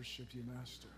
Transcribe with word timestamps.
worship 0.00 0.32
you, 0.32 0.40
Master. 0.48 0.88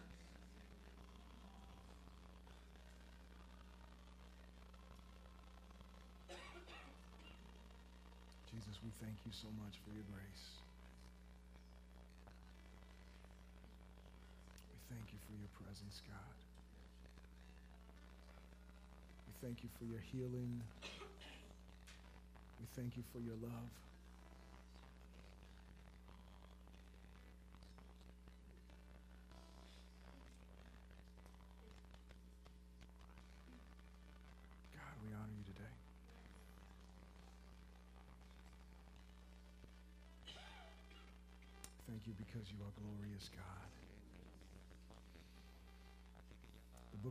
Jesus, 8.47 8.79
we 8.79 8.91
thank 9.03 9.19
you 9.27 9.33
so 9.35 9.49
much 9.59 9.75
for 9.83 9.91
your 9.91 10.07
grace. 10.15 10.47
We 14.71 14.79
thank 14.95 15.03
you 15.11 15.19
for 15.27 15.35
your 15.35 15.51
presence, 15.59 15.99
God. 16.07 16.37
We 19.27 19.35
thank 19.43 19.65
you 19.65 19.71
for 19.81 19.85
your 19.91 20.03
healing. 20.15 20.63
We 22.61 22.67
thank 22.77 22.97
you 22.97 23.03
for 23.11 23.19
your 23.19 23.35
love. 23.43 23.92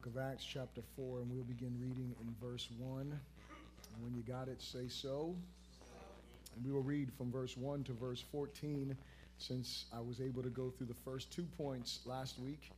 Book 0.01 0.15
of 0.15 0.21
Acts, 0.21 0.43
chapter 0.43 0.81
4, 0.95 1.19
and 1.19 1.29
we'll 1.29 1.43
begin 1.43 1.75
reading 1.79 2.15
in 2.21 2.35
verse 2.41 2.69
1. 2.79 3.01
And 3.01 4.03
when 4.03 4.15
you 4.15 4.23
got 4.23 4.47
it, 4.47 4.59
say 4.59 4.87
so. 4.87 5.35
And 6.55 6.65
we 6.65 6.71
will 6.71 6.81
read 6.81 7.11
from 7.15 7.31
verse 7.31 7.55
1 7.55 7.83
to 7.83 7.93
verse 7.93 8.23
14 8.31 8.97
since 9.37 9.85
I 9.93 9.99
was 9.99 10.19
able 10.19 10.41
to 10.41 10.49
go 10.49 10.71
through 10.71 10.87
the 10.87 10.95
first 11.05 11.31
two 11.31 11.45
points 11.55 11.99
last 12.05 12.39
week. 12.39 12.71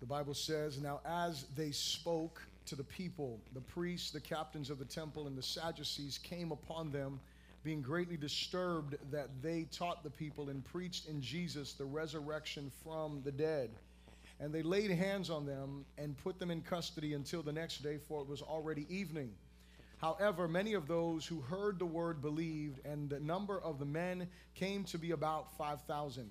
The 0.00 0.06
Bible 0.06 0.34
says, 0.34 0.80
Now 0.80 1.00
as 1.04 1.44
they 1.54 1.70
spoke 1.70 2.42
to 2.64 2.74
the 2.74 2.84
people, 2.84 3.38
the 3.54 3.60
priests, 3.60 4.10
the 4.10 4.20
captains 4.20 4.68
of 4.68 4.80
the 4.80 4.84
temple, 4.84 5.28
and 5.28 5.38
the 5.38 5.42
Sadducees 5.42 6.18
came 6.18 6.50
upon 6.50 6.90
them, 6.90 7.20
being 7.62 7.82
greatly 7.82 8.16
disturbed 8.16 8.96
that 9.12 9.28
they 9.42 9.68
taught 9.70 10.02
the 10.02 10.10
people 10.10 10.48
and 10.48 10.64
preached 10.64 11.08
in 11.08 11.20
Jesus 11.20 11.74
the 11.74 11.84
resurrection 11.84 12.72
from 12.82 13.20
the 13.24 13.32
dead. 13.32 13.70
And 14.38 14.52
they 14.52 14.62
laid 14.62 14.90
hands 14.90 15.30
on 15.30 15.46
them 15.46 15.86
and 15.96 16.16
put 16.18 16.38
them 16.38 16.50
in 16.50 16.60
custody 16.60 17.14
until 17.14 17.42
the 17.42 17.52
next 17.52 17.82
day, 17.82 17.98
for 18.08 18.20
it 18.20 18.28
was 18.28 18.42
already 18.42 18.86
evening. 18.90 19.32
However, 19.98 20.46
many 20.46 20.74
of 20.74 20.86
those 20.86 21.26
who 21.26 21.40
heard 21.40 21.78
the 21.78 21.86
word 21.86 22.20
believed, 22.20 22.84
and 22.84 23.08
the 23.08 23.20
number 23.20 23.58
of 23.58 23.78
the 23.78 23.86
men 23.86 24.28
came 24.54 24.84
to 24.84 24.98
be 24.98 25.12
about 25.12 25.56
5,000. 25.56 26.30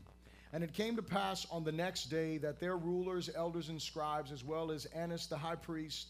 And 0.53 0.63
it 0.63 0.73
came 0.73 0.95
to 0.95 1.01
pass 1.01 1.47
on 1.49 1.63
the 1.63 1.71
next 1.71 2.05
day 2.05 2.37
that 2.37 2.59
their 2.59 2.77
rulers, 2.77 3.29
elders, 3.35 3.69
and 3.69 3.81
scribes, 3.81 4.31
as 4.31 4.43
well 4.43 4.71
as 4.71 4.85
Annas 4.85 5.25
the 5.25 5.37
high 5.37 5.55
priest, 5.55 6.09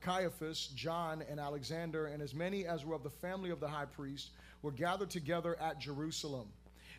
Caiaphas, 0.00 0.68
John, 0.74 1.22
and 1.28 1.38
Alexander, 1.38 2.06
and 2.06 2.22
as 2.22 2.34
many 2.34 2.66
as 2.66 2.84
were 2.86 2.94
of 2.94 3.02
the 3.02 3.10
family 3.10 3.50
of 3.50 3.60
the 3.60 3.68
high 3.68 3.84
priest, 3.84 4.30
were 4.62 4.72
gathered 4.72 5.10
together 5.10 5.54
at 5.60 5.78
Jerusalem. 5.78 6.48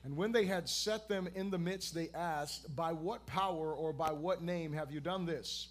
And 0.08 0.16
when 0.16 0.32
they 0.32 0.46
had 0.46 0.70
set 0.70 1.10
them 1.10 1.28
in 1.36 1.50
the 1.50 1.58
midst, 1.58 1.94
they 1.94 2.08
asked, 2.16 2.74
By 2.74 2.94
what 2.94 3.26
power 3.26 3.74
or 3.74 3.92
by 3.92 4.14
what 4.14 4.42
name 4.42 4.72
have 4.72 4.90
you 4.90 5.02
done 5.02 5.26
this? 5.26 5.68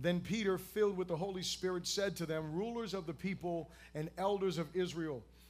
Then 0.00 0.20
Peter, 0.20 0.56
filled 0.56 0.96
with 0.96 1.06
the 1.06 1.18
Holy 1.18 1.42
Spirit, 1.42 1.86
said 1.86 2.16
to 2.16 2.24
them, 2.24 2.54
Rulers 2.54 2.94
of 2.94 3.04
the 3.04 3.12
people 3.12 3.70
and 3.94 4.08
elders 4.16 4.56
of 4.56 4.74
Israel, 4.74 5.22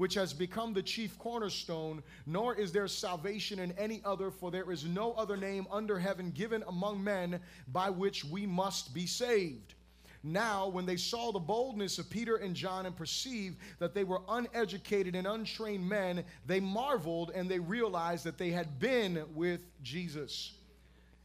which 0.00 0.14
has 0.14 0.32
become 0.32 0.72
the 0.72 0.82
chief 0.82 1.18
cornerstone, 1.18 2.02
nor 2.24 2.54
is 2.54 2.72
there 2.72 2.88
salvation 2.88 3.58
in 3.58 3.70
any 3.72 4.00
other, 4.02 4.30
for 4.30 4.50
there 4.50 4.72
is 4.72 4.86
no 4.86 5.12
other 5.12 5.36
name 5.36 5.66
under 5.70 5.98
heaven 5.98 6.30
given 6.30 6.64
among 6.68 7.04
men 7.04 7.38
by 7.68 7.90
which 7.90 8.24
we 8.24 8.46
must 8.46 8.94
be 8.94 9.04
saved. 9.04 9.74
Now, 10.22 10.68
when 10.68 10.86
they 10.86 10.96
saw 10.96 11.32
the 11.32 11.38
boldness 11.38 11.98
of 11.98 12.08
Peter 12.08 12.36
and 12.36 12.54
John 12.56 12.86
and 12.86 12.96
perceived 12.96 13.58
that 13.78 13.92
they 13.92 14.04
were 14.04 14.22
uneducated 14.26 15.14
and 15.14 15.26
untrained 15.26 15.86
men, 15.86 16.24
they 16.46 16.60
marveled 16.60 17.32
and 17.34 17.46
they 17.46 17.58
realized 17.58 18.24
that 18.24 18.38
they 18.38 18.52
had 18.52 18.78
been 18.78 19.22
with 19.34 19.60
Jesus. 19.82 20.54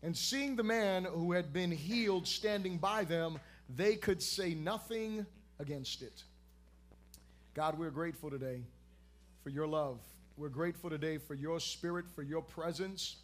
And 0.03 0.18
seeing 0.18 0.57
the 0.57 0.63
man 0.63 1.06
who 1.06 1.31
had 1.31 1.53
been 1.53 1.72
healed 1.72 2.28
standing 2.28 2.78
by 2.78 3.06
them, 3.06 3.40
they 3.74 3.96
could 3.96 4.22
say 4.22 4.53
nothing 4.53 5.25
against 5.59 6.02
it. 6.02 6.25
God, 7.55 7.79
we're 7.79 7.89
grateful 7.89 8.29
today 8.29 8.63
for 9.41 9.49
your 9.49 9.66
love. 9.66 10.01
We're 10.35 10.49
grateful 10.49 10.89
today 10.89 11.19
for 11.19 11.35
your 11.35 11.61
spirit, 11.61 12.03
for 12.13 12.21
your 12.21 12.41
presence. 12.41 13.16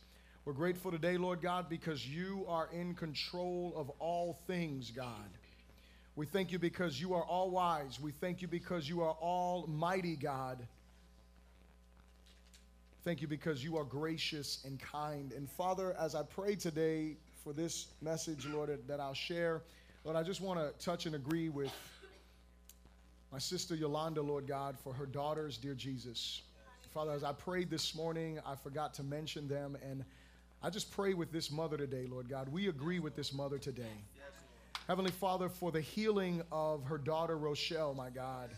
We're 0.45 0.53
grateful 0.53 0.89
today, 0.89 1.17
Lord 1.17 1.41
God, 1.41 1.67
because 1.67 2.07
you 2.07 2.45
are 2.47 2.69
in 2.71 2.93
control 2.93 3.73
of 3.75 3.89
all 3.99 4.39
things, 4.47 4.89
God. 4.89 5.27
We 6.15 6.25
thank 6.25 6.53
you 6.53 6.59
because 6.59 6.97
you 6.97 7.13
are 7.13 7.25
all 7.25 7.49
wise. 7.49 7.99
We 7.99 8.11
thank 8.11 8.41
you 8.41 8.47
because 8.47 8.87
you 8.87 9.01
are 9.01 9.17
almighty, 9.21 10.15
God. 10.15 10.65
Thank 13.03 13.21
you 13.21 13.27
because 13.27 13.61
you 13.61 13.75
are 13.75 13.83
gracious 13.83 14.63
and 14.63 14.79
kind. 14.79 15.33
And 15.33 15.49
Father, 15.49 15.93
as 15.99 16.15
I 16.15 16.23
pray 16.23 16.55
today 16.55 17.17
for 17.43 17.51
this 17.51 17.87
message, 18.01 18.47
Lord, 18.47 18.79
that 18.87 19.01
I'll 19.01 19.13
share, 19.13 19.61
Lord, 20.05 20.15
I 20.15 20.23
just 20.23 20.39
want 20.39 20.57
to 20.57 20.85
touch 20.85 21.05
and 21.05 21.15
agree 21.15 21.49
with 21.49 21.73
my 23.31 23.39
sister 23.39 23.75
Yolanda, 23.75 24.21
Lord 24.21 24.45
God, 24.45 24.77
for 24.77 24.91
her 24.93 25.05
daughters, 25.05 25.57
dear 25.57 25.73
Jesus. 25.73 26.41
Father, 26.93 27.11
as 27.11 27.23
I 27.23 27.31
prayed 27.31 27.69
this 27.69 27.95
morning, 27.95 28.39
I 28.45 28.55
forgot 28.55 28.93
to 28.95 29.03
mention 29.03 29.47
them, 29.47 29.77
and 29.89 30.03
I 30.61 30.69
just 30.69 30.91
pray 30.91 31.13
with 31.13 31.31
this 31.31 31.49
mother 31.49 31.77
today, 31.77 32.05
Lord 32.09 32.29
God. 32.29 32.49
We 32.49 32.67
agree 32.67 32.99
with 32.99 33.15
this 33.15 33.31
mother 33.31 33.57
today. 33.57 34.03
Heavenly 34.87 35.11
Father, 35.11 35.47
for 35.47 35.71
the 35.71 35.79
healing 35.79 36.41
of 36.51 36.83
her 36.83 36.97
daughter 36.97 37.37
Rochelle, 37.37 37.93
my 37.93 38.09
God. 38.09 38.49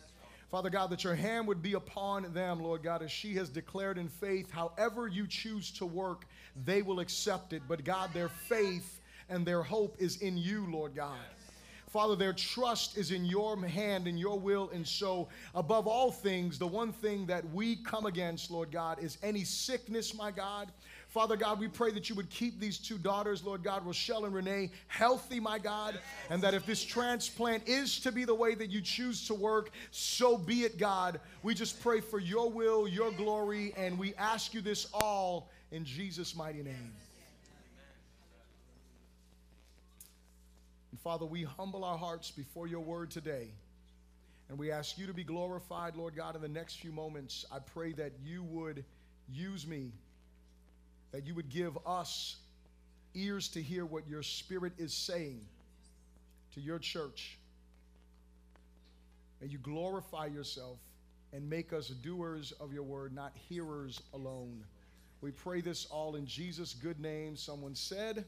Father 0.49 0.71
God, 0.71 0.89
that 0.89 1.03
your 1.03 1.13
hand 1.13 1.47
would 1.47 1.61
be 1.61 1.73
upon 1.73 2.33
them, 2.33 2.59
Lord 2.59 2.81
God, 2.81 3.03
as 3.03 3.11
she 3.11 3.35
has 3.35 3.49
declared 3.49 3.99
in 3.99 4.09
faith, 4.09 4.49
however 4.49 5.07
you 5.07 5.27
choose 5.27 5.69
to 5.73 5.85
work, 5.85 6.25
they 6.65 6.81
will 6.81 6.99
accept 6.99 7.53
it. 7.53 7.61
But 7.67 7.83
God, 7.83 8.11
their 8.13 8.29
faith 8.29 8.99
and 9.29 9.45
their 9.45 9.61
hope 9.61 9.95
is 9.99 10.17
in 10.23 10.35
you, 10.35 10.65
Lord 10.71 10.95
God. 10.95 11.17
Father, 11.93 12.15
their 12.15 12.33
trust 12.33 12.97
is 12.97 13.11
in 13.11 13.23
your 13.23 13.55
hand, 13.67 14.07
in 14.07 14.17
your 14.17 14.39
will. 14.39 14.71
And 14.73 14.85
so, 14.85 15.27
above 15.53 15.85
all 15.85 16.11
things, 16.11 16.57
the 16.57 16.65
one 16.65 16.91
thing 16.91 17.27
that 17.27 17.47
we 17.53 17.75
come 17.75 18.07
against, 18.07 18.49
Lord 18.49 18.71
God, 18.71 18.97
is 18.97 19.19
any 19.21 19.43
sickness, 19.43 20.15
my 20.15 20.31
God. 20.31 20.71
Father 21.09 21.37
God, 21.37 21.59
we 21.59 21.67
pray 21.67 21.91
that 21.91 22.09
you 22.09 22.15
would 22.15 22.31
keep 22.31 22.59
these 22.59 22.79
two 22.79 22.97
daughters, 22.97 23.43
Lord 23.43 23.61
God, 23.61 23.85
Rochelle 23.85 24.25
and 24.25 24.33
Renee, 24.33 24.71
healthy, 24.87 25.39
my 25.39 25.59
God, 25.59 25.99
and 26.31 26.41
that 26.41 26.55
if 26.55 26.65
this 26.65 26.83
transplant 26.83 27.67
is 27.69 27.99
to 27.99 28.11
be 28.11 28.25
the 28.25 28.33
way 28.33 28.55
that 28.55 28.71
you 28.71 28.81
choose 28.81 29.27
to 29.27 29.35
work, 29.35 29.69
so 29.91 30.35
be 30.35 30.63
it, 30.63 30.79
God. 30.79 31.19
We 31.43 31.53
just 31.53 31.79
pray 31.79 32.01
for 32.01 32.17
your 32.17 32.49
will, 32.49 32.87
your 32.87 33.11
glory, 33.11 33.71
and 33.77 33.99
we 33.99 34.15
ask 34.15 34.55
you 34.55 34.61
this 34.61 34.87
all 34.95 35.51
in 35.71 35.85
Jesus' 35.85 36.35
mighty 36.35 36.63
name. 36.63 36.93
Father, 41.03 41.25
we 41.25 41.43
humble 41.43 41.83
our 41.83 41.97
hearts 41.97 42.31
before 42.31 42.65
your 42.65 42.79
word 42.79 43.11
today. 43.11 43.49
And 44.47 44.57
we 44.57 44.71
ask 44.71 44.97
you 44.97 45.05
to 45.07 45.13
be 45.13 45.25
glorified, 45.25 45.97
Lord 45.97 46.15
God, 46.15 46.35
in 46.35 46.41
the 46.41 46.47
next 46.47 46.75
few 46.75 46.93
moments. 46.93 47.45
I 47.51 47.59
pray 47.59 47.91
that 47.93 48.13
you 48.23 48.43
would 48.43 48.85
use 49.29 49.67
me, 49.67 49.91
that 51.11 51.25
you 51.25 51.35
would 51.35 51.49
give 51.49 51.77
us 51.85 52.37
ears 53.15 53.49
to 53.49 53.61
hear 53.61 53.85
what 53.85 54.07
your 54.07 54.23
spirit 54.23 54.73
is 54.77 54.93
saying 54.93 55.41
to 56.53 56.61
your 56.61 56.79
church. 56.79 57.37
May 59.41 59.47
you 59.47 59.57
glorify 59.57 60.27
yourself 60.27 60.77
and 61.33 61.49
make 61.49 61.73
us 61.73 61.89
doers 61.89 62.53
of 62.61 62.71
your 62.71 62.83
word, 62.83 63.13
not 63.13 63.33
hearers 63.49 64.01
alone. 64.13 64.63
We 65.19 65.31
pray 65.31 65.59
this 65.59 65.85
all 65.85 66.15
in 66.15 66.25
Jesus' 66.25 66.73
good 66.73 66.99
name. 66.99 67.35
Someone 67.35 67.75
said, 67.75 68.23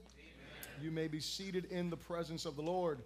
you 0.82 0.92
may 0.92 1.08
be 1.08 1.20
seated 1.20 1.66
in 1.66 1.90
the 1.90 1.98
presence 1.98 2.46
of 2.46 2.56
the 2.56 2.62
Lord. 2.62 3.00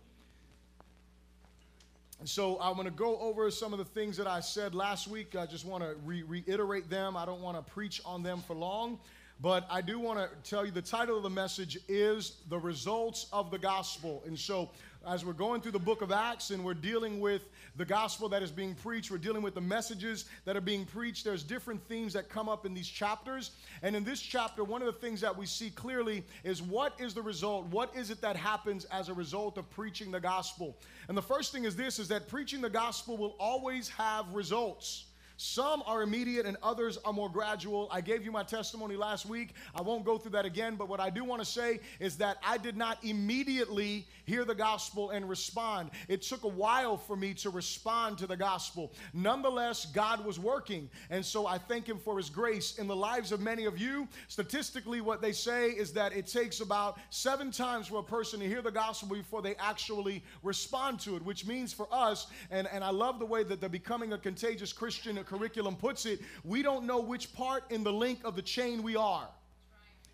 And 2.19 2.27
so 2.27 2.59
I'm 2.59 2.73
going 2.73 2.85
to 2.85 2.91
go 2.91 3.17
over 3.19 3.49
some 3.49 3.71
of 3.71 3.79
the 3.79 3.85
things 3.85 4.17
that 4.17 4.27
I 4.27 4.41
said 4.41 4.75
last 4.75 5.07
week. 5.07 5.35
I 5.37 5.45
just 5.45 5.65
want 5.65 5.83
to 5.83 5.95
re- 6.05 6.23
reiterate 6.23 6.89
them. 6.89 7.15
I 7.15 7.25
don't 7.25 7.41
want 7.41 7.55
to 7.55 7.71
preach 7.71 8.01
on 8.05 8.23
them 8.23 8.43
for 8.45 8.55
long, 8.55 8.99
but 9.39 9.65
I 9.69 9.79
do 9.79 9.99
want 9.99 10.19
to 10.19 10.49
tell 10.49 10.65
you 10.65 10.71
the 10.71 10.81
title 10.81 11.15
of 11.15 11.23
the 11.23 11.29
message 11.29 11.77
is 11.87 12.41
The 12.49 12.59
Results 12.59 13.27
of 13.31 13.51
the 13.51 13.57
Gospel. 13.57 14.21
And 14.25 14.37
so 14.37 14.69
as 15.07 15.23
we're 15.23 15.33
going 15.33 15.61
through 15.61 15.71
the 15.71 15.79
book 15.79 16.01
of 16.01 16.11
Acts 16.11 16.51
and 16.51 16.63
we're 16.63 16.73
dealing 16.73 17.19
with 17.19 17.49
the 17.77 17.85
gospel 17.85 18.27
that 18.29 18.43
is 18.43 18.51
being 18.51 18.75
preached, 18.75 19.09
we're 19.09 19.17
dealing 19.17 19.41
with 19.41 19.55
the 19.55 19.61
messages 19.61 20.25
that 20.45 20.57
are 20.57 20.61
being 20.61 20.85
preached. 20.85 21.23
There's 21.23 21.43
different 21.43 21.81
themes 21.87 22.13
that 22.13 22.29
come 22.29 22.49
up 22.49 22.65
in 22.65 22.73
these 22.73 22.87
chapters. 22.87 23.51
And 23.81 23.95
in 23.95 24.03
this 24.03 24.19
chapter, 24.19 24.63
one 24.63 24.81
of 24.81 24.87
the 24.87 24.99
things 24.99 25.21
that 25.21 25.35
we 25.35 25.45
see 25.45 25.69
clearly 25.69 26.23
is 26.43 26.61
what 26.61 26.99
is 26.99 27.13
the 27.13 27.21
result? 27.21 27.67
What 27.67 27.95
is 27.95 28.09
it 28.09 28.19
that 28.21 28.35
happens 28.35 28.85
as 28.85 29.09
a 29.09 29.13
result 29.13 29.57
of 29.57 29.69
preaching 29.69 30.11
the 30.11 30.19
gospel? 30.19 30.75
And 31.07 31.17
the 31.17 31.21
first 31.21 31.51
thing 31.51 31.63
is 31.63 31.75
this 31.75 31.97
is 31.99 32.09
that 32.09 32.27
preaching 32.27 32.61
the 32.61 32.69
gospel 32.69 33.15
will 33.15 33.35
always 33.39 33.89
have 33.89 34.33
results. 34.33 35.05
Some 35.41 35.83
are 35.85 36.01
immediate 36.01 36.45
and 36.45 36.57
others 36.61 36.97
are 37.05 37.13
more 37.13 37.29
gradual. 37.29 37.87
I 37.93 38.01
gave 38.01 38.25
you 38.25 38.31
my 38.31 38.43
testimony 38.43 38.97
last 38.97 39.25
week. 39.25 39.53
I 39.73 39.81
won't 39.81 40.03
go 40.03 40.17
through 40.17 40.31
that 40.31 40.43
again, 40.43 40.75
but 40.75 40.89
what 40.89 40.99
I 40.99 41.09
do 41.09 41.23
want 41.23 41.41
to 41.41 41.45
say 41.45 41.79
is 42.01 42.17
that 42.17 42.39
I 42.45 42.57
did 42.57 42.75
not 42.75 43.01
immediately 43.05 44.05
hear 44.25 44.43
the 44.43 44.53
gospel 44.53 45.11
and 45.11 45.29
respond. 45.29 45.91
It 46.09 46.23
took 46.23 46.43
a 46.43 46.49
while 46.49 46.97
for 46.97 47.15
me 47.15 47.33
to 47.35 47.49
respond 47.51 48.17
to 48.17 48.27
the 48.27 48.35
gospel. 48.35 48.91
Nonetheless, 49.13 49.85
God 49.85 50.25
was 50.25 50.37
working. 50.37 50.89
And 51.09 51.25
so 51.25 51.47
I 51.47 51.57
thank 51.57 51.87
Him 51.87 51.99
for 51.99 52.17
His 52.17 52.29
grace 52.29 52.77
in 52.77 52.85
the 52.85 52.95
lives 52.95 53.31
of 53.31 53.39
many 53.39 53.63
of 53.63 53.77
you. 53.77 54.09
Statistically, 54.27 54.99
what 54.99 55.21
they 55.21 55.31
say 55.31 55.69
is 55.69 55.93
that 55.93 56.11
it 56.11 56.27
takes 56.27 56.59
about 56.59 56.99
seven 57.11 57.49
times 57.49 57.87
for 57.87 57.99
a 57.99 58.03
person 58.03 58.41
to 58.41 58.45
hear 58.45 58.61
the 58.61 58.71
gospel 58.71 59.15
before 59.15 59.41
they 59.41 59.55
actually 59.55 60.21
respond 60.43 60.99
to 60.99 61.15
it, 61.15 61.23
which 61.23 61.47
means 61.47 61.71
for 61.71 61.87
us, 61.93 62.27
and, 62.51 62.67
and 62.73 62.83
I 62.83 62.89
love 62.89 63.19
the 63.19 63.25
way 63.25 63.43
that 63.43 63.61
the 63.61 63.69
Becoming 63.69 64.11
a 64.11 64.17
Contagious 64.17 64.73
Christian 64.73 65.17
curriculum 65.29 65.75
puts 65.75 66.05
it, 66.05 66.19
we 66.43 66.61
don't 66.61 66.85
know 66.85 66.99
which 66.99 67.33
part 67.33 67.63
in 67.71 67.83
the 67.83 67.93
link 67.93 68.19
of 68.25 68.35
the 68.35 68.41
chain 68.41 68.83
we 68.83 68.95
are. 68.95 69.27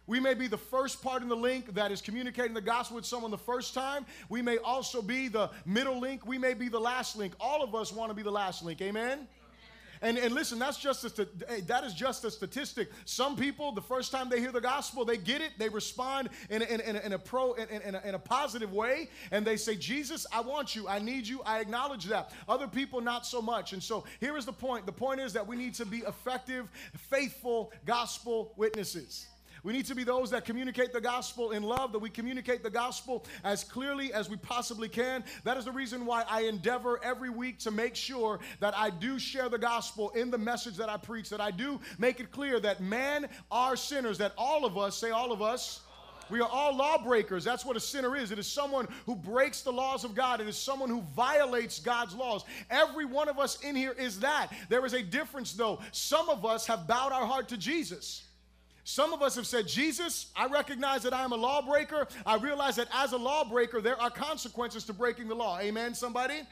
We 0.08 0.20
may 0.20 0.36
be 0.36 0.48
the 0.48 0.58
first 0.58 1.02
part 1.02 1.24
in 1.24 1.30
the 1.30 1.36
link 1.36 1.74
that 1.74 1.92
is 1.92 2.00
communicating 2.00 2.54
the 2.54 2.62
gospel 2.62 2.96
with 2.98 3.06
someone 3.06 3.32
the 3.32 3.38
first 3.38 3.74
time. 3.74 4.06
We 4.30 4.42
may 4.42 4.58
also 4.60 5.02
be 5.02 5.30
the 5.30 5.50
middle 5.66 6.00
link. 6.00 6.28
We 6.28 6.38
may 6.38 6.54
be 6.54 6.70
the 6.70 6.80
last 6.80 7.16
link. 7.16 7.34
All 7.40 7.64
of 7.64 7.74
us 7.74 7.92
want 7.92 8.12
to 8.12 8.14
be 8.14 8.22
the 8.22 8.32
last 8.32 8.64
link. 8.64 8.82
Amen? 8.84 9.28
And, 10.06 10.20
and 10.20 10.36
listen, 10.36 10.60
that's 10.60 10.78
just 10.78 11.04
a, 11.04 11.28
that 11.66 11.84
is 11.84 11.92
just 11.92 12.24
a 12.26 12.30
statistic. 12.30 12.92
Some 13.06 13.36
people, 13.36 13.72
the 13.72 13.82
first 13.82 14.12
time 14.12 14.30
they 14.30 14.40
hear 14.40 14.52
the 14.52 14.62
gospel, 14.62 15.04
they 15.04 15.18
get 15.18 15.42
it, 15.42 15.54
they 15.58 15.68
respond 15.68 16.30
in 16.52 16.62
a, 16.62 16.66
in, 16.66 16.80
in, 16.82 16.96
in 16.98 17.14
a 17.14 17.18
pro, 17.18 17.54
in, 17.54 17.68
in, 17.70 17.96
a, 17.96 18.02
in 18.06 18.14
a 18.14 18.20
positive 18.20 18.72
way, 18.72 19.10
and 19.32 19.44
they 19.44 19.58
say, 19.58 19.76
Jesus, 19.76 20.28
I 20.32 20.42
want 20.42 20.76
you, 20.76 20.88
I 20.88 21.00
need 21.00 21.28
you, 21.28 21.42
I 21.44 21.60
acknowledge 21.60 22.06
that. 22.06 22.34
Other 22.48 22.68
people, 22.68 23.02
not 23.02 23.26
so 23.26 23.42
much. 23.42 23.74
And 23.74 23.82
so 23.82 24.04
here 24.20 24.38
is 24.38 24.46
the 24.46 24.54
point. 24.54 24.86
The 24.86 24.92
point 24.92 25.20
is 25.20 25.34
that 25.34 25.48
we 25.48 25.56
need 25.56 25.74
to 25.74 25.88
be 25.88 26.04
effective, 26.08 26.70
faithful 26.96 27.74
gospel 27.88 28.54
witnesses. 28.58 29.26
We 29.66 29.74
need 29.74 29.88
to 29.88 29.96
be 29.96 30.04
those 30.04 30.30
that 30.30 30.46
communicate 30.46 30.94
the 30.94 31.02
gospel 31.02 31.50
in 31.50 31.64
love, 31.64 31.92
that 31.94 32.00
we 32.00 32.12
communicate 32.12 32.62
the 32.62 32.70
gospel 32.70 33.26
as 33.44 33.64
clearly 33.64 34.14
as 34.14 34.30
we 34.30 34.38
possibly 34.38 34.88
can. 34.88 35.24
That 35.44 35.58
is 35.58 35.66
the 35.66 35.72
reason 35.72 36.06
why 36.06 36.24
I 36.30 36.42
endeavor 36.42 37.04
every 37.04 37.32
week 37.32 37.58
to 37.60 37.72
make 37.72 37.96
sure 37.96 38.40
that 38.60 38.78
I 38.78 38.92
do 38.92 39.18
share 39.18 39.50
the 39.50 39.58
gospel 39.58 40.12
in 40.12 40.30
the 40.30 40.38
message 40.38 40.78
that 40.78 40.88
I 40.88 40.98
preach, 40.98 41.30
that 41.30 41.42
I 41.42 41.50
do 41.50 41.80
make 41.98 42.20
it 42.20 42.32
clear 42.32 42.60
that 42.60 42.80
man 42.80 43.28
are 43.50 43.76
sinners, 43.76 44.20
that 44.20 44.34
all 44.38 44.66
of 44.66 44.78
us, 44.78 44.96
say 44.98 45.10
all 45.10 45.32
of 45.32 45.42
us, 45.42 45.80
we 46.30 46.42
are 46.42 46.50
all 46.50 46.76
lawbreakers. 46.76 47.44
That's 47.44 47.66
what 47.66 47.76
a 47.76 47.80
sinner 47.80 48.16
is. 48.16 48.32
It 48.32 48.38
is 48.38 48.46
someone 48.46 48.88
who 49.08 49.16
breaks 49.16 49.62
the 49.62 49.74
laws 49.74 50.04
of 50.04 50.14
God. 50.14 50.42
It 50.42 50.48
is 50.48 50.58
someone 50.58 50.90
who 50.90 51.02
violates 51.16 51.80
God's 51.80 52.14
laws. 52.14 52.46
Every 52.70 53.06
one 53.06 53.30
of 53.30 53.40
us 53.40 53.60
in 53.62 53.76
here 53.76 53.94
is 53.94 54.20
that. 54.20 54.50
There 54.70 54.86
is 54.86 54.94
a 54.94 55.02
difference, 55.02 55.54
though. 55.54 55.80
Some 55.92 56.30
of 56.30 56.46
us 56.46 56.68
have 56.68 56.88
bowed 56.88 57.12
our 57.12 57.26
heart 57.26 57.48
to 57.50 57.58
Jesus. 57.58 58.25
Some 58.88 59.14
of 59.14 59.24
us 59.24 59.36
have 59.36 59.48
said, 59.48 59.68
Jesus, 59.68 60.28
I 60.36 60.46
recognize 60.46 61.02
that 61.04 61.14
I 61.14 61.24
am 61.24 61.32
a 61.32 61.36
lawbreaker. 61.36 62.08
I 62.24 62.38
realize 62.38 62.76
that 62.76 62.88
as 62.94 63.14
a 63.14 63.18
lawbreaker, 63.18 63.82
there 63.82 64.00
are 64.00 64.12
consequences 64.12 64.84
to 64.84 64.94
breaking 64.94 65.28
the 65.28 65.34
law. 65.34 65.60
Amen, 65.60 65.96
somebody? 65.96 66.44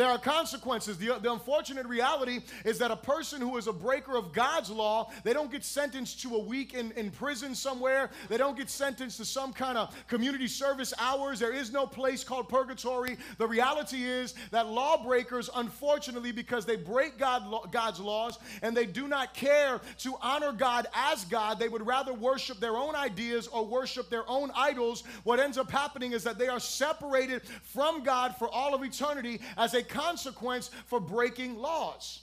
There 0.00 0.08
are 0.08 0.16
consequences. 0.16 0.96
The, 0.96 1.18
the 1.20 1.30
unfortunate 1.30 1.84
reality 1.84 2.40
is 2.64 2.78
that 2.78 2.90
a 2.90 2.96
person 2.96 3.38
who 3.38 3.58
is 3.58 3.66
a 3.66 3.72
breaker 3.74 4.16
of 4.16 4.32
God's 4.32 4.70
law, 4.70 5.10
they 5.24 5.34
don't 5.34 5.52
get 5.52 5.62
sentenced 5.62 6.22
to 6.22 6.36
a 6.36 6.38
week 6.38 6.72
in, 6.72 6.90
in 6.92 7.10
prison 7.10 7.54
somewhere. 7.54 8.08
They 8.30 8.38
don't 8.38 8.56
get 8.56 8.70
sentenced 8.70 9.18
to 9.18 9.26
some 9.26 9.52
kind 9.52 9.76
of 9.76 9.94
community 10.06 10.46
service 10.46 10.94
hours. 10.98 11.38
There 11.38 11.52
is 11.52 11.70
no 11.70 11.86
place 11.86 12.24
called 12.24 12.48
purgatory. 12.48 13.18
The 13.36 13.46
reality 13.46 14.02
is 14.02 14.32
that 14.52 14.68
lawbreakers, 14.68 15.50
unfortunately, 15.54 16.32
because 16.32 16.64
they 16.64 16.76
break 16.76 17.18
God, 17.18 17.70
God's 17.70 18.00
laws 18.00 18.38
and 18.62 18.74
they 18.74 18.86
do 18.86 19.06
not 19.06 19.34
care 19.34 19.82
to 19.98 20.14
honor 20.22 20.52
God 20.52 20.86
as 20.94 21.26
God, 21.26 21.58
they 21.58 21.68
would 21.68 21.86
rather 21.86 22.14
worship 22.14 22.58
their 22.58 22.78
own 22.78 22.94
ideas 22.94 23.48
or 23.48 23.66
worship 23.66 24.08
their 24.08 24.24
own 24.30 24.50
idols. 24.56 25.04
What 25.24 25.40
ends 25.40 25.58
up 25.58 25.70
happening 25.70 26.12
is 26.12 26.24
that 26.24 26.38
they 26.38 26.48
are 26.48 26.58
separated 26.58 27.42
from 27.64 28.02
God 28.02 28.34
for 28.38 28.48
all 28.48 28.74
of 28.74 28.82
eternity 28.82 29.42
as 29.58 29.74
a 29.74 29.89
consequence 29.90 30.70
for 30.86 31.00
breaking 31.00 31.56
laws. 31.56 32.22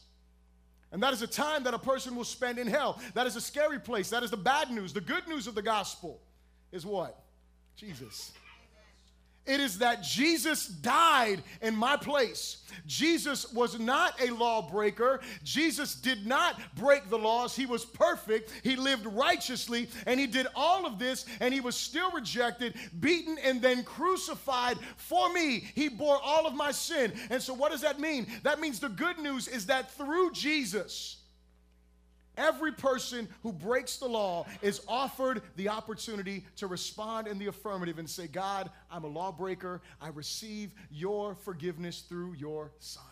And 0.92 1.04
that 1.04 1.14
is 1.14 1.22
a 1.22 1.28
time 1.28 1.64
that 1.64 1.74
a 1.74 1.80
person 1.80 2.16
will 2.16 2.24
spend 2.24 2.58
in 2.58 2.68
hell. 2.68 3.00
That 3.14 3.28
is 3.28 3.36
a 3.36 3.42
scary 3.42 3.80
place. 3.80 4.10
That 4.10 4.24
is 4.24 4.32
the 4.32 4.38
bad 4.38 4.72
news. 4.72 4.94
The 4.94 5.02
good 5.02 5.28
news 5.28 5.46
of 5.46 5.54
the 5.54 5.62
gospel 5.62 6.22
is 6.72 6.86
what? 6.86 7.22
Jesus. 7.76 8.32
It 9.48 9.60
is 9.60 9.80
that 9.80 10.04
Jesus 10.04 10.68
died 10.68 11.42
in 11.62 11.76
my 11.76 11.96
place. 11.96 12.58
Jesus 12.86 13.52
was 13.54 13.80
not 13.80 14.22
a 14.22 14.32
lawbreaker. 14.32 15.22
Jesus 15.44 15.96
did 15.96 16.26
not 16.28 16.60
break 16.76 17.10
the 17.10 17.18
laws. 17.18 17.56
He 17.56 17.66
was 17.66 17.86
perfect. 17.86 18.52
He 18.64 18.76
lived 18.76 19.06
righteously, 19.06 19.90
and 20.06 20.20
he 20.20 20.28
did 20.28 20.48
all 20.56 20.86
of 20.86 21.00
this, 21.00 21.26
and 21.40 21.54
he 21.54 21.62
was 21.62 21.76
still 21.76 22.12
rejected, 22.12 22.76
beaten, 23.00 23.38
and 23.44 23.62
then 23.62 23.84
crucified 23.84 24.78
for 24.98 25.32
me. 25.32 25.72
He 25.76 25.90
bore 25.90 26.20
all 26.22 26.46
of 26.46 26.54
my 26.54 26.72
sin. 26.72 27.14
And 27.30 27.42
so, 27.42 27.54
what 27.54 27.72
does 27.72 27.82
that 27.82 28.00
mean? 28.00 28.28
That 28.44 28.60
means 28.60 28.80
the 28.80 28.90
good 28.90 29.18
news 29.20 29.48
is 29.48 29.66
that 29.68 29.92
through 29.92 30.32
Jesus, 30.32 31.18
Every 32.38 32.72
person 32.72 33.28
who 33.42 33.52
breaks 33.52 33.98
the 33.98 34.08
law 34.08 34.46
is 34.62 34.82
offered 34.88 35.42
the 35.56 35.70
opportunity 35.70 36.46
to 36.58 36.68
respond 36.68 37.28
in 37.28 37.40
the 37.40 37.48
affirmative 37.48 37.98
and 37.98 38.08
say, 38.08 38.28
God, 38.28 38.70
I'm 38.92 39.04
a 39.04 39.08
lawbreaker. 39.08 39.82
I 40.00 40.10
receive 40.10 40.72
your 40.92 41.36
forgiveness 41.36 42.04
through 42.08 42.34
your 42.34 42.72
Son. 42.80 43.04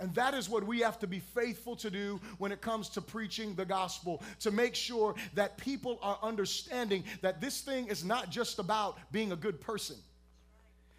And 0.00 0.12
that 0.14 0.34
is 0.34 0.48
what 0.48 0.66
we 0.66 0.80
have 0.80 0.98
to 1.00 1.06
be 1.06 1.20
faithful 1.20 1.76
to 1.76 1.90
do 1.90 2.20
when 2.38 2.50
it 2.50 2.60
comes 2.60 2.88
to 2.90 3.00
preaching 3.00 3.54
the 3.54 3.64
gospel, 3.64 4.20
to 4.40 4.50
make 4.50 4.74
sure 4.74 5.14
that 5.34 5.58
people 5.58 5.98
are 6.02 6.18
understanding 6.22 7.04
that 7.20 7.40
this 7.40 7.60
thing 7.60 7.86
is 7.86 8.04
not 8.04 8.28
just 8.28 8.58
about 8.58 8.98
being 9.12 9.30
a 9.30 9.36
good 9.36 9.60
person. 9.60 9.96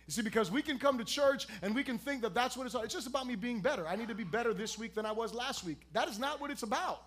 You 0.08 0.12
see, 0.13 0.22
because 0.22 0.52
we 0.52 0.62
can 0.62 0.80
come 0.80 0.98
to 1.00 1.04
church 1.04 1.48
and 1.62 1.74
we 1.74 1.84
can 1.84 1.98
think 1.98 2.22
that 2.22 2.34
that's 2.34 2.56
what 2.56 2.66
it's 2.66 2.75
about. 2.75 2.86
It's 2.86 2.94
just 2.94 3.08
about 3.08 3.25
me 3.25 3.36
being 3.36 3.60
better. 3.60 3.88
I 3.88 3.96
need 3.96 4.10
to 4.10 4.16
be 4.16 4.24
better 4.24 4.54
this 4.54 4.78
week 4.78 4.96
than 4.96 5.06
I 5.06 5.12
was 5.12 5.34
last 5.34 5.66
week. 5.66 5.80
That 5.94 6.08
is 6.08 6.20
not 6.20 6.40
what 6.40 6.52
it's 6.52 6.63
about. 6.63 7.02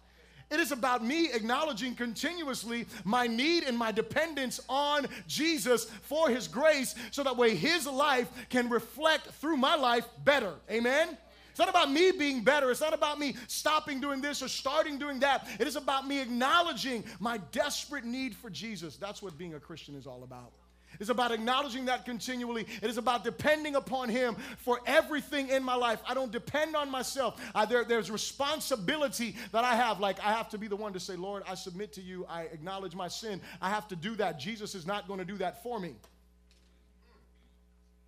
It 0.50 0.60
is 0.60 0.70
about 0.70 1.04
me 1.04 1.32
acknowledging 1.32 1.94
continuously 1.94 2.86
my 3.04 3.26
need 3.26 3.64
and 3.64 3.76
my 3.76 3.90
dependence 3.90 4.60
on 4.68 5.06
Jesus 5.26 5.86
for 6.02 6.28
his 6.28 6.46
grace 6.46 6.94
so 7.10 7.24
that 7.24 7.36
way 7.36 7.56
his 7.56 7.86
life 7.86 8.28
can 8.48 8.68
reflect 8.68 9.26
through 9.26 9.56
my 9.56 9.74
life 9.74 10.06
better. 10.24 10.54
Amen? 10.70 11.18
It's 11.50 11.58
not 11.58 11.68
about 11.68 11.90
me 11.90 12.12
being 12.12 12.44
better. 12.44 12.70
It's 12.70 12.82
not 12.82 12.92
about 12.92 13.18
me 13.18 13.34
stopping 13.48 14.00
doing 14.00 14.20
this 14.20 14.42
or 14.42 14.48
starting 14.48 14.98
doing 14.98 15.20
that. 15.20 15.48
It 15.58 15.66
is 15.66 15.74
about 15.74 16.06
me 16.06 16.20
acknowledging 16.20 17.02
my 17.18 17.38
desperate 17.50 18.04
need 18.04 18.36
for 18.36 18.50
Jesus. 18.50 18.96
That's 18.96 19.22
what 19.22 19.38
being 19.38 19.54
a 19.54 19.60
Christian 19.60 19.96
is 19.96 20.06
all 20.06 20.22
about. 20.22 20.52
It's 20.98 21.10
about 21.10 21.32
acknowledging 21.32 21.86
that 21.86 22.04
continually. 22.04 22.66
It 22.82 22.88
is 22.88 22.98
about 22.98 23.24
depending 23.24 23.74
upon 23.74 24.08
Him 24.08 24.36
for 24.58 24.80
everything 24.86 25.48
in 25.48 25.62
my 25.62 25.74
life. 25.74 26.00
I 26.08 26.14
don't 26.14 26.32
depend 26.32 26.74
on 26.74 26.90
myself. 26.90 27.40
I, 27.54 27.66
there, 27.66 27.84
there's 27.84 28.10
responsibility 28.10 29.36
that 29.52 29.64
I 29.64 29.74
have. 29.74 30.00
Like, 30.00 30.18
I 30.20 30.32
have 30.32 30.48
to 30.50 30.58
be 30.58 30.68
the 30.68 30.76
one 30.76 30.92
to 30.94 31.00
say, 31.00 31.16
Lord, 31.16 31.42
I 31.48 31.54
submit 31.54 31.92
to 31.94 32.02
you. 32.02 32.26
I 32.28 32.42
acknowledge 32.42 32.94
my 32.94 33.08
sin. 33.08 33.40
I 33.60 33.70
have 33.70 33.88
to 33.88 33.96
do 33.96 34.14
that. 34.16 34.38
Jesus 34.38 34.74
is 34.74 34.86
not 34.86 35.06
going 35.06 35.18
to 35.18 35.26
do 35.26 35.36
that 35.38 35.62
for 35.62 35.78
me. 35.78 35.94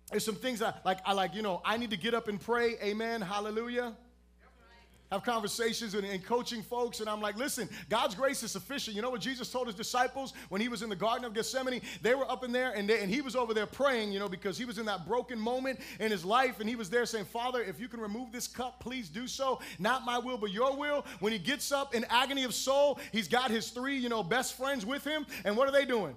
There's 0.09 0.25
some 0.25 0.35
things 0.35 0.59
that, 0.59 0.81
like, 0.85 0.99
I 1.05 1.13
like, 1.13 1.35
you 1.35 1.43
know, 1.43 1.61
I 1.63 1.77
need 1.77 1.91
to 1.91 1.97
get 1.97 2.15
up 2.15 2.27
and 2.27 2.41
pray. 2.41 2.77
Amen. 2.81 3.21
Hallelujah 3.21 3.93
have 5.11 5.23
conversations 5.23 5.95
and, 5.95 6.05
and, 6.05 6.23
coaching 6.23 6.61
folks, 6.61 6.99
and 6.99 7.09
I'm 7.09 7.21
like, 7.21 7.35
listen, 7.35 7.67
God's 7.89 8.13
grace 8.13 8.43
is 8.43 8.51
sufficient. 8.51 8.95
You 8.95 9.01
know 9.01 9.09
what 9.09 9.21
Jesus 9.21 9.51
told 9.51 9.67
his 9.67 9.75
disciples 9.75 10.33
when 10.49 10.61
he 10.61 10.67
was 10.67 10.83
in 10.83 10.89
the 10.89 10.95
Garden 10.95 11.25
of 11.25 11.33
Gethsemane? 11.33 11.81
They 12.01 12.13
were 12.13 12.29
up 12.29 12.43
in 12.43 12.51
there, 12.51 12.71
and, 12.71 12.87
they, 12.87 12.99
and 12.99 13.09
he 13.09 13.21
was 13.21 13.35
over 13.35 13.53
there 13.53 13.65
praying, 13.65 14.11
you 14.11 14.19
know, 14.19 14.29
because 14.29 14.57
he 14.57 14.65
was 14.65 14.77
in 14.77 14.85
that 14.85 15.07
broken 15.07 15.39
moment 15.39 15.79
in 15.99 16.11
his 16.11 16.23
life, 16.23 16.59
and 16.59 16.69
he 16.69 16.75
was 16.75 16.89
there 16.89 17.05
saying, 17.05 17.25
Father, 17.25 17.61
if 17.61 17.79
you 17.79 17.87
can 17.87 17.99
remove 17.99 18.31
this 18.31 18.47
cup, 18.47 18.79
please 18.79 19.09
do 19.09 19.27
so. 19.27 19.59
Not 19.79 20.05
my 20.05 20.19
will, 20.19 20.37
but 20.37 20.51
your 20.51 20.75
will. 20.77 21.05
When 21.19 21.33
he 21.33 21.39
gets 21.39 21.71
up 21.71 21.95
in 21.95 22.05
agony 22.09 22.43
of 22.43 22.53
soul, 22.53 22.99
he's 23.11 23.27
got 23.27 23.49
his 23.49 23.69
three, 23.69 23.97
you 23.97 24.09
know, 24.09 24.21
best 24.21 24.57
friends 24.57 24.85
with 24.85 25.03
him, 25.03 25.25
and 25.43 25.57
what 25.57 25.67
are 25.67 25.71
they 25.71 25.85
doing? 25.85 26.15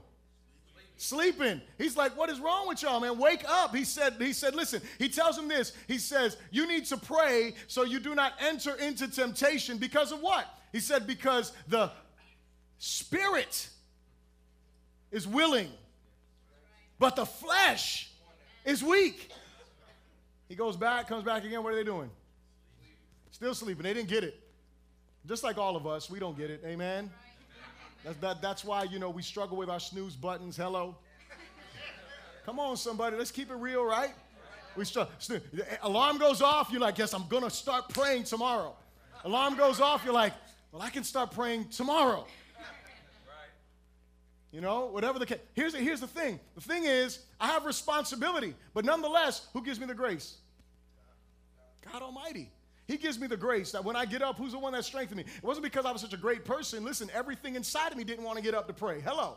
Sleeping. 1.02 1.61
He's 1.78 1.97
like, 1.97 2.16
"What 2.16 2.30
is 2.30 2.40
wrong 2.40 2.68
with 2.68 2.82
y'all, 2.82 3.00
man? 3.00 3.18
Wake 3.18 3.44
up." 3.49 3.75
He 3.75 3.85
said 3.85 4.14
he 4.18 4.32
said, 4.32 4.54
"Listen." 4.54 4.80
He 4.99 5.09
tells 5.09 5.37
him 5.37 5.49
this. 5.49 5.73
He 5.88 5.99
says, 5.99 6.37
"You 6.50 6.66
need 6.66 6.87
to 6.87 6.97
pray 6.97 7.54
so 7.66 7.82
you 7.82 8.00
do 8.00 8.14
not 8.14 8.35
enter 8.40 8.75
into 8.75 9.09
temptation 9.09 9.78
because 9.78 10.12
of 10.12 10.21
what?" 10.21 10.47
He 10.73 10.80
said 10.80 11.06
because 11.06 11.52
the 11.68 11.90
spirit 12.78 13.68
is 15.11 15.26
willing, 15.26 15.71
but 16.99 17.16
the 17.16 17.26
flesh 17.26 18.11
is 18.64 18.82
weak. 18.82 19.30
He 20.49 20.54
goes 20.54 20.76
back, 20.76 21.09
comes 21.09 21.25
back 21.25 21.44
again. 21.44 21.62
What 21.62 21.73
are 21.73 21.76
they 21.76 21.85
doing? 21.85 22.11
Still 23.30 23.54
sleeping. 23.54 23.82
They 23.82 23.94
didn't 23.94 24.09
get 24.09 24.25
it. 24.25 24.38
Just 25.26 25.42
like 25.42 25.56
all 25.59 25.76
of 25.76 25.87
us, 25.87 26.11
we 26.11 26.18
don't 26.18 26.37
get 26.37 26.50
it. 26.50 26.62
Amen. 26.64 27.11
That's, 28.04 28.16
that, 28.18 28.42
that's 28.42 28.64
why, 28.64 28.85
you 28.85 28.99
know, 28.99 29.11
we 29.11 29.23
struggle 29.23 29.56
with 29.56 29.68
our 29.68 29.80
snooze 29.80 30.16
buttons. 30.16 30.56
Hello. 30.56 30.97
Come 32.44 32.59
on, 32.59 32.76
somebody. 32.76 33.16
Let's 33.16 33.30
keep 33.30 33.50
it 33.50 33.54
real, 33.54 33.85
right? 33.85 34.11
We 34.75 34.85
start, 34.85 35.11
alarm 35.82 36.18
goes 36.18 36.42
off. 36.42 36.71
You're 36.71 36.80
like, 36.80 36.99
yes, 36.99 37.14
I'm 37.14 37.28
going 37.28 37.44
to 37.44 37.50
start 37.50 37.90
praying 37.90 38.25
tomorrow. 38.25 38.75
Alarm 39.25 39.56
goes 39.56 39.80
off. 39.80 40.02
You're 40.04 40.14
like, 40.14 40.32
well, 40.73 40.82
I 40.82 40.90
can 40.90 41.04
start 41.04 41.32
praying 41.32 41.68
tomorrow. 41.68 42.26
You 44.50 44.61
know, 44.61 44.87
whatever 44.87 45.18
the 45.18 45.26
case. 45.26 45.38
Here's 45.54 45.73
the, 45.73 45.78
here's 45.78 46.00
the 46.00 46.06
thing. 46.06 46.40
The 46.54 46.61
thing 46.61 46.85
is, 46.85 47.21
I 47.40 47.47
have 47.49 47.64
responsibility, 47.64 48.54
but 48.75 48.85
nonetheless, 48.85 49.47
who 49.52 49.62
gives 49.62 49.80
me 49.80 49.87
the 49.87 49.94
grace? 49.94 50.37
God 51.90 52.02
Almighty. 52.02 52.50
He 52.86 52.96
gives 52.96 53.18
me 53.18 53.26
the 53.26 53.36
grace 53.36 53.72
that 53.72 53.84
when 53.84 53.96
I 53.96 54.04
get 54.04 54.22
up, 54.22 54.36
who's 54.36 54.52
the 54.52 54.58
one 54.58 54.72
that 54.72 54.84
strengthened 54.84 55.18
me? 55.18 55.24
It 55.24 55.44
wasn't 55.44 55.64
because 55.64 55.86
I 55.86 55.92
was 55.92 56.00
such 56.00 56.12
a 56.12 56.18
great 56.18 56.44
person. 56.44 56.84
Listen, 56.84 57.10
everything 57.14 57.54
inside 57.54 57.92
of 57.92 57.98
me 57.98 58.04
didn't 58.04 58.24
want 58.24 58.38
to 58.38 58.42
get 58.42 58.54
up 58.54 58.66
to 58.66 58.72
pray. 58.72 59.00
Hello. 59.00 59.36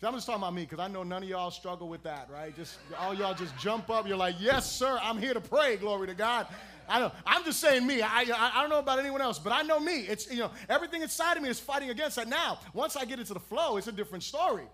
See, 0.00 0.06
I'm 0.06 0.12
just 0.12 0.26
talking 0.26 0.42
about 0.42 0.52
me 0.52 0.62
because 0.62 0.78
I 0.78 0.88
know 0.88 1.02
none 1.02 1.22
of 1.22 1.28
y'all 1.28 1.50
struggle 1.50 1.88
with 1.88 2.02
that, 2.02 2.28
right? 2.30 2.54
Just 2.54 2.78
all 2.98 3.14
y'all 3.14 3.32
just 3.32 3.56
jump 3.56 3.88
up. 3.88 4.06
You're 4.06 4.18
like, 4.18 4.34
yes, 4.38 4.70
sir, 4.70 4.98
I'm 5.02 5.16
here 5.16 5.32
to 5.32 5.40
pray. 5.40 5.76
Glory 5.76 6.06
to 6.08 6.14
God. 6.14 6.46
I 6.86 7.00
know. 7.00 7.12
I'm 7.26 7.44
just 7.44 7.60
saying 7.60 7.86
me. 7.86 8.02
I, 8.02 8.26
I, 8.32 8.52
I 8.54 8.60
don't 8.60 8.68
know 8.68 8.78
about 8.78 8.98
anyone 8.98 9.22
else, 9.22 9.38
but 9.38 9.52
I 9.52 9.62
know 9.62 9.80
me. 9.80 10.00
It's 10.00 10.30
you 10.30 10.40
know 10.40 10.50
everything 10.68 11.00
inside 11.00 11.38
of 11.38 11.42
me 11.42 11.48
is 11.48 11.58
fighting 11.58 11.88
against 11.88 12.16
that. 12.16 12.28
Now, 12.28 12.58
once 12.74 12.94
I 12.94 13.06
get 13.06 13.18
into 13.18 13.32
the 13.32 13.40
flow, 13.40 13.78
it's 13.78 13.86
a 13.86 13.92
different 13.92 14.22
story. 14.22 14.66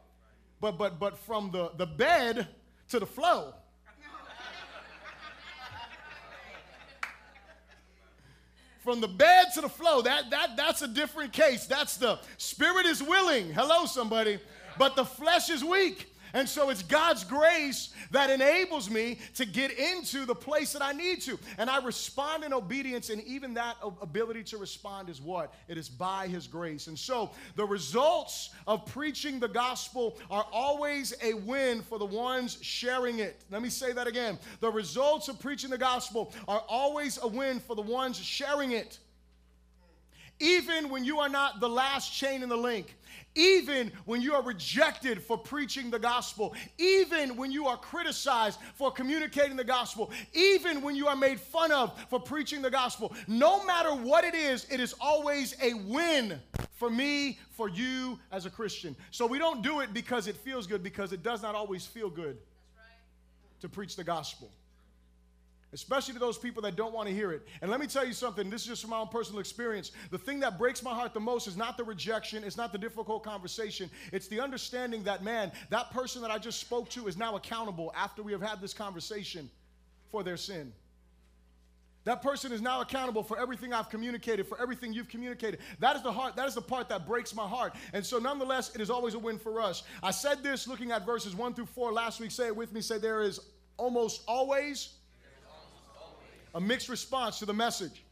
But 0.60 0.72
but 0.72 0.98
but 0.98 1.16
from 1.18 1.52
the 1.52 1.70
the 1.76 1.86
bed 1.86 2.48
to 2.88 2.98
the 2.98 3.06
flow. 3.06 3.54
From 8.82 9.00
the 9.00 9.08
bed 9.08 9.46
to 9.54 9.60
the 9.60 9.68
flow, 9.68 10.02
that, 10.02 10.30
that, 10.30 10.56
that's 10.56 10.82
a 10.82 10.88
different 10.88 11.32
case. 11.32 11.66
That's 11.66 11.96
the 11.96 12.18
spirit 12.36 12.86
is 12.86 13.02
willing. 13.02 13.52
Hello, 13.52 13.86
somebody. 13.86 14.38
But 14.78 14.96
the 14.96 15.04
flesh 15.04 15.50
is 15.50 15.62
weak. 15.62 16.11
And 16.34 16.48
so 16.48 16.70
it's 16.70 16.82
God's 16.82 17.24
grace 17.24 17.90
that 18.10 18.30
enables 18.30 18.88
me 18.90 19.18
to 19.34 19.44
get 19.44 19.70
into 19.72 20.24
the 20.24 20.34
place 20.34 20.72
that 20.72 20.82
I 20.82 20.92
need 20.92 21.20
to. 21.22 21.38
And 21.58 21.68
I 21.68 21.82
respond 21.84 22.44
in 22.44 22.52
obedience, 22.52 23.10
and 23.10 23.22
even 23.24 23.54
that 23.54 23.76
ability 24.00 24.44
to 24.44 24.58
respond 24.58 25.08
is 25.08 25.20
what? 25.20 25.54
It 25.68 25.78
is 25.78 25.88
by 25.88 26.28
His 26.28 26.46
grace. 26.46 26.86
And 26.86 26.98
so 26.98 27.30
the 27.56 27.64
results 27.64 28.50
of 28.66 28.86
preaching 28.86 29.40
the 29.40 29.48
gospel 29.48 30.18
are 30.30 30.46
always 30.52 31.14
a 31.22 31.34
win 31.34 31.82
for 31.82 31.98
the 31.98 32.06
ones 32.06 32.58
sharing 32.62 33.18
it. 33.18 33.44
Let 33.50 33.62
me 33.62 33.68
say 33.68 33.92
that 33.92 34.06
again. 34.06 34.38
The 34.60 34.70
results 34.70 35.28
of 35.28 35.38
preaching 35.40 35.70
the 35.70 35.78
gospel 35.78 36.32
are 36.48 36.64
always 36.68 37.18
a 37.22 37.28
win 37.28 37.60
for 37.60 37.76
the 37.76 37.82
ones 37.82 38.16
sharing 38.16 38.72
it. 38.72 38.98
Even 40.42 40.88
when 40.88 41.04
you 41.04 41.20
are 41.20 41.28
not 41.28 41.60
the 41.60 41.68
last 41.68 42.12
chain 42.12 42.42
in 42.42 42.48
the 42.48 42.56
link, 42.56 42.96
even 43.36 43.92
when 44.06 44.20
you 44.20 44.34
are 44.34 44.42
rejected 44.42 45.22
for 45.22 45.38
preaching 45.38 45.88
the 45.88 46.00
gospel, 46.00 46.52
even 46.78 47.36
when 47.36 47.52
you 47.52 47.68
are 47.68 47.76
criticized 47.76 48.58
for 48.74 48.90
communicating 48.90 49.56
the 49.56 49.62
gospel, 49.62 50.10
even 50.34 50.82
when 50.82 50.96
you 50.96 51.06
are 51.06 51.14
made 51.14 51.38
fun 51.38 51.70
of 51.70 51.96
for 52.10 52.18
preaching 52.18 52.60
the 52.60 52.70
gospel, 52.70 53.14
no 53.28 53.64
matter 53.64 53.94
what 53.94 54.24
it 54.24 54.34
is, 54.34 54.66
it 54.68 54.80
is 54.80 54.96
always 55.00 55.54
a 55.62 55.74
win 55.74 56.40
for 56.72 56.90
me, 56.90 57.38
for 57.52 57.68
you 57.68 58.18
as 58.32 58.44
a 58.44 58.50
Christian. 58.50 58.96
So 59.12 59.24
we 59.26 59.38
don't 59.38 59.62
do 59.62 59.78
it 59.78 59.94
because 59.94 60.26
it 60.26 60.36
feels 60.36 60.66
good, 60.66 60.82
because 60.82 61.12
it 61.12 61.22
does 61.22 61.40
not 61.40 61.54
always 61.54 61.86
feel 61.86 62.10
good 62.10 62.36
right. 62.76 63.60
to 63.60 63.68
preach 63.68 63.94
the 63.94 64.04
gospel 64.04 64.50
especially 65.72 66.14
to 66.14 66.20
those 66.20 66.38
people 66.38 66.62
that 66.62 66.76
don't 66.76 66.92
want 66.92 67.08
to 67.08 67.14
hear 67.14 67.32
it. 67.32 67.46
And 67.60 67.70
let 67.70 67.80
me 67.80 67.86
tell 67.86 68.06
you 68.06 68.12
something, 68.12 68.50
this 68.50 68.62
is 68.62 68.66
just 68.66 68.82
from 68.82 68.90
my 68.90 68.98
own 68.98 69.08
personal 69.08 69.40
experience. 69.40 69.92
The 70.10 70.18
thing 70.18 70.40
that 70.40 70.58
breaks 70.58 70.82
my 70.82 70.94
heart 70.94 71.14
the 71.14 71.20
most 71.20 71.46
is 71.46 71.56
not 71.56 71.76
the 71.76 71.84
rejection, 71.84 72.44
it's 72.44 72.56
not 72.56 72.72
the 72.72 72.78
difficult 72.78 73.22
conversation, 73.22 73.90
it's 74.12 74.28
the 74.28 74.40
understanding 74.40 75.02
that, 75.04 75.24
man, 75.24 75.52
that 75.70 75.90
person 75.90 76.22
that 76.22 76.30
I 76.30 76.38
just 76.38 76.60
spoke 76.60 76.88
to 76.90 77.06
is 77.08 77.16
now 77.16 77.36
accountable 77.36 77.92
after 77.96 78.22
we 78.22 78.32
have 78.32 78.42
had 78.42 78.60
this 78.60 78.74
conversation 78.74 79.50
for 80.10 80.22
their 80.22 80.36
sin. 80.36 80.72
That 82.04 82.20
person 82.20 82.50
is 82.50 82.60
now 82.60 82.80
accountable 82.80 83.22
for 83.22 83.38
everything 83.38 83.72
I've 83.72 83.88
communicated, 83.88 84.48
for 84.48 84.60
everything 84.60 84.92
you've 84.92 85.08
communicated. 85.08 85.60
That 85.78 85.94
is 85.94 86.02
the 86.02 86.10
heart, 86.10 86.34
that 86.34 86.48
is 86.48 86.54
the 86.54 86.62
part 86.62 86.88
that 86.88 87.06
breaks 87.06 87.32
my 87.32 87.46
heart. 87.46 87.74
And 87.92 88.04
so 88.04 88.18
nonetheless, 88.18 88.74
it 88.74 88.80
is 88.80 88.90
always 88.90 89.14
a 89.14 89.20
win 89.20 89.38
for 89.38 89.60
us. 89.60 89.84
I 90.02 90.10
said 90.10 90.42
this 90.42 90.66
looking 90.66 90.90
at 90.90 91.06
verses 91.06 91.36
1 91.36 91.54
through 91.54 91.66
4 91.66 91.92
last 91.92 92.18
week. 92.18 92.32
Say 92.32 92.48
it 92.48 92.56
with 92.56 92.72
me. 92.72 92.80
Say 92.80 92.98
there 92.98 93.22
is 93.22 93.38
almost 93.76 94.22
always 94.26 94.94
a 96.54 96.60
mixed 96.60 96.88
response 96.88 97.38
to 97.38 97.46
the 97.46 97.54
message. 97.54 98.04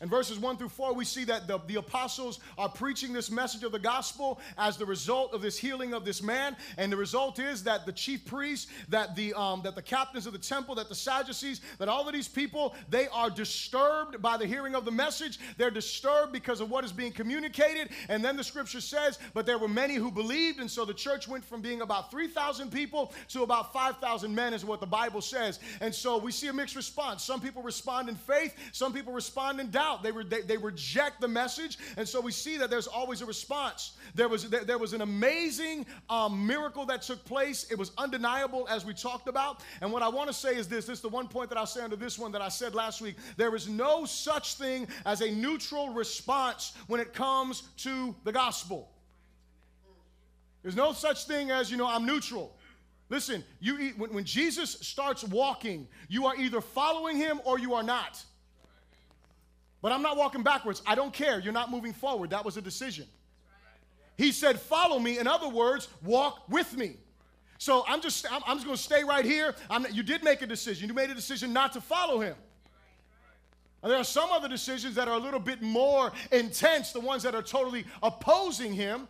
In 0.00 0.08
verses 0.08 0.38
1 0.38 0.56
through 0.56 0.70
4, 0.70 0.94
we 0.94 1.04
see 1.04 1.24
that 1.24 1.46
the, 1.46 1.60
the 1.66 1.74
apostles 1.74 2.40
are 2.56 2.70
preaching 2.70 3.12
this 3.12 3.30
message 3.30 3.64
of 3.64 3.72
the 3.72 3.78
gospel 3.78 4.40
as 4.56 4.78
the 4.78 4.86
result 4.86 5.34
of 5.34 5.42
this 5.42 5.58
healing 5.58 5.92
of 5.92 6.06
this 6.06 6.22
man. 6.22 6.56
And 6.78 6.90
the 6.90 6.96
result 6.96 7.38
is 7.38 7.62
that 7.64 7.84
the 7.84 7.92
chief 7.92 8.24
priests, 8.24 8.70
that 8.88 9.14
the, 9.14 9.34
um, 9.34 9.60
that 9.62 9.74
the 9.74 9.82
captains 9.82 10.26
of 10.26 10.32
the 10.32 10.38
temple, 10.38 10.74
that 10.76 10.88
the 10.88 10.94
Sadducees, 10.94 11.60
that 11.78 11.90
all 11.90 12.06
of 12.06 12.14
these 12.14 12.28
people, 12.28 12.74
they 12.88 13.08
are 13.08 13.28
disturbed 13.28 14.22
by 14.22 14.38
the 14.38 14.46
hearing 14.46 14.74
of 14.74 14.86
the 14.86 14.90
message. 14.90 15.38
They're 15.58 15.70
disturbed 15.70 16.32
because 16.32 16.62
of 16.62 16.70
what 16.70 16.82
is 16.82 16.92
being 16.92 17.12
communicated. 17.12 17.90
And 18.08 18.24
then 18.24 18.38
the 18.38 18.44
scripture 18.44 18.80
says, 18.80 19.18
but 19.34 19.44
there 19.44 19.58
were 19.58 19.68
many 19.68 19.96
who 19.96 20.10
believed. 20.10 20.60
And 20.60 20.70
so 20.70 20.86
the 20.86 20.94
church 20.94 21.28
went 21.28 21.44
from 21.44 21.60
being 21.60 21.82
about 21.82 22.10
3,000 22.10 22.72
people 22.72 23.12
to 23.28 23.42
about 23.42 23.74
5,000 23.74 24.34
men, 24.34 24.54
is 24.54 24.64
what 24.64 24.80
the 24.80 24.86
Bible 24.86 25.20
says. 25.20 25.60
And 25.82 25.94
so 25.94 26.16
we 26.16 26.32
see 26.32 26.46
a 26.46 26.54
mixed 26.54 26.74
response. 26.74 27.22
Some 27.22 27.42
people 27.42 27.62
respond 27.62 28.08
in 28.08 28.14
faith, 28.14 28.56
some 28.72 28.94
people 28.94 29.12
respond 29.12 29.60
in 29.60 29.70
doubt 29.70 29.89
out. 29.90 30.02
They, 30.02 30.12
re- 30.12 30.24
they, 30.24 30.42
they 30.42 30.56
reject 30.56 31.20
the 31.20 31.28
message. 31.28 31.78
And 31.96 32.08
so 32.08 32.20
we 32.20 32.32
see 32.32 32.56
that 32.58 32.70
there's 32.70 32.86
always 32.86 33.20
a 33.20 33.26
response. 33.26 33.92
There 34.14 34.28
was, 34.28 34.48
there, 34.48 34.64
there 34.64 34.78
was 34.78 34.92
an 34.92 35.02
amazing 35.02 35.86
um, 36.08 36.46
miracle 36.46 36.86
that 36.86 37.02
took 37.02 37.24
place. 37.24 37.66
It 37.70 37.78
was 37.78 37.92
undeniable, 37.98 38.66
as 38.68 38.84
we 38.84 38.94
talked 38.94 39.28
about. 39.28 39.62
And 39.80 39.92
what 39.92 40.02
I 40.02 40.08
want 40.08 40.28
to 40.28 40.34
say 40.34 40.56
is 40.56 40.68
this 40.68 40.86
this 40.86 40.98
is 40.98 41.02
the 41.02 41.08
one 41.08 41.28
point 41.28 41.48
that 41.50 41.58
I'll 41.58 41.66
say 41.66 41.82
under 41.82 41.96
this 41.96 42.18
one 42.18 42.32
that 42.32 42.42
I 42.42 42.48
said 42.48 42.74
last 42.74 43.00
week. 43.00 43.16
There 43.36 43.54
is 43.54 43.68
no 43.68 44.04
such 44.04 44.54
thing 44.54 44.88
as 45.04 45.20
a 45.20 45.30
neutral 45.30 45.90
response 45.90 46.72
when 46.86 47.00
it 47.00 47.12
comes 47.12 47.62
to 47.78 48.14
the 48.24 48.32
gospel. 48.32 48.90
There's 50.62 50.76
no 50.76 50.92
such 50.92 51.26
thing 51.26 51.50
as, 51.50 51.70
you 51.70 51.76
know, 51.76 51.86
I'm 51.86 52.04
neutral. 52.04 52.56
Listen, 53.08 53.44
you 53.60 53.92
when, 53.96 54.12
when 54.12 54.24
Jesus 54.24 54.72
starts 54.80 55.24
walking, 55.24 55.88
you 56.08 56.26
are 56.26 56.36
either 56.36 56.60
following 56.60 57.16
him 57.16 57.40
or 57.44 57.58
you 57.58 57.74
are 57.74 57.82
not. 57.82 58.22
But 59.82 59.92
I'm 59.92 60.02
not 60.02 60.16
walking 60.16 60.42
backwards. 60.42 60.82
I 60.86 60.94
don't 60.94 61.12
care. 61.12 61.38
You're 61.40 61.52
not 61.52 61.70
moving 61.70 61.92
forward. 61.92 62.30
That 62.30 62.44
was 62.44 62.56
a 62.56 62.62
decision. 62.62 63.06
He 64.16 64.32
said, 64.32 64.60
Follow 64.60 64.98
me. 64.98 65.18
In 65.18 65.26
other 65.26 65.48
words, 65.48 65.88
walk 66.02 66.42
with 66.48 66.76
me. 66.76 66.96
So 67.56 67.84
I'm 67.86 68.00
just, 68.00 68.26
I'm, 68.30 68.56
just 68.56 68.64
going 68.64 68.76
to 68.76 68.82
stay 68.82 69.04
right 69.04 69.24
here. 69.24 69.54
You 69.92 70.02
did 70.02 70.24
make 70.24 70.40
a 70.42 70.46
decision. 70.46 70.88
You 70.88 70.94
made 70.94 71.10
a 71.10 71.14
decision 71.14 71.52
not 71.52 71.72
to 71.74 71.80
follow 71.80 72.20
him. 72.20 72.34
And 73.82 73.90
there 73.90 73.98
are 73.98 74.04
some 74.04 74.30
other 74.30 74.48
decisions 74.48 74.94
that 74.94 75.08
are 75.08 75.14
a 75.14 75.18
little 75.18 75.40
bit 75.40 75.62
more 75.62 76.12
intense, 76.32 76.92
the 76.92 77.00
ones 77.00 77.22
that 77.22 77.34
are 77.34 77.42
totally 77.42 77.84
opposing 78.02 78.72
him. 78.72 79.08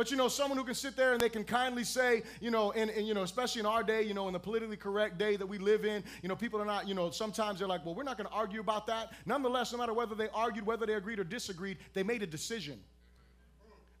But 0.00 0.10
you 0.10 0.16
know, 0.16 0.28
someone 0.28 0.56
who 0.56 0.64
can 0.64 0.74
sit 0.74 0.96
there 0.96 1.12
and 1.12 1.20
they 1.20 1.28
can 1.28 1.44
kindly 1.44 1.84
say, 1.84 2.22
you 2.40 2.50
know, 2.50 2.72
and, 2.72 2.88
and, 2.88 3.06
you 3.06 3.12
know, 3.12 3.22
especially 3.22 3.60
in 3.60 3.66
our 3.66 3.82
day, 3.82 4.00
you 4.00 4.14
know, 4.14 4.28
in 4.28 4.32
the 4.32 4.40
politically 4.40 4.78
correct 4.78 5.18
day 5.18 5.36
that 5.36 5.46
we 5.46 5.58
live 5.58 5.84
in, 5.84 6.02
you 6.22 6.28
know, 6.30 6.34
people 6.34 6.58
are 6.58 6.64
not, 6.64 6.88
you 6.88 6.94
know, 6.94 7.10
sometimes 7.10 7.58
they're 7.58 7.68
like, 7.68 7.84
well, 7.84 7.94
we're 7.94 8.02
not 8.02 8.16
going 8.16 8.26
to 8.26 8.32
argue 8.32 8.60
about 8.60 8.86
that. 8.86 9.12
Nonetheless, 9.26 9.72
no 9.72 9.78
matter 9.78 9.92
whether 9.92 10.14
they 10.14 10.30
argued, 10.30 10.64
whether 10.64 10.86
they 10.86 10.94
agreed 10.94 11.18
or 11.18 11.24
disagreed, 11.24 11.76
they 11.92 12.02
made 12.02 12.22
a 12.22 12.26
decision. 12.26 12.80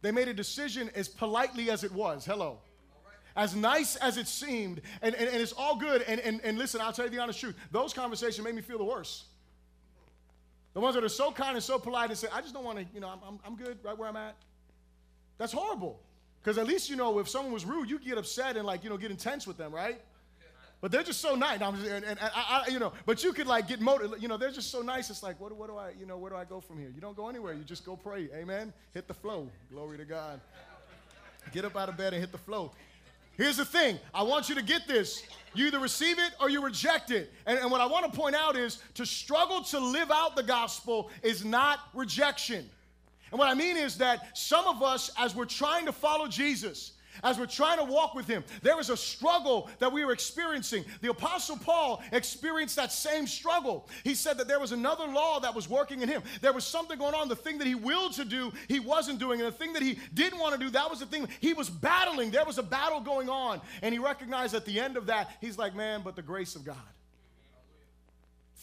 They 0.00 0.10
made 0.10 0.28
a 0.28 0.32
decision 0.32 0.90
as 0.94 1.06
politely 1.06 1.70
as 1.70 1.84
it 1.84 1.92
was. 1.92 2.24
Hello. 2.24 2.60
As 3.36 3.54
nice 3.54 3.96
as 3.96 4.16
it 4.16 4.26
seemed, 4.26 4.80
and, 5.02 5.14
and, 5.14 5.28
and 5.28 5.36
it's 5.36 5.52
all 5.52 5.76
good. 5.76 6.00
And, 6.08 6.18
and, 6.22 6.40
and 6.42 6.56
listen, 6.56 6.80
I'll 6.80 6.94
tell 6.94 7.04
you 7.04 7.10
the 7.10 7.18
honest 7.18 7.40
truth. 7.40 7.56
Those 7.72 7.92
conversations 7.92 8.42
made 8.42 8.54
me 8.54 8.62
feel 8.62 8.78
the 8.78 8.84
worst. 8.84 9.24
The 10.72 10.80
ones 10.80 10.94
that 10.94 11.04
are 11.04 11.10
so 11.10 11.30
kind 11.30 11.56
and 11.56 11.62
so 11.62 11.78
polite 11.78 12.08
and 12.08 12.18
say, 12.18 12.28
I 12.32 12.40
just 12.40 12.54
don't 12.54 12.64
want 12.64 12.78
to, 12.78 12.86
you 12.94 13.00
know, 13.00 13.08
I'm, 13.08 13.38
I'm 13.44 13.54
good 13.54 13.76
right 13.84 13.98
where 13.98 14.08
I'm 14.08 14.16
at. 14.16 14.34
That's 15.40 15.54
horrible. 15.54 15.98
Because 16.42 16.58
at 16.58 16.66
least, 16.66 16.90
you 16.90 16.96
know, 16.96 17.18
if 17.18 17.26
someone 17.26 17.54
was 17.54 17.64
rude, 17.64 17.88
you 17.88 17.98
get 17.98 18.18
upset 18.18 18.58
and, 18.58 18.66
like, 18.66 18.84
you 18.84 18.90
know, 18.90 18.98
get 18.98 19.10
intense 19.10 19.46
with 19.46 19.56
them, 19.56 19.74
right? 19.74 19.98
But 20.82 20.92
they're 20.92 21.02
just 21.02 21.22
so 21.22 21.34
nice. 21.34 21.62
and, 21.62 21.76
and, 21.76 22.04
and 22.04 22.18
I, 22.20 22.64
I, 22.66 22.70
you 22.70 22.78
know, 22.78 22.92
but 23.06 23.24
you 23.24 23.32
could 23.32 23.46
like 23.46 23.66
get 23.66 23.80
motivated. 23.80 24.22
You 24.22 24.28
know, 24.28 24.36
they're 24.36 24.50
just 24.50 24.70
so 24.70 24.82
nice. 24.82 25.08
It's 25.08 25.22
like, 25.22 25.40
what, 25.40 25.54
what 25.56 25.68
do 25.68 25.76
I, 25.76 25.92
you 25.98 26.04
know, 26.04 26.18
where 26.18 26.30
do 26.30 26.36
I 26.36 26.44
go 26.44 26.60
from 26.60 26.78
here? 26.78 26.90
You 26.94 27.00
don't 27.00 27.16
go 27.16 27.28
anywhere. 27.30 27.54
You 27.54 27.64
just 27.64 27.86
go 27.86 27.96
pray. 27.96 28.28
Amen. 28.34 28.72
Hit 28.92 29.08
the 29.08 29.14
flow. 29.14 29.48
Glory 29.72 29.96
to 29.96 30.04
God. 30.04 30.40
Get 31.52 31.64
up 31.64 31.74
out 31.74 31.88
of 31.88 31.96
bed 31.96 32.12
and 32.12 32.20
hit 32.20 32.32
the 32.32 32.38
flow. 32.38 32.72
Here's 33.36 33.56
the 33.56 33.64
thing. 33.64 33.98
I 34.12 34.22
want 34.22 34.50
you 34.50 34.54
to 34.56 34.62
get 34.62 34.86
this. 34.86 35.22
You 35.54 35.66
either 35.66 35.78
receive 35.78 36.18
it 36.18 36.32
or 36.38 36.50
you 36.50 36.62
reject 36.62 37.10
it. 37.10 37.32
And, 37.46 37.58
and 37.58 37.70
what 37.70 37.80
I 37.80 37.86
want 37.86 38.10
to 38.10 38.18
point 38.18 38.34
out 38.34 38.56
is 38.56 38.78
to 38.94 39.06
struggle 39.06 39.62
to 39.64 39.78
live 39.78 40.10
out 40.10 40.36
the 40.36 40.42
gospel 40.42 41.10
is 41.22 41.44
not 41.46 41.80
rejection. 41.94 42.68
And 43.30 43.38
what 43.38 43.48
I 43.48 43.54
mean 43.54 43.76
is 43.76 43.98
that 43.98 44.36
some 44.36 44.66
of 44.66 44.82
us, 44.82 45.10
as 45.18 45.34
we're 45.34 45.44
trying 45.44 45.86
to 45.86 45.92
follow 45.92 46.26
Jesus, 46.26 46.92
as 47.22 47.38
we're 47.38 47.46
trying 47.46 47.78
to 47.78 47.84
walk 47.84 48.14
with 48.14 48.26
him, 48.26 48.44
there 48.62 48.78
is 48.80 48.88
a 48.88 48.96
struggle 48.96 49.68
that 49.78 49.92
we 49.92 50.02
are 50.02 50.12
experiencing. 50.12 50.84
The 51.00 51.10
Apostle 51.10 51.56
Paul 51.56 52.02
experienced 52.12 52.76
that 52.76 52.92
same 52.92 53.26
struggle. 53.26 53.88
He 54.04 54.14
said 54.14 54.38
that 54.38 54.48
there 54.48 54.60
was 54.60 54.72
another 54.72 55.06
law 55.06 55.40
that 55.40 55.54
was 55.54 55.68
working 55.68 56.02
in 56.02 56.08
him. 56.08 56.22
There 56.40 56.52
was 56.52 56.64
something 56.64 56.98
going 56.98 57.14
on. 57.14 57.28
The 57.28 57.36
thing 57.36 57.58
that 57.58 57.66
he 57.66 57.74
willed 57.74 58.14
to 58.14 58.24
do, 58.24 58.52
he 58.68 58.80
wasn't 58.80 59.18
doing. 59.18 59.40
And 59.40 59.48
the 59.48 59.56
thing 59.56 59.72
that 59.74 59.82
he 59.82 59.98
didn't 60.14 60.38
want 60.38 60.54
to 60.54 60.60
do, 60.60 60.70
that 60.70 60.88
was 60.88 61.00
the 61.00 61.06
thing 61.06 61.28
he 61.40 61.52
was 61.52 61.68
battling. 61.68 62.30
There 62.30 62.44
was 62.44 62.58
a 62.58 62.62
battle 62.62 63.00
going 63.00 63.28
on. 63.28 63.60
And 63.82 63.92
he 63.92 63.98
recognized 63.98 64.54
at 64.54 64.64
the 64.64 64.80
end 64.80 64.96
of 64.96 65.06
that, 65.06 65.30
he's 65.40 65.58
like, 65.58 65.74
man, 65.74 66.02
but 66.02 66.16
the 66.16 66.22
grace 66.22 66.56
of 66.56 66.64
God. 66.64 66.76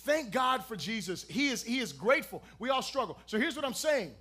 Thank 0.03 0.31
God 0.31 0.63
for 0.63 0.77
Jesus. 0.77 1.25
He 1.27 1.50
is, 1.50 1.62
he 1.63 1.79
is 1.79 1.91
grateful. 1.91 2.41
We 2.59 2.69
all 2.69 2.81
struggle. 2.81 3.19
So 3.25 3.38
here's 3.38 3.55
what 3.55 3.65
I'm 3.65 3.74
saying 3.74 4.13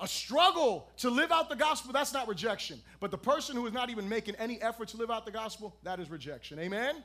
a 0.00 0.08
struggle 0.08 0.88
to 0.98 1.10
live 1.10 1.30
out 1.30 1.48
the 1.48 1.56
gospel, 1.56 1.92
that's 1.92 2.12
not 2.12 2.26
rejection. 2.26 2.80
But 3.00 3.10
the 3.10 3.18
person 3.18 3.54
who 3.54 3.66
is 3.66 3.72
not 3.72 3.90
even 3.90 4.08
making 4.08 4.34
any 4.36 4.60
effort 4.62 4.88
to 4.88 4.96
live 4.96 5.10
out 5.10 5.26
the 5.26 5.32
gospel, 5.32 5.76
that 5.82 6.00
is 6.00 6.10
rejection. 6.10 6.58
Amen? 6.58 6.80
Amen? 6.80 7.04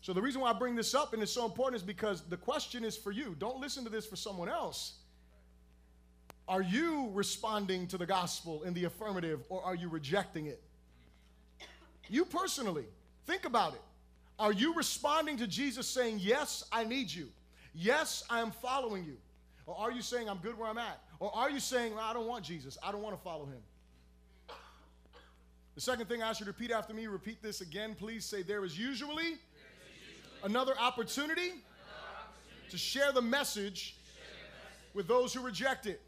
So 0.00 0.12
the 0.12 0.22
reason 0.22 0.40
why 0.40 0.50
I 0.50 0.52
bring 0.52 0.74
this 0.74 0.94
up 0.94 1.14
and 1.14 1.22
it's 1.22 1.32
so 1.32 1.44
important 1.44 1.80
is 1.80 1.86
because 1.86 2.22
the 2.22 2.36
question 2.36 2.84
is 2.84 2.96
for 2.96 3.10
you. 3.10 3.34
Don't 3.38 3.58
listen 3.58 3.84
to 3.84 3.90
this 3.90 4.06
for 4.06 4.16
someone 4.16 4.48
else. 4.48 4.94
Are 6.46 6.62
you 6.62 7.10
responding 7.12 7.86
to 7.88 7.96
the 7.96 8.04
gospel 8.04 8.64
in 8.64 8.74
the 8.74 8.84
affirmative 8.84 9.44
or 9.48 9.62
are 9.62 9.74
you 9.74 9.88
rejecting 9.88 10.46
it? 10.46 10.62
You 12.08 12.24
personally, 12.26 12.84
think 13.26 13.46
about 13.46 13.74
it. 13.74 13.80
Are 14.38 14.52
you 14.52 14.74
responding 14.74 15.38
to 15.38 15.46
Jesus 15.46 15.86
saying, 15.86 16.18
Yes, 16.20 16.64
I 16.70 16.84
need 16.84 17.10
you? 17.10 17.28
Yes, 17.72 18.24
I 18.28 18.40
am 18.40 18.50
following 18.50 19.04
you? 19.04 19.16
Or 19.66 19.76
are 19.76 19.90
you 19.90 20.02
saying, 20.02 20.28
I'm 20.28 20.38
good 20.38 20.58
where 20.58 20.68
I'm 20.68 20.78
at? 20.78 21.00
Or 21.20 21.34
are 21.34 21.50
you 21.50 21.60
saying, 21.60 21.94
I 22.00 22.12
don't 22.12 22.26
want 22.26 22.44
Jesus, 22.44 22.76
I 22.82 22.92
don't 22.92 23.02
want 23.02 23.16
to 23.16 23.22
follow 23.22 23.46
him? 23.46 23.62
The 25.74 25.80
second 25.80 26.08
thing 26.08 26.22
I 26.22 26.28
ask 26.28 26.40
you 26.40 26.46
to 26.46 26.52
repeat 26.52 26.70
after 26.70 26.94
me, 26.94 27.06
repeat 27.06 27.42
this 27.42 27.60
again, 27.60 27.96
please 27.98 28.24
say, 28.24 28.42
There 28.42 28.64
is 28.64 28.78
usually, 28.78 29.14
there 29.14 29.32
is 29.32 29.38
usually 30.08 30.44
another, 30.44 30.72
opportunity 30.78 31.50
another 31.50 31.58
opportunity 31.58 32.70
to 32.70 32.78
share 32.78 33.12
the 33.12 33.22
message, 33.22 33.96
share 34.14 34.24
the 34.26 34.48
message 34.48 34.94
with 34.94 35.08
those 35.08 35.34
who 35.34 35.40
reject 35.40 35.86
it. 35.86 36.00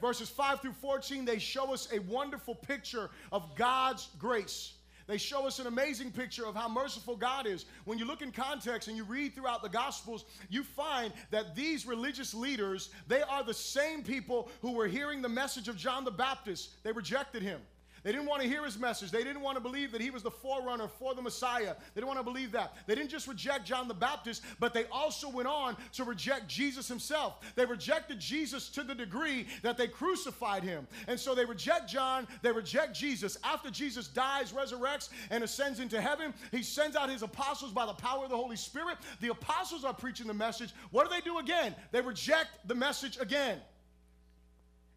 Verses 0.00 0.28
5 0.28 0.60
through 0.60 0.72
14, 0.72 1.24
they 1.24 1.38
show 1.38 1.72
us 1.72 1.88
a 1.92 1.98
wonderful 2.00 2.54
picture 2.54 3.10
of 3.32 3.54
God's 3.56 4.08
grace. 4.18 4.74
They 5.08 5.16
show 5.16 5.46
us 5.46 5.58
an 5.58 5.66
amazing 5.66 6.12
picture 6.12 6.44
of 6.44 6.54
how 6.54 6.68
merciful 6.68 7.16
God 7.16 7.46
is. 7.46 7.64
When 7.86 7.98
you 7.98 8.04
look 8.04 8.20
in 8.20 8.30
context 8.30 8.88
and 8.88 8.96
you 8.96 9.04
read 9.04 9.34
throughout 9.34 9.62
the 9.62 9.68
Gospels, 9.70 10.26
you 10.50 10.62
find 10.62 11.14
that 11.30 11.56
these 11.56 11.86
religious 11.86 12.34
leaders, 12.34 12.90
they 13.08 13.22
are 13.22 13.42
the 13.42 13.54
same 13.54 14.02
people 14.02 14.50
who 14.60 14.72
were 14.72 14.86
hearing 14.86 15.22
the 15.22 15.28
message 15.28 15.66
of 15.66 15.78
John 15.78 16.04
the 16.04 16.10
Baptist. 16.10 16.82
They 16.84 16.92
rejected 16.92 17.42
him. 17.42 17.62
They 18.08 18.12
didn't 18.12 18.26
want 18.26 18.40
to 18.40 18.48
hear 18.48 18.64
his 18.64 18.78
message. 18.78 19.10
They 19.10 19.22
didn't 19.22 19.42
want 19.42 19.58
to 19.58 19.60
believe 19.60 19.92
that 19.92 20.00
he 20.00 20.08
was 20.08 20.22
the 20.22 20.30
forerunner 20.30 20.88
for 20.88 21.14
the 21.14 21.20
Messiah. 21.20 21.74
They 21.92 22.00
didn't 22.00 22.06
want 22.06 22.18
to 22.18 22.24
believe 22.24 22.52
that. 22.52 22.74
They 22.86 22.94
didn't 22.94 23.10
just 23.10 23.28
reject 23.28 23.66
John 23.66 23.86
the 23.86 23.92
Baptist, 23.92 24.42
but 24.58 24.72
they 24.72 24.86
also 24.86 25.28
went 25.28 25.46
on 25.46 25.76
to 25.92 26.04
reject 26.04 26.48
Jesus 26.48 26.88
himself. 26.88 27.34
They 27.54 27.66
rejected 27.66 28.18
Jesus 28.18 28.70
to 28.70 28.82
the 28.82 28.94
degree 28.94 29.46
that 29.60 29.76
they 29.76 29.88
crucified 29.88 30.62
him. 30.62 30.88
And 31.06 31.20
so 31.20 31.34
they 31.34 31.44
reject 31.44 31.90
John, 31.90 32.26
they 32.40 32.50
reject 32.50 32.96
Jesus. 32.96 33.36
After 33.44 33.68
Jesus 33.70 34.08
dies, 34.08 34.52
resurrects, 34.52 35.10
and 35.28 35.44
ascends 35.44 35.78
into 35.78 36.00
heaven, 36.00 36.32
he 36.50 36.62
sends 36.62 36.96
out 36.96 37.10
his 37.10 37.22
apostles 37.22 37.72
by 37.72 37.84
the 37.84 37.92
power 37.92 38.24
of 38.24 38.30
the 38.30 38.38
Holy 38.38 38.56
Spirit. 38.56 38.96
The 39.20 39.32
apostles 39.32 39.84
are 39.84 39.92
preaching 39.92 40.28
the 40.28 40.32
message. 40.32 40.72
What 40.92 41.06
do 41.06 41.14
they 41.14 41.20
do 41.20 41.40
again? 41.40 41.76
They 41.92 42.00
reject 42.00 42.48
the 42.68 42.74
message 42.74 43.18
again. 43.20 43.58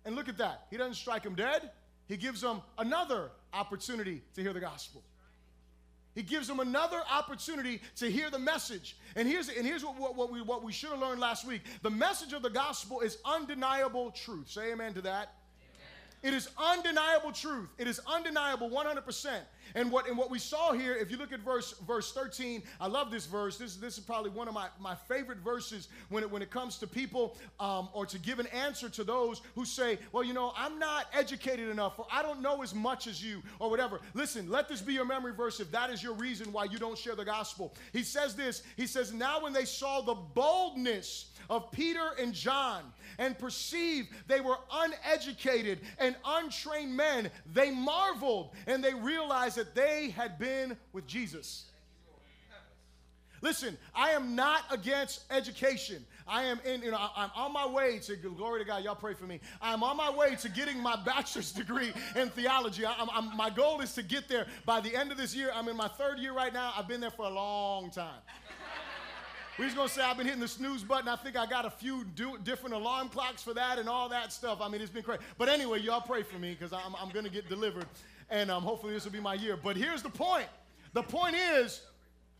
And 0.05 0.15
look 0.15 0.29
at 0.29 0.37
that. 0.37 0.67
He 0.69 0.77
doesn't 0.77 0.93
strike 0.93 1.25
him 1.25 1.35
dead 1.35 1.71
he 2.11 2.17
gives 2.17 2.41
them 2.41 2.61
another 2.77 3.31
opportunity 3.53 4.21
to 4.35 4.41
hear 4.41 4.51
the 4.51 4.59
gospel. 4.59 5.01
He 6.13 6.23
gives 6.23 6.45
them 6.45 6.59
another 6.59 7.01
opportunity 7.09 7.81
to 7.95 8.11
hear 8.11 8.29
the 8.29 8.37
message. 8.37 8.97
And 9.15 9.25
here's, 9.25 9.47
and 9.47 9.65
here's 9.65 9.81
what, 9.81 9.97
what, 9.97 10.17
what 10.17 10.29
we, 10.29 10.41
what 10.41 10.61
we 10.61 10.73
should 10.73 10.89
have 10.89 10.99
learned 10.99 11.21
last 11.21 11.47
week 11.47 11.61
the 11.83 11.89
message 11.89 12.33
of 12.33 12.41
the 12.41 12.49
gospel 12.49 12.99
is 12.99 13.17
undeniable 13.23 14.11
truth. 14.11 14.49
Say 14.49 14.73
amen 14.73 14.93
to 14.95 15.01
that. 15.03 15.35
It 16.23 16.33
is 16.33 16.49
undeniable 16.57 17.31
truth. 17.31 17.69
It 17.77 17.87
is 17.87 17.99
undeniable 18.05 18.69
100%. 18.69 19.39
And 19.73 19.91
what, 19.91 20.07
and 20.07 20.17
what 20.17 20.29
we 20.29 20.37
saw 20.37 20.73
here, 20.73 20.95
if 20.95 21.09
you 21.09 21.17
look 21.17 21.31
at 21.31 21.39
verse, 21.39 21.73
verse 21.87 22.11
13, 22.11 22.61
I 22.79 22.87
love 22.87 23.09
this 23.09 23.25
verse. 23.25 23.57
This, 23.57 23.75
this 23.77 23.97
is 23.97 24.03
probably 24.03 24.29
one 24.29 24.47
of 24.47 24.53
my, 24.53 24.67
my 24.79 24.95
favorite 24.95 25.39
verses 25.39 25.87
when 26.09 26.23
it, 26.23 26.29
when 26.29 26.41
it 26.41 26.51
comes 26.51 26.77
to 26.79 26.87
people 26.87 27.37
um, 27.59 27.89
or 27.93 28.05
to 28.05 28.19
give 28.19 28.39
an 28.39 28.47
answer 28.47 28.89
to 28.89 29.03
those 29.03 29.41
who 29.55 29.65
say, 29.65 29.97
well, 30.11 30.23
you 30.23 30.33
know, 30.33 30.53
I'm 30.55 30.77
not 30.77 31.07
educated 31.13 31.69
enough 31.69 31.97
or 31.97 32.05
I 32.11 32.21
don't 32.21 32.41
know 32.41 32.61
as 32.61 32.75
much 32.75 33.07
as 33.07 33.23
you 33.23 33.41
or 33.59 33.69
whatever. 33.69 33.99
Listen, 34.13 34.49
let 34.49 34.67
this 34.67 34.81
be 34.81 34.93
your 34.93 35.05
memory 35.05 35.33
verse 35.33 35.59
if 35.59 35.71
that 35.71 35.89
is 35.89 36.03
your 36.03 36.13
reason 36.13 36.51
why 36.51 36.65
you 36.65 36.77
don't 36.77 36.97
share 36.97 37.15
the 37.15 37.25
gospel. 37.25 37.73
He 37.93 38.03
says 38.03 38.35
this 38.35 38.63
He 38.77 38.87
says, 38.87 39.13
Now 39.13 39.41
when 39.41 39.53
they 39.53 39.65
saw 39.65 40.01
the 40.01 40.15
boldness 40.15 41.31
of 41.49 41.71
Peter 41.71 42.11
and 42.19 42.33
John 42.33 42.83
and 43.17 43.37
perceived 43.37 44.09
they 44.27 44.41
were 44.41 44.57
uneducated 44.71 45.79
and 45.97 46.15
untrained 46.25 46.95
men, 46.95 47.29
they 47.53 47.71
marveled 47.71 48.51
and 48.67 48.83
they 48.83 48.93
realized 48.93 49.57
that 49.57 49.75
they 49.75 50.09
had 50.09 50.37
been 50.37 50.77
with 50.93 51.07
Jesus. 51.07 51.65
Listen, 53.41 53.75
I 53.95 54.11
am 54.11 54.35
not 54.35 54.63
against 54.69 55.23
education. 55.31 56.05
I 56.27 56.43
am 56.43 56.59
in, 56.63 56.83
you 56.83 56.91
know, 56.91 57.09
I'm 57.15 57.31
on 57.35 57.51
my 57.51 57.65
way 57.65 57.97
to, 57.99 58.15
glory 58.15 58.61
to 58.61 58.65
God, 58.65 58.83
y'all 58.83 58.95
pray 58.95 59.15
for 59.15 59.25
me. 59.25 59.39
I'm 59.61 59.83
on 59.83 59.97
my 59.97 60.11
way 60.11 60.35
to 60.35 60.49
getting 60.49 60.79
my 60.79 60.95
bachelor's 61.05 61.51
degree 61.51 61.91
in 62.15 62.29
theology. 62.29 62.85
I'm, 62.85 63.09
I'm, 63.11 63.35
my 63.35 63.49
goal 63.49 63.81
is 63.81 63.93
to 63.95 64.03
get 64.03 64.29
there 64.29 64.45
by 64.65 64.79
the 64.79 64.95
end 64.95 65.11
of 65.11 65.17
this 65.17 65.35
year. 65.35 65.51
I'm 65.53 65.67
in 65.67 65.75
my 65.75 65.87
third 65.87 66.19
year 66.19 66.33
right 66.33 66.53
now. 66.53 66.73
I've 66.77 66.87
been 66.87 67.01
there 67.01 67.11
for 67.11 67.25
a 67.25 67.29
long 67.29 67.89
time. 67.89 68.21
Just 69.57 69.75
gonna 69.75 69.89
say 69.89 70.01
I've 70.01 70.17
been 70.17 70.25
hitting 70.25 70.41
the 70.41 70.47
snooze 70.47 70.83
button. 70.83 71.07
I 71.07 71.15
think 71.15 71.37
I 71.37 71.45
got 71.45 71.65
a 71.65 71.69
few 71.69 72.05
do, 72.15 72.37
different 72.43 72.73
alarm 72.73 73.09
clocks 73.09 73.43
for 73.43 73.53
that 73.53 73.77
and 73.77 73.87
all 73.87 74.09
that 74.09 74.31
stuff. 74.31 74.59
I 74.61 74.69
mean, 74.69 74.81
it's 74.81 74.89
been 74.89 75.03
crazy. 75.03 75.21
But 75.37 75.49
anyway, 75.49 75.79
y'all 75.79 76.01
pray 76.01 76.23
for 76.23 76.39
me 76.39 76.51
because 76.57 76.73
I'm, 76.73 76.95
I'm 76.99 77.09
gonna 77.09 77.29
get 77.29 77.47
delivered, 77.47 77.85
and 78.29 78.49
um, 78.49 78.63
hopefully 78.63 78.93
this 78.93 79.05
will 79.05 79.11
be 79.11 79.19
my 79.19 79.35
year. 79.35 79.57
But 79.61 79.75
here's 79.75 80.01
the 80.01 80.09
point. 80.09 80.47
The 80.93 81.03
point 81.03 81.35
is 81.35 81.81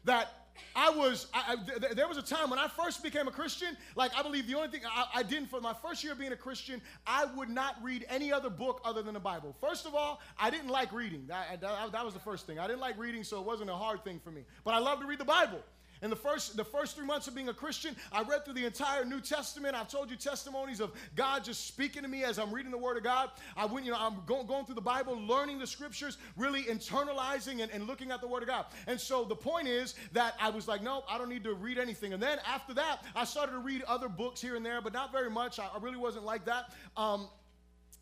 that 0.06 0.34
I 0.76 0.90
was, 0.90 1.28
I, 1.34 1.54
I, 1.54 1.80
th- 1.80 1.92
there 1.94 2.08
was 2.08 2.18
a 2.18 2.22
time 2.22 2.50
when 2.50 2.60
I 2.60 2.68
first 2.68 3.04
became 3.04 3.28
a 3.28 3.32
Christian, 3.32 3.76
like 3.96 4.12
I 4.18 4.22
believe 4.22 4.48
the 4.48 4.56
only 4.56 4.70
thing 4.70 4.82
I, 4.86 5.06
I, 5.16 5.24
didn't 5.24 5.48
for 5.48 5.60
my 5.60 5.74
first 5.74 6.04
year 6.04 6.14
of 6.14 6.20
being 6.20 6.32
a 6.32 6.38
Christian, 6.38 6.82
I 7.06 7.26
would 7.26 7.50
not 7.50 7.76
read 7.82 8.06
any 8.10 8.32
other 8.32 8.50
book 8.50 8.82
other 8.84 9.02
than 9.02 9.14
the 9.14 9.20
Bible. 9.20 9.56
First 9.60 9.86
of 9.86 9.96
all, 9.96 10.22
I 10.40 10.50
didn't 10.50 10.70
like 10.70 10.92
reading. 10.92 11.26
That, 11.28 11.62
that 11.62 12.06
was 12.06 12.14
the 12.14 12.20
first 12.20 12.48
thing. 12.48 12.60
I 12.60 12.68
didn't 12.68 12.80
like 12.80 12.98
reading, 12.98 13.24
so 13.24 13.40
it 13.40 13.46
wasn't 13.46 13.70
a 13.70 13.76
hard 13.76 14.04
thing 14.04 14.20
for 14.24 14.32
me. 14.32 14.44
But 14.64 14.74
I 14.74 14.80
love 14.80 15.00
to 15.02 15.06
read 15.06 15.20
the 15.20 15.26
Bible. 15.26 15.62
In 16.02 16.10
the 16.10 16.16
first, 16.16 16.58
the 16.58 16.64
first 16.64 16.96
three 16.96 17.06
months 17.06 17.28
of 17.28 17.36
being 17.36 17.50
a 17.50 17.54
Christian, 17.54 17.96
I 18.12 18.24
read 18.24 18.44
through 18.44 18.56
the 18.56 18.66
entire 18.66 19.06
New 19.06 19.22
Testament. 19.22 19.76
I've 19.76 19.88
told 19.88 20.10
you 20.10 20.16
testimonies 20.16 20.80
of 20.80 20.92
God 21.16 21.44
just 21.44 21.68
speaking 21.68 22.02
to 22.02 22.08
me 22.08 22.24
as 22.24 22.40
I'm 22.40 22.52
reading 22.52 22.72
the 22.72 22.78
Word 22.78 22.98
of 22.98 23.04
God. 23.04 23.30
I 23.56 23.66
went, 23.66 23.86
you 23.86 23.92
know, 23.92 24.00
I'm 24.00 24.18
going, 24.26 24.48
going 24.48 24.66
through 24.66 24.76
the 24.76 24.82
Bible, 24.82 25.16
learning 25.16 25.60
the 25.60 25.68
scriptures, 25.68 26.18
really 26.36 26.64
internalizing 26.64 27.62
and, 27.62 27.72
and 27.72 27.86
looking 27.86 28.10
at 28.10 28.20
the 28.20 28.28
Word 28.28 28.42
of 28.42 28.50
God. 28.50 28.66
And 28.88 29.00
so 29.00 29.24
the 29.24 29.36
point 29.36 29.68
is 29.68 29.94
that 30.14 30.34
I 30.40 30.50
was 30.50 30.68
like, 30.68 30.82
no, 30.82 31.04
I 31.08 31.20
don't 31.20 31.30
need 31.30 31.44
to 31.44 31.54
read 31.54 31.78
anything. 31.78 32.14
And 32.14 32.22
then 32.22 32.40
after 32.48 32.74
that, 32.74 33.04
I 33.16 33.24
started 33.24 33.52
to 33.52 33.60
read 33.60 33.84
other 33.84 34.10
books 34.10 34.42
here 34.42 34.56
and 34.56 34.66
there, 34.66 34.82
but 34.82 34.94
not 34.94 35.12
very 35.12 35.30
much. 35.30 35.60
I, 35.60 35.68
I 35.68 35.80
really 35.80 35.98
wasn't 35.98 36.26
like 36.26 36.46
that. 36.46 36.74
Um, 36.98 37.30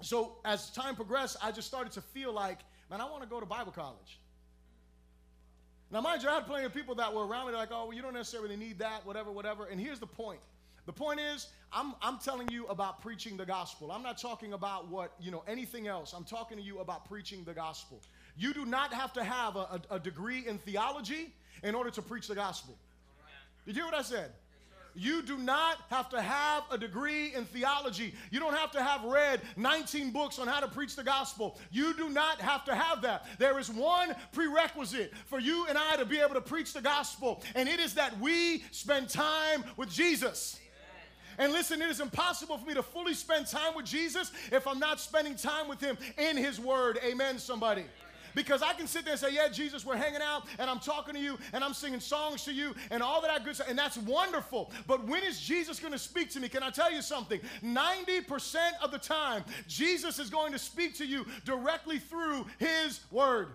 so 0.01 0.37
as 0.45 0.69
time 0.69 0.95
progressed, 0.95 1.35
I 1.43 1.51
just 1.51 1.67
started 1.67 1.91
to 1.93 2.01
feel 2.01 2.31
like, 2.31 2.59
man, 2.89 3.01
I 3.01 3.05
want 3.05 3.23
to 3.23 3.27
go 3.29 3.41
to 3.41 3.45
Bible 3.45 3.73
college. 3.73 4.19
Now, 5.91 6.01
mind 6.01 6.21
you, 6.21 6.29
I 6.29 6.35
had 6.35 6.45
plenty 6.45 6.65
of 6.65 6.73
people 6.73 6.93
that 6.95 7.13
were 7.13 7.25
around 7.25 7.47
me 7.47 7.53
like, 7.53 7.69
oh, 7.71 7.85
well, 7.85 7.93
you 7.93 8.01
don't 8.01 8.13
necessarily 8.13 8.55
need 8.55 8.77
that, 8.79 9.05
whatever, 9.05 9.31
whatever. 9.31 9.65
And 9.65 9.79
here's 9.79 9.99
the 9.99 10.07
point. 10.07 10.39
The 10.85 10.93
point 10.93 11.19
is, 11.19 11.47
I'm, 11.73 11.93
I'm 12.01 12.19
telling 12.19 12.49
you 12.49 12.65
about 12.67 13.01
preaching 13.01 13.37
the 13.37 13.45
gospel. 13.45 13.91
I'm 13.91 14.03
not 14.03 14.19
talking 14.19 14.53
about 14.53 14.87
what, 14.87 15.13
you 15.19 15.31
know, 15.31 15.43
anything 15.47 15.87
else. 15.87 16.13
I'm 16.13 16.23
talking 16.23 16.57
to 16.57 16.63
you 16.63 16.79
about 16.79 17.07
preaching 17.07 17.43
the 17.43 17.53
gospel. 17.53 17.99
You 18.37 18.53
do 18.53 18.65
not 18.65 18.93
have 18.93 19.13
to 19.13 19.23
have 19.23 19.55
a, 19.55 19.81
a, 19.89 19.95
a 19.95 19.99
degree 19.99 20.47
in 20.47 20.57
theology 20.59 21.33
in 21.63 21.75
order 21.75 21.89
to 21.91 22.01
preach 22.01 22.27
the 22.27 22.35
gospel. 22.35 22.75
Did 23.65 23.75
you 23.75 23.83
hear 23.83 23.91
what 23.91 23.99
I 23.99 24.03
said? 24.03 24.31
You 24.95 25.21
do 25.21 25.37
not 25.37 25.77
have 25.89 26.09
to 26.09 26.21
have 26.21 26.63
a 26.71 26.77
degree 26.77 27.33
in 27.33 27.45
theology. 27.45 28.13
You 28.31 28.39
don't 28.39 28.55
have 28.55 28.71
to 28.71 28.83
have 28.83 29.03
read 29.03 29.41
19 29.55 30.11
books 30.11 30.39
on 30.39 30.47
how 30.47 30.59
to 30.59 30.67
preach 30.67 30.95
the 30.95 31.03
gospel. 31.03 31.57
You 31.71 31.93
do 31.93 32.09
not 32.09 32.39
have 32.41 32.65
to 32.65 32.75
have 32.75 33.01
that. 33.03 33.25
There 33.37 33.59
is 33.59 33.69
one 33.69 34.15
prerequisite 34.31 35.13
for 35.25 35.39
you 35.39 35.67
and 35.67 35.77
I 35.77 35.95
to 35.97 36.05
be 36.05 36.19
able 36.19 36.35
to 36.35 36.41
preach 36.41 36.73
the 36.73 36.81
gospel, 36.81 37.41
and 37.55 37.69
it 37.69 37.79
is 37.79 37.93
that 37.95 38.19
we 38.19 38.63
spend 38.71 39.09
time 39.09 39.63
with 39.77 39.89
Jesus. 39.89 40.59
And 41.37 41.53
listen, 41.53 41.81
it 41.81 41.89
is 41.89 42.01
impossible 42.01 42.57
for 42.57 42.65
me 42.65 42.73
to 42.73 42.83
fully 42.83 43.13
spend 43.13 43.47
time 43.47 43.73
with 43.73 43.85
Jesus 43.85 44.31
if 44.51 44.67
I'm 44.67 44.77
not 44.77 44.99
spending 44.99 45.35
time 45.35 45.69
with 45.69 45.79
Him 45.79 45.97
in 46.17 46.35
His 46.35 46.59
Word. 46.59 46.99
Amen, 47.01 47.39
somebody. 47.39 47.85
Because 48.35 48.61
I 48.61 48.73
can 48.73 48.87
sit 48.87 49.05
there 49.05 49.13
and 49.13 49.19
say, 49.19 49.33
Yeah, 49.33 49.49
Jesus, 49.49 49.85
we're 49.85 49.97
hanging 49.97 50.21
out 50.21 50.43
and 50.57 50.69
I'm 50.69 50.79
talking 50.79 51.13
to 51.13 51.19
you 51.19 51.37
and 51.53 51.63
I'm 51.63 51.73
singing 51.73 51.99
songs 51.99 52.43
to 52.45 52.53
you 52.53 52.75
and 52.91 53.01
all 53.01 53.21
that 53.21 53.43
good 53.43 53.55
stuff. 53.55 53.69
And 53.69 53.77
that's 53.77 53.97
wonderful. 53.97 54.71
But 54.87 55.07
when 55.07 55.23
is 55.23 55.39
Jesus 55.39 55.79
going 55.79 55.93
to 55.93 55.99
speak 55.99 56.29
to 56.31 56.39
me? 56.39 56.49
Can 56.49 56.63
I 56.63 56.69
tell 56.69 56.91
you 56.91 57.01
something? 57.01 57.39
90% 57.63 58.55
of 58.81 58.91
the 58.91 58.97
time, 58.97 59.43
Jesus 59.67 60.19
is 60.19 60.29
going 60.29 60.51
to 60.51 60.59
speak 60.59 60.95
to 60.95 61.05
you 61.05 61.25
directly 61.45 61.99
through 61.99 62.45
his 62.57 63.01
word. 63.11 63.49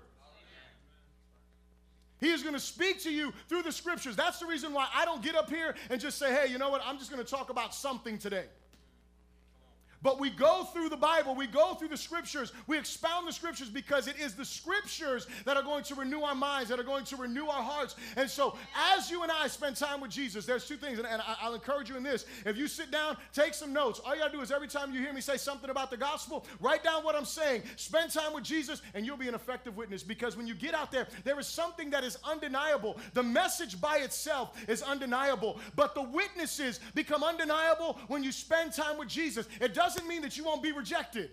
He 2.21 2.31
is 2.31 2.43
going 2.43 2.55
to 2.55 2.61
speak 2.61 3.03
to 3.03 3.11
you 3.11 3.33
through 3.49 3.63
the 3.63 3.73
scriptures. 3.73 4.17
That's 4.17 4.39
the 4.39 4.47
reason 4.47 4.73
why 4.73 4.89
I 4.95 5.05
don't 5.05 5.23
get 5.23 5.35
up 5.35 5.51
here 5.51 5.75
and 5.91 6.01
just 6.01 6.19
say, 6.19 6.33
hey, 6.33 6.51
you 6.51 6.59
know 6.59 6.71
what? 6.71 6.81
I'm 6.85 6.99
just 6.99 7.11
going 7.11 7.23
to 7.23 7.31
talk 7.31 7.51
about 7.51 7.75
something 7.75 8.17
today. 8.17 8.47
But 10.05 10.21
we 10.21 10.29
go 10.29 10.65
through 10.65 10.91
the 10.91 10.99
Bible, 10.99 11.35
we 11.35 11.47
go 11.47 11.73
through 11.73 11.89
the 11.89 11.97
scriptures, 11.97 12.53
we 12.67 12.77
expound 12.79 13.27
the 13.27 13.33
scriptures 13.33 13.71
because 13.71 14.07
it 14.07 14.17
is 14.21 14.35
the 14.35 14.45
scriptures 14.45 15.27
that 15.47 15.57
are 15.57 15.63
going 15.63 15.83
to 15.85 15.95
renew 15.95 16.21
our 16.21 16.35
minds, 16.35 16.69
that 16.69 16.79
are 16.79 16.85
going 16.85 17.07
to 17.07 17.17
renew 17.17 17.47
our 17.47 17.63
hearts. 17.63 17.97
And 18.19 18.29
so, 18.29 18.55
as 18.95 19.11
you 19.11 19.23
and 19.23 19.33
I 19.33 19.49
spend 19.49 19.77
time 19.77 20.03
with 20.03 20.11
Jesus, 20.11 20.45
there's 20.45 20.69
two 20.69 20.77
things, 20.77 20.99
and, 20.99 21.09
and 21.09 21.23
I, 21.23 21.49
will 21.49 21.55
encourage 21.55 21.89
you 21.89 21.97
in 21.97 22.03
this. 22.03 22.27
If 22.45 22.59
you 22.59 22.69
sit 22.69 22.91
down, 22.91 23.17
take 23.33 23.55
some 23.55 23.73
notes. 23.73 23.99
All 24.05 24.15
you 24.15 24.21
gotta 24.21 24.33
do 24.33 24.43
is 24.43 24.53
every 24.53 24.69
time 24.69 24.93
you 24.93 25.01
hear 25.01 25.13
me 25.15 25.23
say 25.23 25.39
something 25.39 25.71
about 25.71 25.91
the 25.91 25.97
gospel, 25.97 26.45
write 26.61 26.85
down 26.85 27.03
what 27.03 27.17
I'm 27.17 27.25
saying, 27.25 27.63
spend 27.77 28.13
time 28.13 28.35
with 28.35 28.45
Jesus, 28.45 28.83
and 28.93 29.07
you'll 29.07 29.17
be 29.17 29.29
an 29.29 29.35
effective 29.35 29.75
witness 29.75 30.03
because 30.03 30.37
when 30.37 30.47
you 30.47 30.55
get 30.55 30.75
out 30.75 30.93
there, 30.93 31.09
there 31.25 31.41
is 31.41 31.47
something 31.47 31.89
that 31.89 32.05
is 32.05 32.19
undeniable. 32.25 32.99
The 33.15 33.23
message 33.23 33.81
by 33.81 34.01
itself 34.01 34.63
is 34.69 34.83
undeniable, 34.83 35.59
but 35.77 35.95
the 35.95 36.03
witnesses 36.03 36.79
become 36.95 37.25
undeniable 37.25 37.99
when 38.09 38.23
you 38.23 38.33
spend 38.33 38.75
time 38.75 38.99
with 38.99 39.09
Jesus. 39.09 39.49
It 39.63 39.73
doesn't 39.73 39.94
doesn't 39.95 40.09
mean 40.09 40.23
that 40.23 40.37
you 40.37 40.45
won't 40.45 40.63
be 40.63 40.73
rejected. 40.73 41.31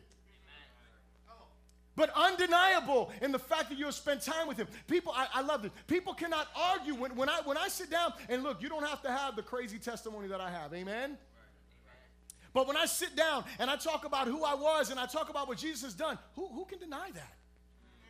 But 1.95 2.09
undeniable 2.15 3.11
in 3.21 3.31
the 3.31 3.39
fact 3.39 3.69
that 3.69 3.77
you'll 3.77 3.91
spend 3.91 4.21
time 4.21 4.47
with 4.47 4.57
him. 4.57 4.67
People, 4.87 5.11
I, 5.15 5.27
I 5.35 5.41
love 5.41 5.61
this. 5.61 5.71
People 5.87 6.13
cannot 6.13 6.47
argue 6.55 6.95
when, 6.95 7.15
when, 7.15 7.27
I, 7.27 7.41
when 7.43 7.57
I 7.57 7.67
sit 7.67 7.91
down 7.91 8.13
and 8.29 8.43
look, 8.43 8.61
you 8.61 8.69
don't 8.69 8.87
have 8.87 9.01
to 9.01 9.11
have 9.11 9.35
the 9.35 9.43
crazy 9.43 9.77
testimony 9.77 10.29
that 10.29 10.39
I 10.39 10.49
have. 10.49 10.73
Amen? 10.73 11.17
But 12.53 12.67
when 12.67 12.77
I 12.77 12.85
sit 12.85 13.15
down 13.15 13.43
and 13.59 13.69
I 13.69 13.75
talk 13.75 14.05
about 14.05 14.27
who 14.27 14.43
I 14.43 14.55
was 14.55 14.89
and 14.89 14.99
I 14.99 15.05
talk 15.05 15.29
about 15.29 15.47
what 15.47 15.57
Jesus 15.57 15.83
has 15.83 15.93
done, 15.93 16.17
who, 16.35 16.47
who 16.47 16.65
can 16.65 16.79
deny 16.79 17.11
that? 17.13 17.33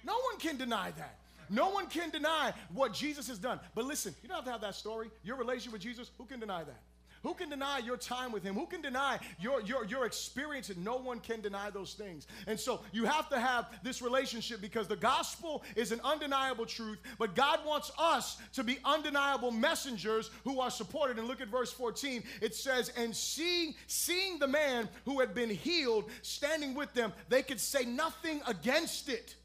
No 0.04 0.14
one 0.14 0.40
can 0.40 0.58
deny 0.58 0.92
that. 0.92 1.18
No 1.50 1.70
one 1.70 1.88
can 1.88 2.12
deny 2.12 2.54
what 2.74 2.94
Jesus 2.94 3.28
has 3.28 3.38
done. 3.38 3.60
But 3.76 3.86
listen, 3.86 4.16
you 4.22 4.30
don't 4.30 4.38
have 4.38 4.46
to 4.46 4.52
have 4.52 4.62
that 4.62 4.76
story. 4.76 5.12
Your 5.24 5.38
relationship 5.38 5.74
with 5.74 5.82
Jesus, 5.82 6.12
who 6.18 6.26
can 6.26 6.40
deny 6.40 6.64
that? 6.64 6.80
Who 7.24 7.36
can 7.36 7.50
deny 7.50 7.80
your 7.80 7.98
time 7.98 8.32
with 8.32 8.44
him? 8.44 8.56
Who 8.56 8.66
can 8.66 8.82
deny 8.82 9.20
your, 9.40 9.62
your, 9.62 9.86
your 9.86 10.06
experience? 10.06 10.70
And 10.70 10.84
no 10.84 10.98
one 10.98 11.20
can 11.20 11.42
deny 11.42 11.70
those 11.70 11.94
things. 11.94 12.26
And 12.48 12.60
so 12.60 12.82
you 12.92 13.06
have 13.06 13.30
to 13.30 13.40
have 13.40 13.68
this 13.84 14.02
relationship 14.02 14.60
because 14.60 14.88
the 14.88 14.96
gospel 14.96 15.64
is 15.76 15.92
an 15.92 16.02
undeniable 16.04 16.66
truth, 16.66 17.00
but 17.20 17.36
God 17.36 17.60
wants 17.66 17.92
us 18.00 18.38
to 18.54 18.64
be 18.64 18.80
undeniable 18.84 19.52
messengers 19.52 20.32
who 20.44 20.60
are 20.60 20.72
supported. 20.72 21.20
And 21.20 21.28
look 21.28 21.42
at 21.42 21.48
verse 21.48 21.72
14. 21.72 22.24
It 22.42 22.56
says, 22.56 22.90
And 22.98 23.16
seeing, 23.16 23.76
seeing 23.86 24.40
the 24.40 24.48
man 24.48 24.90
who 25.06 25.20
had 25.20 25.36
been 25.36 25.50
healed 25.50 26.10
standing 26.24 26.74
with 26.74 26.94
them, 26.94 27.14
they 27.30 27.44
could 27.44 27.60
say 27.60 27.86
nothing 27.86 28.42
against 28.48 29.10
it. 29.10 29.36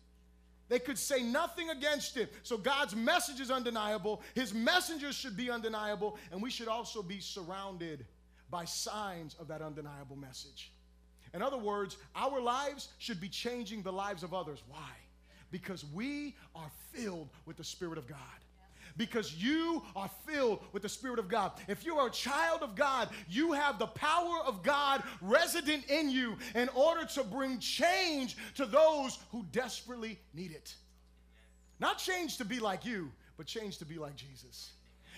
They 0.68 0.78
could 0.78 0.98
say 0.98 1.22
nothing 1.22 1.70
against 1.70 2.16
it. 2.16 2.32
So 2.42 2.56
God's 2.56 2.96
message 2.96 3.40
is 3.40 3.50
undeniable. 3.50 4.22
His 4.34 4.52
messengers 4.52 5.14
should 5.14 5.36
be 5.36 5.50
undeniable. 5.50 6.18
And 6.32 6.42
we 6.42 6.50
should 6.50 6.68
also 6.68 7.02
be 7.02 7.20
surrounded 7.20 8.04
by 8.50 8.64
signs 8.64 9.34
of 9.38 9.48
that 9.48 9.62
undeniable 9.62 10.16
message. 10.16 10.72
In 11.34 11.42
other 11.42 11.58
words, 11.58 11.96
our 12.14 12.40
lives 12.40 12.88
should 12.98 13.20
be 13.20 13.28
changing 13.28 13.82
the 13.82 13.92
lives 13.92 14.22
of 14.22 14.34
others. 14.34 14.62
Why? 14.68 14.90
Because 15.50 15.84
we 15.94 16.34
are 16.54 16.70
filled 16.92 17.28
with 17.44 17.56
the 17.56 17.64
Spirit 17.64 17.98
of 17.98 18.06
God 18.06 18.18
because 18.96 19.34
you 19.34 19.82
are 19.94 20.10
filled 20.26 20.60
with 20.72 20.82
the 20.82 20.88
Spirit 20.88 21.18
of 21.18 21.28
God. 21.28 21.52
If 21.68 21.84
you're 21.84 22.06
a 22.06 22.10
child 22.10 22.62
of 22.62 22.74
God, 22.74 23.08
you 23.28 23.52
have 23.52 23.78
the 23.78 23.86
power 23.86 24.40
of 24.46 24.62
God 24.62 25.02
resident 25.20 25.86
in 25.90 26.10
you 26.10 26.36
in 26.54 26.68
order 26.70 27.04
to 27.06 27.24
bring 27.24 27.58
change 27.58 28.36
to 28.54 28.66
those 28.66 29.18
who 29.30 29.44
desperately 29.52 30.18
need 30.34 30.52
it. 30.52 30.74
Not 31.78 31.98
change 31.98 32.38
to 32.38 32.44
be 32.44 32.58
like 32.58 32.84
you, 32.84 33.10
but 33.36 33.46
change 33.46 33.78
to 33.78 33.84
be 33.84 33.98
like 33.98 34.16
Jesus. 34.16 34.70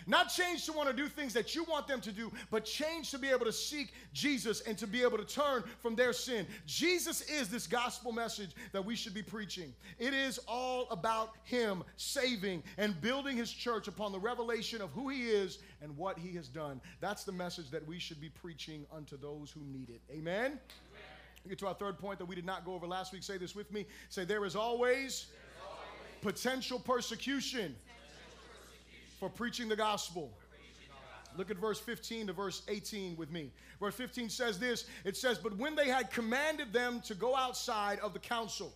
Not 0.08 0.30
change 0.30 0.64
to 0.64 0.72
want 0.72 0.88
to 0.88 0.96
do 0.96 1.06
things 1.06 1.34
that 1.34 1.54
you 1.54 1.64
want 1.64 1.86
them 1.86 2.00
to 2.00 2.10
do, 2.10 2.32
but 2.50 2.64
change 2.64 3.10
to 3.10 3.18
be 3.18 3.28
able 3.28 3.44
to 3.44 3.52
seek 3.52 3.92
Jesus 4.14 4.62
and 4.62 4.76
to 4.78 4.86
be 4.86 5.02
able 5.02 5.18
to 5.18 5.24
turn 5.24 5.62
from 5.80 5.94
their 5.94 6.14
sin. 6.14 6.46
Jesus 6.66 7.20
is 7.28 7.50
this 7.50 7.66
gospel 7.66 8.10
message 8.10 8.52
that 8.72 8.82
we 8.82 8.96
should 8.96 9.12
be 9.12 9.22
preaching. 9.22 9.74
It 9.98 10.14
is 10.14 10.40
all 10.48 10.88
about 10.90 11.32
Him 11.44 11.84
saving 11.98 12.62
and 12.78 12.98
building 13.02 13.36
His 13.36 13.52
church 13.52 13.86
upon 13.86 14.12
the 14.12 14.18
revelation 14.18 14.80
of 14.80 14.90
who 14.92 15.10
He 15.10 15.24
is 15.24 15.58
and 15.82 15.94
what 15.94 16.18
He 16.18 16.34
has 16.36 16.48
done. 16.48 16.80
That's 17.00 17.24
the 17.24 17.32
message 17.32 17.70
that 17.70 17.86
we 17.86 17.98
should 17.98 18.20
be 18.20 18.30
preaching 18.30 18.86
unto 18.90 19.18
those 19.18 19.50
who 19.50 19.60
need 19.60 19.90
it. 19.90 20.00
Amen? 20.10 20.58
We 21.44 21.50
get 21.50 21.58
to 21.58 21.66
our 21.66 21.74
third 21.74 21.98
point 21.98 22.18
that 22.18 22.26
we 22.26 22.34
did 22.34 22.46
not 22.46 22.64
go 22.64 22.72
over 22.72 22.86
last 22.86 23.12
week. 23.12 23.22
Say 23.22 23.36
this 23.36 23.54
with 23.54 23.70
me. 23.70 23.84
Say, 24.08 24.24
there 24.24 24.46
is 24.46 24.56
always, 24.56 25.26
always 25.62 26.22
potential 26.22 26.78
persecution 26.78 27.76
for 29.18 29.28
preaching 29.28 29.68
the 29.68 29.76
gospel. 29.76 30.32
Look 31.36 31.50
at 31.50 31.56
verse 31.56 31.78
15 31.78 32.28
to 32.28 32.32
verse 32.32 32.62
18 32.68 33.16
with 33.16 33.30
me. 33.30 33.52
Verse 33.78 33.94
15 33.94 34.28
says 34.28 34.58
this 34.58 34.86
it 35.04 35.16
says, 35.16 35.38
But 35.38 35.56
when 35.56 35.76
they 35.76 35.88
had 35.88 36.10
commanded 36.10 36.72
them 36.72 37.00
to 37.02 37.14
go 37.14 37.36
outside 37.36 38.00
of 38.00 38.12
the 38.12 38.18
council, 38.18 38.74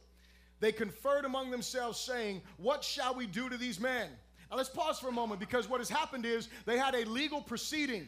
they 0.60 0.70
conferred 0.70 1.24
among 1.24 1.50
themselves, 1.50 1.98
saying, 1.98 2.40
What 2.58 2.84
shall 2.84 3.14
we 3.14 3.26
do 3.26 3.48
to 3.48 3.56
these 3.56 3.80
men? 3.80 4.08
Now 4.50 4.58
let's 4.58 4.68
pause 4.68 5.00
for 5.00 5.08
a 5.08 5.12
moment 5.12 5.40
because 5.40 5.68
what 5.68 5.80
has 5.80 5.88
happened 5.88 6.24
is 6.24 6.48
they 6.66 6.78
had 6.78 6.94
a 6.94 7.04
legal 7.04 7.40
proceeding. 7.40 8.06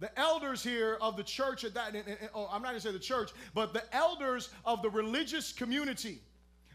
The 0.00 0.16
elders 0.16 0.62
here 0.62 0.96
of 1.00 1.16
the 1.16 1.24
church 1.24 1.64
at 1.64 1.74
that, 1.74 1.88
and, 1.88 2.06
and, 2.06 2.16
and, 2.20 2.30
oh, 2.32 2.48
I'm 2.52 2.62
not 2.62 2.74
to 2.74 2.80
say 2.80 2.92
the 2.92 3.00
church, 3.00 3.32
but 3.52 3.72
the 3.72 3.82
elders 3.92 4.50
of 4.64 4.80
the 4.80 4.90
religious 4.90 5.52
community 5.52 6.20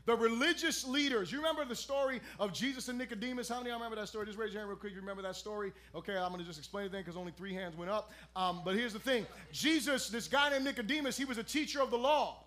the 0.05 0.15
religious 0.15 0.85
leaders. 0.85 1.31
You 1.31 1.37
remember 1.37 1.65
the 1.65 1.75
story 1.75 2.21
of 2.39 2.53
Jesus 2.53 2.89
and 2.89 2.97
Nicodemus? 2.97 3.49
How 3.49 3.55
many 3.55 3.69
of 3.69 3.73
y'all 3.73 3.79
remember 3.79 3.95
that 4.01 4.07
story? 4.07 4.25
Just 4.25 4.37
raise 4.37 4.51
your 4.51 4.61
hand 4.61 4.69
real 4.69 4.77
quick. 4.77 4.93
You 4.93 4.99
remember 4.99 5.21
that 5.21 5.35
story? 5.35 5.71
Okay, 5.95 6.15
I'm 6.15 6.29
going 6.29 6.39
to 6.39 6.45
just 6.45 6.59
explain 6.59 6.85
it 6.85 6.91
then 6.91 7.01
because 7.01 7.17
only 7.17 7.31
three 7.31 7.53
hands 7.53 7.77
went 7.77 7.91
up. 7.91 8.11
Um, 8.35 8.61
but 8.65 8.75
here's 8.75 8.93
the 8.93 8.99
thing 8.99 9.25
Jesus, 9.51 10.09
this 10.09 10.27
guy 10.27 10.49
named 10.49 10.65
Nicodemus, 10.65 11.17
he 11.17 11.25
was 11.25 11.37
a 11.37 11.43
teacher 11.43 11.81
of 11.81 11.91
the 11.91 11.97
law. 11.97 12.43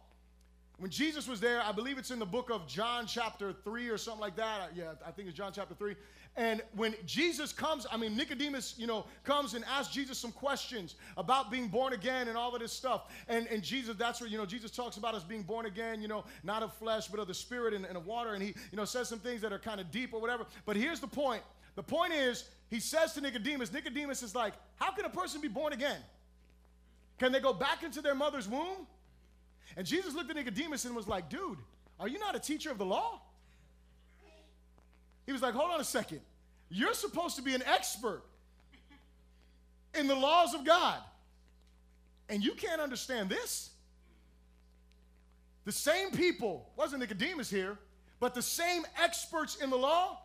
When 0.79 0.91
Jesus 0.91 1.27
was 1.27 1.41
there, 1.41 1.63
I 1.63 1.73
believe 1.73 1.97
it's 1.97 2.11
in 2.11 2.19
the 2.19 2.27
book 2.27 2.51
of 2.51 2.67
John, 2.69 3.07
chapter 3.07 3.55
3 3.65 3.89
or 3.89 3.97
something 3.97 4.21
like 4.21 4.37
that. 4.37 4.73
Yeah, 4.77 4.93
I 5.07 5.11
think 5.11 5.27
it's 5.27 5.37
John, 5.37 5.51
chapter 5.55 5.75
3. 5.75 5.97
And 6.37 6.61
when 6.75 6.95
Jesus 7.07 7.51
comes, 7.51 7.87
I 7.91 7.97
mean, 7.97 8.15
Nicodemus, 8.15 8.75
you 8.77 8.87
know, 8.87 9.07
comes 9.25 9.55
and 9.55 9.65
asks 9.65 9.95
Jesus 9.95 10.19
some 10.19 10.33
questions 10.33 10.97
about 11.17 11.51
being 11.51 11.69
born 11.69 11.95
again 11.95 12.29
and 12.29 12.37
all 12.37 12.55
of 12.55 12.61
this 12.61 12.75
stuff. 12.75 13.11
And, 13.27 13.47
and 13.47 13.63
Jesus, 13.63 13.97
that's 13.97 14.21
where, 14.21 14.29
you 14.29 14.37
know, 14.37 14.45
Jesus 14.45 14.71
talks 14.71 14.99
about 14.99 15.15
us 15.15 15.25
being 15.25 15.43
born 15.43 15.65
again, 15.65 16.03
you 16.03 16.09
know, 16.09 16.25
not 16.45 16.63
of 16.63 16.75
flesh, 16.75 17.09
but 17.09 17.21
of 17.21 17.27
the 17.27 17.35
spirit 17.35 17.73
and, 17.73 17.87
and 17.87 17.97
of 17.97 18.05
water. 18.05 18.35
And 18.35 18.43
he, 18.43 18.49
you 18.71 18.77
know, 18.77 18.85
says 18.85 19.09
some 19.09 19.19
things 19.19 19.41
that 19.41 19.55
are 19.55 19.59
kind 19.59 19.81
of 19.81 19.91
deep 19.91 20.13
or 20.13 20.21
whatever. 20.21 20.45
But 20.67 20.77
here's 20.77 21.01
the 21.01 21.07
point 21.07 21.43
the 21.77 21.83
point 21.83 22.13
is, 22.13 22.45
he 22.69 22.81
says 22.81 23.15
to 23.15 23.23
Nicodemus, 23.23 23.73
Nicodemus 23.73 24.23
is 24.23 24.35
like, 24.35 24.53
how 24.77 24.91
can 24.91 25.07
a 25.07 25.11
person 25.11 25.41
be 25.41 25.49
born 25.49 25.73
again? 25.73 26.01
Can 27.19 27.33
they 27.33 27.41
go 27.41 27.55
back 27.55 27.83
into 27.83 28.03
their 28.03 28.15
mother's 28.15 28.47
womb? 28.47 28.87
And 29.77 29.87
Jesus 29.87 30.15
looked 30.15 30.31
at 30.31 30.37
Nicodemus 30.37 30.85
and 30.85 30.95
was 30.95 31.09
like, 31.09 31.29
dude, 31.29 31.59
are 31.99 32.09
you 32.09 32.19
not 32.19 32.37
a 32.37 32.39
teacher 32.39 32.71
of 32.71 32.79
the 32.79 32.85
law? 32.85 33.21
He 35.25 35.33
was 35.33 35.43
like, 35.43 35.55
hold 35.55 35.71
on 35.73 35.81
a 35.81 35.85
second. 35.85 36.21
You're 36.69 36.95
supposed 36.95 37.37
to 37.37 37.43
be 37.43 37.55
an 37.55 37.63
expert 37.67 38.23
in 39.95 40.07
the 40.07 40.15
laws 40.15 40.55
of 40.55 40.65
God, 40.65 40.99
and 42.29 42.45
you 42.45 42.53
can't 42.53 42.81
understand 42.81 43.29
this? 43.29 43.71
The 45.65 45.73
same 45.73 46.11
people, 46.11 46.71
wasn't 46.77 47.01
Nicodemus 47.01 47.51
here, 47.51 47.79
but 48.21 48.35
the 48.35 48.43
same 48.43 48.85
experts 49.03 49.57
in 49.57 49.71
the 49.71 49.77
law, 49.77 50.19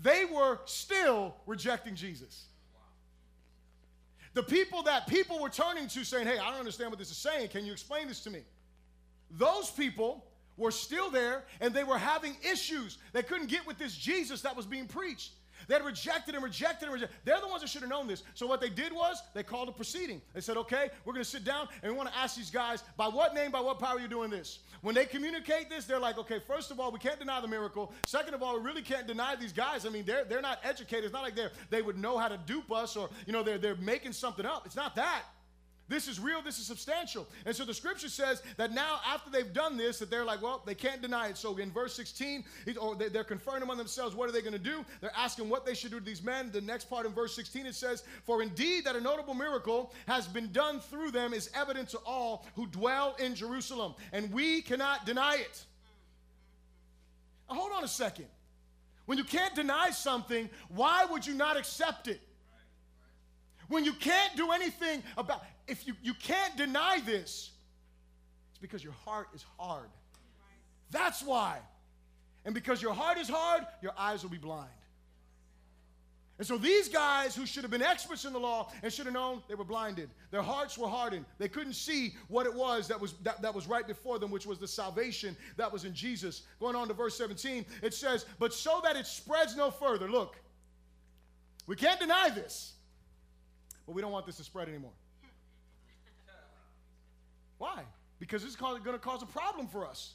they 0.00 0.24
were 0.24 0.60
still 0.64 1.34
rejecting 1.46 1.94
Jesus. 1.94 2.46
The 4.34 4.42
people 4.42 4.82
that 4.84 5.06
people 5.06 5.40
were 5.40 5.50
turning 5.50 5.88
to 5.88 6.04
saying, 6.04 6.26
Hey, 6.26 6.38
I 6.38 6.50
don't 6.50 6.58
understand 6.58 6.90
what 6.90 6.98
this 6.98 7.10
is 7.10 7.18
saying. 7.18 7.48
Can 7.48 7.66
you 7.66 7.72
explain 7.72 8.08
this 8.08 8.20
to 8.20 8.30
me? 8.30 8.42
Those 9.32 9.70
people 9.70 10.24
were 10.56 10.70
still 10.70 11.10
there 11.10 11.44
and 11.60 11.72
they 11.74 11.84
were 11.84 11.98
having 11.98 12.36
issues. 12.50 12.98
They 13.12 13.22
couldn't 13.22 13.48
get 13.48 13.66
with 13.66 13.78
this 13.78 13.96
Jesus 13.96 14.42
that 14.42 14.56
was 14.56 14.66
being 14.66 14.86
preached. 14.86 15.32
They 15.68 15.74
had 15.74 15.84
rejected 15.84 16.34
and 16.34 16.42
rejected 16.42 16.86
and 16.86 16.94
rejected. 16.94 17.16
They're 17.24 17.40
the 17.40 17.46
ones 17.46 17.62
that 17.62 17.68
should 17.68 17.82
have 17.82 17.90
known 17.90 18.06
this. 18.08 18.24
So 18.34 18.46
what 18.46 18.60
they 18.60 18.68
did 18.68 18.92
was 18.92 19.22
they 19.32 19.42
called 19.42 19.68
a 19.68 19.72
proceeding. 19.72 20.20
They 20.34 20.40
said, 20.40 20.56
okay, 20.56 20.90
we're 21.04 21.12
going 21.12 21.24
to 21.24 21.30
sit 21.30 21.44
down 21.44 21.68
and 21.82 21.92
we 21.92 21.96
want 21.96 22.10
to 22.10 22.18
ask 22.18 22.36
these 22.36 22.50
guys, 22.50 22.82
by 22.96 23.06
what 23.06 23.34
name, 23.34 23.52
by 23.52 23.60
what 23.60 23.78
power 23.78 23.96
are 23.96 24.00
you 24.00 24.08
doing 24.08 24.30
this? 24.30 24.60
When 24.80 24.94
they 24.94 25.04
communicate 25.04 25.70
this, 25.70 25.84
they're 25.84 26.00
like, 26.00 26.18
okay, 26.18 26.40
first 26.40 26.72
of 26.72 26.80
all, 26.80 26.90
we 26.90 26.98
can't 26.98 27.18
deny 27.18 27.40
the 27.40 27.48
miracle. 27.48 27.92
Second 28.06 28.34
of 28.34 28.42
all, 28.42 28.58
we 28.58 28.64
really 28.64 28.82
can't 28.82 29.06
deny 29.06 29.36
these 29.36 29.52
guys. 29.52 29.86
I 29.86 29.90
mean, 29.90 30.04
they're, 30.04 30.24
they're 30.24 30.42
not 30.42 30.58
educated. 30.64 31.04
It's 31.04 31.12
not 31.12 31.22
like 31.22 31.36
they're, 31.36 31.52
they 31.70 31.82
would 31.82 31.96
know 31.96 32.18
how 32.18 32.28
to 32.28 32.38
dupe 32.44 32.72
us 32.72 32.96
or, 32.96 33.08
you 33.26 33.32
know, 33.32 33.44
they're, 33.44 33.58
they're 33.58 33.76
making 33.76 34.12
something 34.12 34.44
up. 34.44 34.66
It's 34.66 34.76
not 34.76 34.96
that. 34.96 35.22
This 35.92 36.08
is 36.08 36.18
real, 36.18 36.40
this 36.40 36.58
is 36.58 36.64
substantial. 36.64 37.28
And 37.44 37.54
so 37.54 37.66
the 37.66 37.74
scripture 37.74 38.08
says 38.08 38.42
that 38.56 38.72
now, 38.72 39.00
after 39.06 39.28
they've 39.28 39.52
done 39.52 39.76
this, 39.76 39.98
that 39.98 40.10
they're 40.10 40.24
like, 40.24 40.40
well, 40.40 40.62
they 40.64 40.74
can't 40.74 41.02
deny 41.02 41.28
it. 41.28 41.36
So 41.36 41.54
in 41.58 41.70
verse 41.70 41.92
16, 41.94 42.44
or 42.80 42.94
they're 42.94 43.22
conferring 43.22 43.62
among 43.62 43.76
themselves, 43.76 44.16
what 44.16 44.26
are 44.26 44.32
they 44.32 44.40
going 44.40 44.54
to 44.54 44.58
do? 44.58 44.86
They're 45.02 45.12
asking 45.14 45.50
what 45.50 45.66
they 45.66 45.74
should 45.74 45.90
do 45.90 45.98
to 45.98 46.04
these 46.04 46.22
men. 46.22 46.50
The 46.50 46.62
next 46.62 46.86
part 46.86 47.04
in 47.04 47.12
verse 47.12 47.36
16, 47.36 47.66
it 47.66 47.74
says, 47.74 48.04
For 48.24 48.40
indeed 48.40 48.86
that 48.86 48.96
a 48.96 49.02
notable 49.02 49.34
miracle 49.34 49.92
has 50.06 50.26
been 50.26 50.50
done 50.50 50.80
through 50.80 51.10
them 51.10 51.34
is 51.34 51.50
evident 51.54 51.90
to 51.90 51.98
all 52.06 52.46
who 52.56 52.66
dwell 52.68 53.14
in 53.18 53.34
Jerusalem, 53.34 53.94
and 54.14 54.32
we 54.32 54.62
cannot 54.62 55.04
deny 55.04 55.34
it. 55.34 55.62
Now, 57.50 57.56
hold 57.56 57.72
on 57.72 57.84
a 57.84 57.88
second. 57.88 58.28
When 59.04 59.18
you 59.18 59.24
can't 59.24 59.54
deny 59.54 59.90
something, 59.90 60.48
why 60.70 61.04
would 61.04 61.26
you 61.26 61.34
not 61.34 61.58
accept 61.58 62.08
it? 62.08 62.22
When 63.72 63.86
you 63.86 63.94
can't 63.94 64.36
do 64.36 64.50
anything 64.50 65.02
about 65.16 65.42
if 65.66 65.86
you, 65.86 65.94
you 66.02 66.12
can't 66.12 66.54
deny 66.58 67.00
this, 67.06 67.52
it's 68.50 68.58
because 68.60 68.84
your 68.84 68.92
heart 68.92 69.28
is 69.34 69.46
hard. 69.58 69.88
That's 70.90 71.22
why. 71.22 71.56
And 72.44 72.54
because 72.54 72.82
your 72.82 72.92
heart 72.92 73.16
is 73.16 73.30
hard, 73.30 73.62
your 73.80 73.92
eyes 73.96 74.22
will 74.22 74.28
be 74.28 74.36
blind. 74.36 74.68
And 76.36 76.46
so 76.46 76.58
these 76.58 76.90
guys 76.90 77.34
who 77.34 77.46
should 77.46 77.62
have 77.62 77.70
been 77.70 77.80
experts 77.80 78.26
in 78.26 78.34
the 78.34 78.38
law 78.38 78.70
and 78.82 78.92
should 78.92 79.06
have 79.06 79.14
known, 79.14 79.42
they 79.48 79.54
were 79.54 79.64
blinded. 79.64 80.10
Their 80.30 80.42
hearts 80.42 80.76
were 80.76 80.88
hardened. 80.88 81.24
They 81.38 81.48
couldn't 81.48 81.72
see 81.72 82.14
what 82.28 82.44
it 82.44 82.52
was 82.52 82.88
that 82.88 83.00
was 83.00 83.14
that, 83.22 83.40
that 83.40 83.54
was 83.54 83.66
right 83.66 83.86
before 83.86 84.18
them, 84.18 84.30
which 84.30 84.44
was 84.44 84.58
the 84.58 84.68
salvation 84.68 85.34
that 85.56 85.72
was 85.72 85.86
in 85.86 85.94
Jesus. 85.94 86.42
Going 86.60 86.76
on 86.76 86.88
to 86.88 86.94
verse 86.94 87.16
17, 87.16 87.64
it 87.82 87.94
says, 87.94 88.26
But 88.38 88.52
so 88.52 88.82
that 88.84 88.96
it 88.96 89.06
spreads 89.06 89.56
no 89.56 89.70
further, 89.70 90.10
look, 90.10 90.36
we 91.66 91.74
can't 91.74 91.98
deny 91.98 92.28
this, 92.28 92.74
but 93.86 93.94
we 93.94 94.02
don't 94.02 94.12
want 94.12 94.26
this 94.26 94.36
to 94.36 94.44
spread 94.44 94.68
anymore. 94.68 94.92
Why? 97.58 97.82
Because 98.18 98.44
it's 98.44 98.56
going 98.56 98.82
to 98.82 98.98
cause 98.98 99.22
a 99.22 99.26
problem 99.26 99.66
for 99.68 99.86
us. 99.86 100.14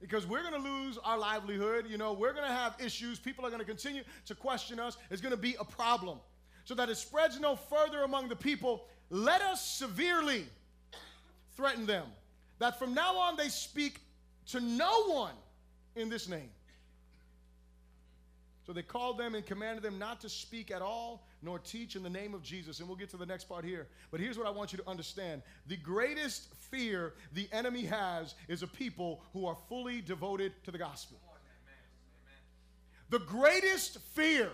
Because 0.00 0.26
we're 0.26 0.42
going 0.42 0.54
to 0.54 0.68
lose 0.68 0.98
our 0.98 1.18
livelihood. 1.18 1.86
You 1.88 1.96
know, 1.96 2.12
we're 2.12 2.32
going 2.32 2.46
to 2.46 2.54
have 2.54 2.76
issues. 2.78 3.18
People 3.18 3.46
are 3.46 3.50
going 3.50 3.60
to 3.60 3.66
continue 3.66 4.02
to 4.26 4.34
question 4.34 4.78
us. 4.78 4.96
It's 5.10 5.20
going 5.20 5.32
to 5.32 5.36
be 5.36 5.56
a 5.60 5.64
problem. 5.64 6.18
So 6.64 6.74
that 6.74 6.88
it 6.88 6.96
spreads 6.96 7.38
no 7.40 7.56
further 7.56 8.02
among 8.02 8.28
the 8.28 8.36
people, 8.36 8.86
let 9.10 9.42
us 9.42 9.64
severely 9.64 10.46
threaten 11.56 11.86
them 11.86 12.06
that 12.58 12.78
from 12.78 12.94
now 12.94 13.16
on 13.16 13.36
they 13.36 13.48
speak 13.48 14.00
to 14.48 14.60
no 14.60 15.06
one 15.06 15.34
in 15.96 16.08
this 16.08 16.28
name. 16.28 16.50
So 18.66 18.72
they 18.72 18.82
called 18.82 19.18
them 19.18 19.34
and 19.34 19.44
commanded 19.44 19.82
them 19.82 19.98
not 19.98 20.20
to 20.22 20.28
speak 20.28 20.70
at 20.70 20.80
all 20.80 21.26
nor 21.44 21.58
teach 21.58 21.94
in 21.94 22.02
the 22.02 22.10
name 22.10 22.34
of 22.34 22.42
Jesus. 22.42 22.80
And 22.80 22.88
we'll 22.88 22.96
get 22.96 23.10
to 23.10 23.16
the 23.16 23.26
next 23.26 23.44
part 23.44 23.64
here. 23.64 23.86
But 24.10 24.20
here's 24.20 24.38
what 24.38 24.46
I 24.46 24.50
want 24.50 24.72
you 24.72 24.78
to 24.78 24.88
understand 24.88 25.42
the 25.66 25.76
greatest 25.76 26.48
fear 26.70 27.12
the 27.32 27.48
enemy 27.52 27.84
has 27.84 28.34
is 28.48 28.62
a 28.62 28.66
people 28.66 29.22
who 29.32 29.46
are 29.46 29.56
fully 29.68 30.00
devoted 30.00 30.52
to 30.64 30.70
the 30.70 30.78
gospel. 30.78 31.18
The 33.10 33.18
greatest 33.18 33.98
fear 34.14 34.50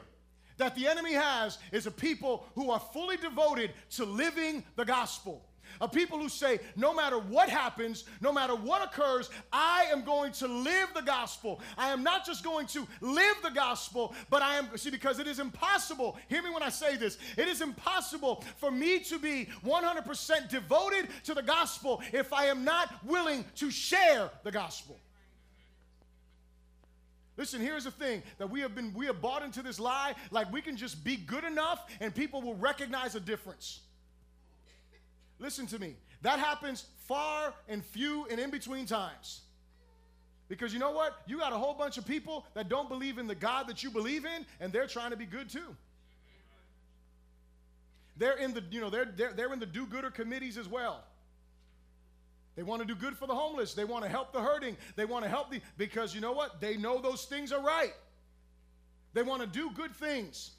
that 0.59 0.75
the 0.75 0.87
enemy 0.87 1.15
has 1.15 1.59
is 1.73 1.87
a 1.87 1.91
people 1.91 2.45
who 2.55 2.71
are 2.71 2.81
fully 2.81 3.17
devoted 3.17 3.71
to 3.93 4.05
living 4.05 4.65
the 4.77 4.85
gospel 4.85 5.43
of 5.81 5.93
people 5.93 6.19
who 6.19 6.29
say, 6.29 6.61
no 6.77 6.95
matter 6.95 7.19
what 7.19 7.49
happens, 7.49 8.05
no 8.21 8.33
matter 8.33 8.55
what 8.55 8.83
occurs, 8.83 9.31
I 9.53 9.87
am 9.91 10.05
going 10.05 10.33
to 10.33 10.47
live 10.47 10.89
the 10.95 11.03
gospel. 11.03 11.61
I 11.77 11.89
am 11.89 12.03
not 12.03 12.27
just 12.27 12.45
going 12.45 12.67
to 12.69 12.87
live 13.01 13.37
the 13.43 13.51
gospel, 13.51 14.15
but 14.29 14.43
I 14.43 14.57
am, 14.57 14.77
see, 14.77 14.91
because 14.91 15.19
it 15.19 15.27
is 15.27 15.39
impossible, 15.39 16.19
hear 16.29 16.43
me 16.43 16.51
when 16.51 16.63
I 16.63 16.69
say 16.69 16.97
this, 16.97 17.19
it 17.37 17.49
is 17.49 17.61
impossible 17.61 18.45
for 18.57 18.71
me 18.71 19.01
to 19.01 19.19
be 19.19 19.49
100% 19.65 20.49
devoted 20.49 21.09
to 21.25 21.35
the 21.35 21.43
gospel 21.43 22.03
if 22.13 22.33
I 22.33 22.47
am 22.47 22.65
not 22.65 22.93
willing 23.05 23.45
to 23.57 23.71
share 23.71 24.31
the 24.45 24.51
gospel. 24.51 24.99
Listen, 27.37 27.63
here's 27.63 27.85
the 27.85 27.91
thing 27.91 28.23
that 28.37 28.51
we 28.51 28.61
have 28.61 28.75
been 28.75 28.93
we 28.93 29.07
have 29.07 29.23
bought 29.23 29.43
into 29.43 29.63
this 29.63 29.81
lie 29.81 30.15
like 30.31 30.53
we 30.53 30.61
can 30.61 30.77
just 30.77 31.03
be 31.03 31.17
good 31.17 31.43
enough 31.43 31.87
and 32.01 32.15
people 32.15 32.43
will 32.43 32.57
recognize 32.57 33.15
a 33.15 33.21
difference. 33.21 33.81
Listen 35.41 35.67
to 35.69 35.79
me. 35.79 35.97
That 36.23 36.39
happens 36.39 36.85
far 37.09 37.55
and 37.67 37.85
few 37.85 38.27
and 38.31 38.39
in 38.39 38.51
between 38.51 38.87
times. 38.87 39.41
Because 40.49 40.73
you 40.73 40.79
know 40.79 40.91
what? 40.91 41.23
You 41.27 41.39
got 41.39 41.53
a 41.53 41.57
whole 41.57 41.75
bunch 41.75 41.97
of 41.97 42.07
people 42.07 42.45
that 42.55 42.69
don't 42.69 42.89
believe 42.89 43.19
in 43.19 43.27
the 43.27 43.35
God 43.35 43.67
that 43.69 43.83
you 43.83 43.91
believe 43.91 44.25
in, 44.25 44.45
and 44.61 44.73
they're 44.73 44.87
trying 44.87 45.11
to 45.11 45.17
be 45.17 45.27
good 45.27 45.49
too. 45.49 45.75
They're 48.17 48.37
in 48.37 48.53
the, 48.53 48.63
you 48.71 48.81
know, 48.81 48.91
they're, 48.91 49.07
they're, 49.07 49.33
they're 49.33 49.53
in 49.53 49.61
the 49.61 49.67
do-gooder 49.67 50.11
committees 50.11 50.59
as 50.59 50.69
well. 50.69 51.03
They 52.55 52.63
want 52.63 52.83
to 52.83 52.87
do 52.87 52.95
good 52.95 53.17
for 53.17 53.27
the 53.27 53.35
homeless. 53.35 53.73
They 53.73 53.85
want 53.85 54.05
to 54.05 54.11
help 54.11 54.33
the 54.33 54.41
hurting. 54.41 54.77
They 54.97 55.07
want 55.07 55.25
to 55.25 55.31
help 55.31 55.51
the, 55.51 55.63
because 55.79 56.15
you 56.15 56.21
know 56.21 56.33
what? 56.33 56.61
They 56.61 56.77
know 56.77 57.01
those 57.01 57.25
things 57.25 57.53
are 57.53 57.63
right. 57.63 57.95
They 59.15 59.23
want 59.23 59.41
to 59.41 59.47
do 59.47 59.71
good 59.71 59.97
things. 59.97 60.51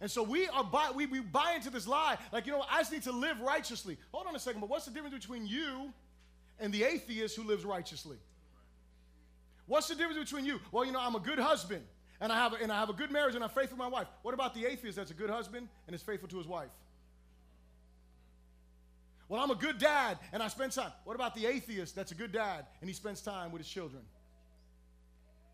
And 0.00 0.10
so 0.10 0.22
we 0.22 0.48
are 0.48 0.64
buy, 0.64 0.90
we, 0.94 1.06
we 1.06 1.20
buy 1.20 1.52
into 1.56 1.68
this 1.68 1.86
lie, 1.86 2.16
like, 2.32 2.46
you 2.46 2.52
know, 2.52 2.64
I 2.70 2.78
just 2.80 2.92
need 2.92 3.02
to 3.02 3.12
live 3.12 3.40
righteously. 3.40 3.98
Hold 4.12 4.26
on 4.26 4.34
a 4.34 4.38
second, 4.38 4.60
but 4.60 4.70
what's 4.70 4.86
the 4.86 4.90
difference 4.90 5.14
between 5.14 5.46
you 5.46 5.92
and 6.58 6.72
the 6.72 6.84
atheist 6.84 7.36
who 7.36 7.44
lives 7.44 7.64
righteously? 7.64 8.16
What's 9.66 9.88
the 9.88 9.94
difference 9.94 10.18
between 10.18 10.46
you? 10.46 10.58
Well, 10.72 10.84
you 10.84 10.92
know, 10.92 11.00
I'm 11.00 11.14
a 11.14 11.20
good 11.20 11.38
husband 11.38 11.84
and 12.20 12.32
I 12.32 12.36
have 12.36 12.54
a, 12.54 12.56
and 12.56 12.72
I 12.72 12.80
have 12.80 12.88
a 12.88 12.94
good 12.94 13.10
marriage 13.10 13.34
and 13.34 13.44
I'm 13.44 13.50
faithful 13.50 13.76
to 13.76 13.82
my 13.82 13.88
wife. 13.88 14.06
What 14.22 14.32
about 14.32 14.54
the 14.54 14.66
atheist 14.66 14.96
that's 14.96 15.10
a 15.10 15.14
good 15.14 15.30
husband 15.30 15.68
and 15.86 15.94
is 15.94 16.02
faithful 16.02 16.28
to 16.28 16.38
his 16.38 16.46
wife? 16.46 16.70
Well, 19.28 19.40
I'm 19.40 19.50
a 19.50 19.54
good 19.54 19.78
dad 19.78 20.18
and 20.32 20.42
I 20.42 20.48
spend 20.48 20.72
time. 20.72 20.90
What 21.04 21.14
about 21.14 21.34
the 21.34 21.46
atheist 21.46 21.94
that's 21.94 22.10
a 22.10 22.16
good 22.16 22.32
dad 22.32 22.66
and 22.80 22.88
he 22.88 22.94
spends 22.94 23.20
time 23.20 23.52
with 23.52 23.60
his 23.60 23.68
children? 23.68 24.02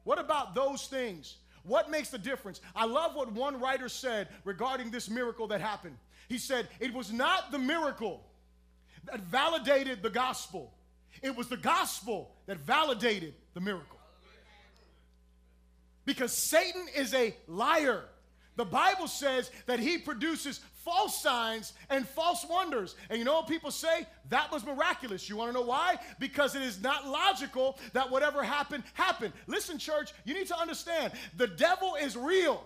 What 0.05 0.19
about 0.19 0.55
those 0.55 0.87
things? 0.87 1.37
What 1.67 1.91
makes 1.91 2.11
the 2.11 2.19
difference? 2.19 2.61
I 2.75 2.87
love 2.87 3.15
what 3.15 3.33
one 3.33 3.61
writer 3.61 3.89
said 3.89 4.29
regarding 4.45 4.91
this 4.91 5.11
miracle 5.11 5.49
that 5.49 5.61
happened. 5.61 5.97
He 6.29 6.39
said, 6.39 6.69
It 6.81 6.93
was 6.93 7.13
not 7.13 7.51
the 7.51 7.59
miracle 7.59 8.25
that 9.05 9.21
validated 9.21 10.03
the 10.03 10.11
gospel, 10.11 10.73
it 11.23 11.35
was 11.35 11.49
the 11.49 11.57
gospel 11.57 12.31
that 12.47 12.59
validated 12.59 13.35
the 13.55 13.61
miracle. 13.61 13.99
Because 16.05 16.33
Satan 16.33 16.87
is 16.95 17.13
a 17.15 17.35
liar. 17.49 18.05
The 18.57 18.65
Bible 18.65 19.07
says 19.07 19.51
that 19.67 19.79
he 19.79 19.99
produces 19.99 20.61
false 20.85 21.21
signs 21.21 21.73
and 21.91 22.09
false 22.09 22.47
wonders. 22.49 22.95
And 23.11 23.19
you 23.19 23.25
know 23.25 23.35
what 23.35 23.49
people 23.49 23.71
say? 23.71 24.07
That 24.31 24.51
was 24.53 24.65
miraculous. 24.65 25.29
You 25.29 25.37
want 25.37 25.51
to 25.51 25.55
know 25.55 25.67
why? 25.67 25.99
Because 26.19 26.55
it 26.55 26.63
is 26.63 26.81
not 26.81 27.07
logical 27.07 27.79
that 27.93 28.11
whatever 28.11 28.43
happened, 28.43 28.85
happened. 28.95 29.33
Listen, 29.47 29.79
church, 29.79 30.13
you 30.25 30.33
need 30.33 30.47
to 30.47 30.59
understand 30.59 31.13
the 31.37 31.49
devil 31.49 31.97
is 31.97 32.17
real. 32.17 32.65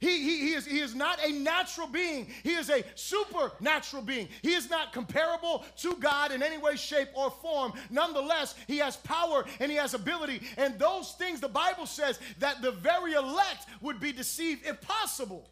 He, 0.00 0.22
he, 0.22 0.38
he, 0.38 0.52
is, 0.54 0.66
he 0.66 0.80
is 0.80 0.94
not 0.94 1.22
a 1.22 1.30
natural 1.30 1.86
being. 1.86 2.26
He 2.42 2.54
is 2.54 2.70
a 2.70 2.82
supernatural 2.94 4.02
being. 4.02 4.28
He 4.40 4.54
is 4.54 4.70
not 4.70 4.94
comparable 4.94 5.62
to 5.78 5.94
God 5.96 6.32
in 6.32 6.42
any 6.42 6.56
way, 6.56 6.76
shape, 6.76 7.08
or 7.14 7.30
form. 7.30 7.74
Nonetheless, 7.90 8.54
he 8.66 8.78
has 8.78 8.96
power 8.96 9.44
and 9.60 9.70
he 9.70 9.76
has 9.76 9.92
ability. 9.92 10.40
And 10.56 10.78
those 10.78 11.12
things, 11.12 11.40
the 11.40 11.48
Bible 11.48 11.84
says 11.84 12.18
that 12.38 12.62
the 12.62 12.72
very 12.72 13.12
elect 13.12 13.66
would 13.82 14.00
be 14.00 14.10
deceived 14.10 14.66
if 14.66 14.80
possible. 14.80 15.46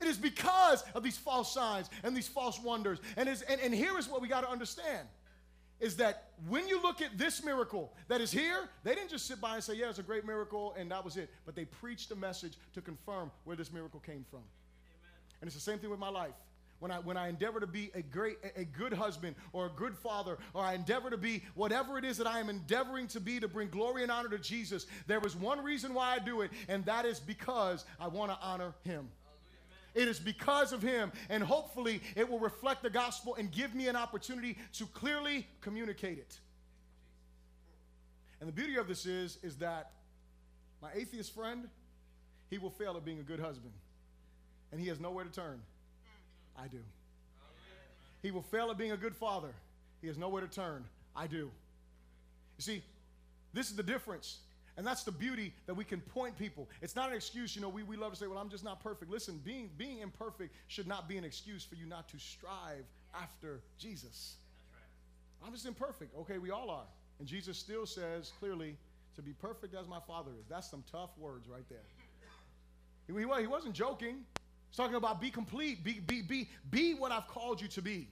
It 0.00 0.08
is 0.08 0.16
because 0.16 0.82
of 0.96 1.04
these 1.04 1.16
false 1.16 1.54
signs 1.54 1.88
and 2.02 2.16
these 2.16 2.26
false 2.26 2.58
wonders. 2.60 2.98
And, 3.16 3.28
is, 3.28 3.42
and, 3.42 3.60
and 3.60 3.72
here 3.72 3.96
is 3.96 4.08
what 4.08 4.20
we 4.20 4.26
got 4.26 4.40
to 4.40 4.50
understand 4.50 5.06
is 5.82 5.96
that 5.96 6.28
when 6.48 6.66
you 6.68 6.80
look 6.80 7.02
at 7.02 7.18
this 7.18 7.44
miracle 7.44 7.92
that 8.06 8.20
is 8.20 8.30
here, 8.30 8.68
they 8.84 8.94
didn't 8.94 9.10
just 9.10 9.26
sit 9.26 9.40
by 9.40 9.56
and 9.56 9.64
say, 9.64 9.74
yeah, 9.74 9.90
it's 9.90 9.98
a 9.98 10.02
great 10.02 10.24
miracle, 10.24 10.74
and 10.78 10.90
that 10.92 11.04
was 11.04 11.16
it. 11.16 11.28
But 11.44 11.56
they 11.56 11.64
preached 11.64 12.12
a 12.12 12.16
message 12.16 12.54
to 12.74 12.80
confirm 12.80 13.32
where 13.44 13.56
this 13.56 13.72
miracle 13.72 13.98
came 13.98 14.24
from. 14.30 14.38
Amen. 14.38 15.12
And 15.40 15.48
it's 15.48 15.56
the 15.56 15.60
same 15.60 15.80
thing 15.80 15.90
with 15.90 15.98
my 15.98 16.08
life. 16.08 16.34
When 16.78 16.90
I, 16.90 16.98
when 16.98 17.16
I 17.16 17.28
endeavor 17.28 17.60
to 17.60 17.66
be 17.66 17.90
a 17.94 18.02
great, 18.02 18.38
a 18.56 18.64
good 18.64 18.92
husband 18.92 19.36
or 19.52 19.66
a 19.66 19.70
good 19.70 19.96
father, 19.96 20.38
or 20.54 20.62
I 20.62 20.74
endeavor 20.74 21.10
to 21.10 21.16
be 21.16 21.42
whatever 21.54 21.98
it 21.98 22.04
is 22.04 22.16
that 22.18 22.26
I 22.26 22.38
am 22.40 22.48
endeavoring 22.48 23.08
to 23.08 23.20
be 23.20 23.38
to 23.40 23.48
bring 23.48 23.68
glory 23.68 24.02
and 24.02 24.10
honor 24.10 24.28
to 24.30 24.38
Jesus, 24.38 24.86
there 25.06 25.20
is 25.24 25.36
one 25.36 25.62
reason 25.62 25.94
why 25.94 26.14
I 26.14 26.18
do 26.18 26.42
it, 26.42 26.50
and 26.68 26.84
that 26.86 27.04
is 27.04 27.20
because 27.20 27.84
I 28.00 28.08
want 28.08 28.32
to 28.32 28.38
honor 28.40 28.74
him. 28.84 29.08
It 29.94 30.08
is 30.08 30.18
because 30.18 30.72
of 30.72 30.82
him, 30.82 31.12
and 31.28 31.42
hopefully 31.42 32.00
it 32.16 32.28
will 32.28 32.38
reflect 32.38 32.82
the 32.82 32.90
gospel 32.90 33.34
and 33.34 33.50
give 33.50 33.74
me 33.74 33.88
an 33.88 33.96
opportunity 33.96 34.56
to 34.74 34.86
clearly 34.86 35.46
communicate 35.60 36.18
it. 36.18 36.38
And 38.40 38.48
the 38.48 38.52
beauty 38.52 38.76
of 38.76 38.88
this 38.88 39.06
is, 39.06 39.38
is 39.42 39.56
that 39.58 39.92
my 40.80 40.90
atheist 40.94 41.34
friend, 41.34 41.68
he 42.50 42.58
will 42.58 42.70
fail 42.70 42.96
at 42.96 43.04
being 43.04 43.20
a 43.20 43.22
good 43.22 43.38
husband, 43.38 43.72
and 44.72 44.80
he 44.80 44.88
has 44.88 44.98
nowhere 44.98 45.24
to 45.24 45.30
turn. 45.30 45.60
I 46.56 46.66
do. 46.68 46.80
He 48.22 48.30
will 48.30 48.42
fail 48.42 48.70
at 48.70 48.78
being 48.78 48.92
a 48.92 48.96
good 48.96 49.14
father. 49.14 49.52
He 50.00 50.06
has 50.08 50.16
nowhere 50.18 50.42
to 50.42 50.48
turn. 50.48 50.84
I 51.14 51.26
do. 51.26 51.50
You 52.56 52.62
see, 52.62 52.82
this 53.52 53.70
is 53.70 53.76
the 53.76 53.82
difference. 53.82 54.38
And 54.76 54.86
that's 54.86 55.04
the 55.04 55.12
beauty 55.12 55.52
that 55.66 55.74
we 55.74 55.84
can 55.84 56.00
point 56.00 56.38
people. 56.38 56.68
It's 56.80 56.96
not 56.96 57.10
an 57.10 57.16
excuse, 57.16 57.54
you 57.54 57.60
know, 57.60 57.68
we, 57.68 57.82
we 57.82 57.96
love 57.96 58.12
to 58.12 58.18
say, 58.18 58.26
well, 58.26 58.38
I'm 58.38 58.48
just 58.48 58.64
not 58.64 58.82
perfect. 58.82 59.10
Listen, 59.10 59.40
being, 59.44 59.68
being 59.76 59.98
imperfect 59.98 60.54
should 60.68 60.86
not 60.86 61.08
be 61.08 61.18
an 61.18 61.24
excuse 61.24 61.62
for 61.62 61.74
you 61.74 61.84
not 61.84 62.08
to 62.08 62.18
strive 62.18 62.84
after 63.14 63.60
Jesus. 63.78 64.36
Right. 64.72 65.46
I'm 65.46 65.52
just 65.52 65.66
imperfect. 65.66 66.16
Okay, 66.20 66.38
we 66.38 66.50
all 66.50 66.70
are. 66.70 66.86
And 67.18 67.28
Jesus 67.28 67.58
still 67.58 67.84
says 67.84 68.32
clearly, 68.38 68.76
to 69.16 69.22
be 69.22 69.32
perfect 69.32 69.74
as 69.74 69.86
my 69.88 70.00
Father 70.06 70.30
is. 70.40 70.46
That's 70.48 70.70
some 70.70 70.84
tough 70.90 71.10
words 71.18 71.48
right 71.48 71.68
there. 71.68 71.78
He, 73.08 73.12
he 73.18 73.46
wasn't 73.48 73.74
joking. 73.74 74.18
He's 74.70 74.76
talking 74.76 74.94
about 74.94 75.20
be 75.20 75.28
complete, 75.28 75.82
be, 75.82 75.94
be, 75.94 76.22
be, 76.22 76.48
be 76.70 76.94
what 76.94 77.10
I've 77.10 77.26
called 77.26 77.60
you 77.60 77.66
to 77.68 77.82
be. 77.82 78.08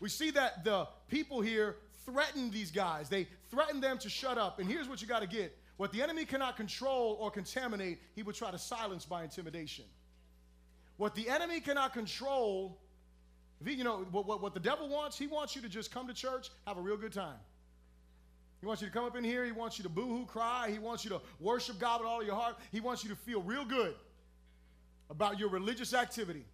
We 0.00 0.08
see 0.08 0.30
that 0.30 0.64
the 0.64 0.86
people 1.08 1.40
here 1.40 1.76
threaten 2.06 2.50
these 2.50 2.70
guys. 2.70 3.08
They 3.08 3.26
threaten 3.50 3.80
them 3.80 3.98
to 3.98 4.08
shut 4.08 4.38
up. 4.38 4.60
And 4.60 4.68
here's 4.68 4.88
what 4.88 5.02
you 5.02 5.08
got 5.08 5.20
to 5.20 5.26
get 5.26 5.58
what 5.76 5.92
the 5.92 6.02
enemy 6.02 6.24
cannot 6.24 6.56
control 6.56 7.16
or 7.20 7.30
contaminate, 7.30 7.98
he 8.14 8.22
will 8.22 8.32
try 8.32 8.50
to 8.50 8.58
silence 8.58 9.04
by 9.04 9.22
intimidation. 9.24 9.84
What 10.96 11.14
the 11.14 11.28
enemy 11.28 11.60
cannot 11.60 11.92
control, 11.92 12.78
you 13.64 13.84
know, 13.84 14.06
what, 14.10 14.26
what, 14.26 14.40
what 14.40 14.54
the 14.54 14.60
devil 14.60 14.88
wants, 14.88 15.18
he 15.18 15.26
wants 15.26 15.54
you 15.54 15.62
to 15.62 15.68
just 15.68 15.90
come 15.92 16.06
to 16.08 16.14
church, 16.14 16.48
have 16.66 16.78
a 16.78 16.80
real 16.80 16.96
good 16.96 17.12
time. 17.12 17.36
He 18.60 18.66
wants 18.66 18.80
you 18.80 18.88
to 18.88 18.94
come 18.94 19.04
up 19.04 19.16
in 19.16 19.22
here. 19.22 19.44
He 19.44 19.52
wants 19.52 19.78
you 19.78 19.82
to 19.82 19.90
boo 19.90 20.06
hoo 20.06 20.24
cry. 20.24 20.70
He 20.70 20.78
wants 20.78 21.04
you 21.04 21.10
to 21.10 21.20
worship 21.40 21.78
God 21.78 22.00
with 22.00 22.08
all 22.08 22.24
your 22.24 22.34
heart. 22.34 22.56
He 22.72 22.80
wants 22.80 23.04
you 23.04 23.10
to 23.10 23.16
feel 23.16 23.42
real 23.42 23.64
good 23.64 23.94
about 25.10 25.38
your 25.38 25.50
religious 25.50 25.92
activity. 25.92 26.44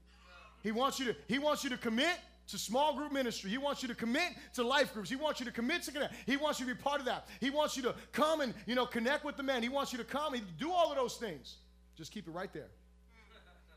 He 0.62 0.72
wants 0.72 0.98
you 0.98 1.06
to, 1.06 1.16
he 1.28 1.38
wants 1.38 1.62
you 1.62 1.70
to 1.70 1.76
commit 1.76 2.18
to 2.52 2.58
small 2.58 2.96
group 2.96 3.12
ministry. 3.12 3.50
He 3.50 3.58
wants 3.58 3.82
you 3.82 3.88
to 3.88 3.94
commit 3.94 4.30
to 4.54 4.62
life 4.62 4.94
groups. 4.94 5.10
He 5.10 5.16
wants 5.16 5.40
you 5.40 5.46
to 5.46 5.52
commit 5.52 5.82
to 5.82 5.92
connect. 5.92 6.14
He 6.24 6.36
wants 6.36 6.60
you 6.60 6.66
to 6.66 6.74
be 6.74 6.80
part 6.80 7.00
of 7.00 7.06
that. 7.06 7.26
He 7.40 7.50
wants 7.50 7.76
you 7.76 7.82
to 7.82 7.94
come 8.12 8.40
and, 8.40 8.54
you 8.66 8.74
know, 8.74 8.86
connect 8.86 9.24
with 9.24 9.36
the 9.36 9.42
men. 9.42 9.62
He 9.62 9.68
wants 9.68 9.92
you 9.92 9.98
to 9.98 10.04
come 10.04 10.34
and 10.34 10.42
do 10.58 10.70
all 10.70 10.90
of 10.90 10.96
those 10.96 11.16
things. 11.16 11.56
Just 11.96 12.12
keep 12.12 12.28
it 12.28 12.30
right 12.30 12.52
there. 12.52 12.68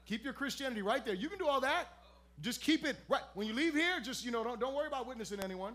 Keep 0.05 0.23
your 0.23 0.33
Christianity 0.33 0.81
right 0.81 1.03
there. 1.03 1.15
You 1.15 1.29
can 1.29 1.39
do 1.39 1.47
all 1.47 1.61
that. 1.61 1.88
Just 2.41 2.61
keep 2.61 2.85
it 2.85 2.95
right. 3.09 3.23
When 3.33 3.47
you 3.47 3.53
leave 3.53 3.73
here, 3.73 3.99
just, 4.03 4.23
you 4.23 4.31
know, 4.31 4.43
don't, 4.43 4.59
don't 4.59 4.75
worry 4.75 4.88
about 4.88 5.07
witnessing 5.07 5.39
anyone. 5.39 5.73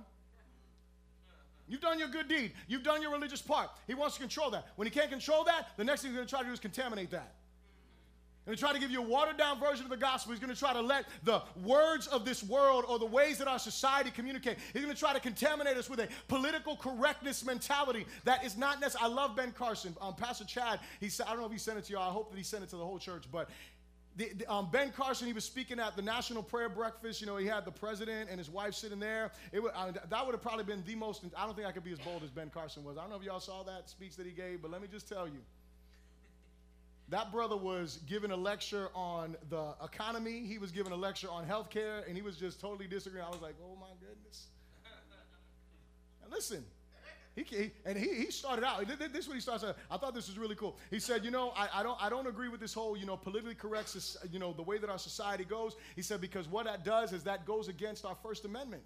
You've 1.67 1.81
done 1.81 1.99
your 1.99 2.09
good 2.09 2.29
deed. 2.29 2.53
You've 2.69 2.83
done 2.83 3.01
your 3.01 3.13
religious 3.13 3.41
part. 3.41 3.71
He 3.87 3.95
wants 3.95 4.17
to 4.17 4.21
control 4.21 4.51
that. 4.51 4.67
When 4.77 4.87
he 4.87 4.91
can't 4.91 5.11
control 5.11 5.45
that, 5.45 5.69
the 5.77 5.85
next 5.85 6.03
thing 6.03 6.11
he's 6.11 6.17
going 6.17 6.27
to 6.27 6.31
try 6.31 6.41
to 6.41 6.47
do 6.47 6.53
is 6.53 6.61
contaminate 6.61 7.11
that. 7.11 7.35
And 8.51 8.59
try 8.59 8.73
to 8.73 8.81
give 8.81 8.91
you 8.91 9.01
a 9.01 9.07
watered 9.07 9.37
down 9.37 9.61
version 9.61 9.85
of 9.85 9.91
the 9.91 9.97
gospel. 9.97 10.33
He's 10.33 10.41
going 10.41 10.53
to 10.53 10.59
try 10.59 10.73
to 10.73 10.81
let 10.81 11.07
the 11.23 11.41
words 11.63 12.09
of 12.09 12.25
this 12.25 12.43
world 12.43 12.85
or 12.89 12.99
the 12.99 13.07
ways 13.07 13.39
that 13.39 13.47
our 13.47 13.61
society 13.61 14.11
communicate, 14.11 14.59
he's 14.73 14.83
going 14.83 14.93
to 14.93 14.99
try 14.99 15.13
to 15.13 15.21
contaminate 15.21 15.77
us 15.77 15.89
with 15.89 16.01
a 16.01 16.09
political 16.27 16.77
correctness 16.77 17.45
mentality 17.45 18.07
that 18.25 18.45
is 18.45 18.57
not 18.57 18.81
necessary. 18.81 19.09
I 19.09 19.15
love 19.15 19.37
Ben 19.37 19.53
Carson. 19.53 19.97
Um, 20.01 20.15
Pastor 20.15 20.45
Chad, 20.45 20.81
he 20.99 21.09
said, 21.09 21.27
I 21.27 21.31
don't 21.31 21.41
know 21.41 21.47
if 21.47 21.53
he 21.53 21.59
sent 21.59 21.79
it 21.79 21.85
to 21.85 21.93
you. 21.93 21.99
I 22.01 22.09
hope 22.09 22.31
that 22.33 22.37
he 22.37 22.43
sent 22.43 22.65
it 22.65 22.71
to 22.71 22.77
the 22.77 22.85
whole 22.85 22.99
church, 22.99 23.25
but 23.31 23.49
the, 24.17 24.33
the, 24.37 24.53
um, 24.53 24.69
ben 24.71 24.91
Carson, 24.91 25.29
he 25.29 25.33
was 25.33 25.45
speaking 25.45 25.79
at 25.79 25.95
the 25.95 26.03
National 26.03 26.43
Prayer 26.43 26.69
Breakfast. 26.69 27.21
You 27.21 27.29
know, 27.29 27.37
he 27.37 27.47
had 27.47 27.65
the 27.65 27.71
president 27.71 28.29
and 28.29 28.39
his 28.39 28.51
wife 28.51 28.75
sitting 28.75 28.99
there. 28.99 29.31
It 29.53 29.63
would, 29.63 29.73
uh, 29.75 29.93
that 30.09 30.27
would 30.27 30.33
have 30.33 30.43
probably 30.43 30.65
been 30.65 30.83
the 30.85 30.97
most, 30.97 31.23
I 31.37 31.47
don't 31.47 31.55
think 31.55 31.69
I 31.69 31.73
could 31.73 31.85
be 31.85 31.93
as 31.93 32.01
bold 32.01 32.25
as 32.25 32.31
Ben 32.31 32.51
Carson 32.51 32.83
was. 32.83 32.99
I 32.99 33.03
don't 33.03 33.11
know 33.11 33.17
if 33.17 33.23
y'all 33.23 33.39
saw 33.39 33.63
that 33.63 33.89
speech 33.89 34.17
that 34.17 34.27
he 34.27 34.33
gave, 34.33 34.61
but 34.61 34.73
let 34.73 34.83
me 34.83 34.89
just 34.91 35.09
tell 35.09 35.29
you. 35.29 35.39
That 37.11 37.33
brother 37.33 37.57
was 37.57 37.99
giving 38.07 38.31
a 38.31 38.37
lecture 38.37 38.89
on 38.95 39.37
the 39.49 39.75
economy. 39.83 40.45
He 40.47 40.59
was 40.59 40.71
giving 40.71 40.93
a 40.93 40.97
lecture 40.97 41.29
on 41.29 41.45
healthcare, 41.45 42.07
and 42.07 42.15
he 42.15 42.23
was 42.23 42.37
just 42.37 42.61
totally 42.61 42.87
disagreeing. 42.87 43.27
I 43.27 43.31
was 43.31 43.43
like, 43.43 43.57
oh 43.63 43.77
my 43.81 43.91
goodness. 44.01 44.47
Now 46.23 46.33
listen, 46.33 46.65
he, 47.35 47.43
he, 47.43 47.71
and 47.85 47.99
he, 47.99 48.15
he 48.15 48.31
started 48.31 48.65
out. 48.65 48.87
This 48.87 49.25
is 49.25 49.29
what 49.29 49.35
he 49.35 49.41
starts. 49.41 49.65
I 49.91 49.97
thought 49.97 50.15
this 50.15 50.29
was 50.29 50.39
really 50.39 50.55
cool. 50.55 50.79
He 50.91 51.01
said, 51.01 51.25
you 51.25 51.33
know, 51.33 51.53
I, 51.57 51.69
I 51.75 51.83
don't 51.83 52.01
I 52.01 52.09
don't 52.09 52.29
agree 52.29 52.49
with 52.49 52.61
this 52.61 52.75
whole 52.75 52.97
you 52.97 53.07
know 53.07 53.17
politically 53.17 53.57
correct 53.57 53.97
you 54.31 54.39
know 54.39 54.53
the 54.53 54.63
way 54.63 54.79
that 54.79 54.89
our 54.89 54.99
society 54.99 55.45
goes. 55.45 55.75
He 55.97 56.03
said 56.03 56.21
because 56.21 56.47
what 56.47 56.67
that 56.67 56.85
does 56.85 57.13
is 57.13 57.25
that 57.25 57.45
goes 57.45 57.67
against 57.67 58.05
our 58.05 58.17
First 58.23 58.45
Amendment, 58.45 58.85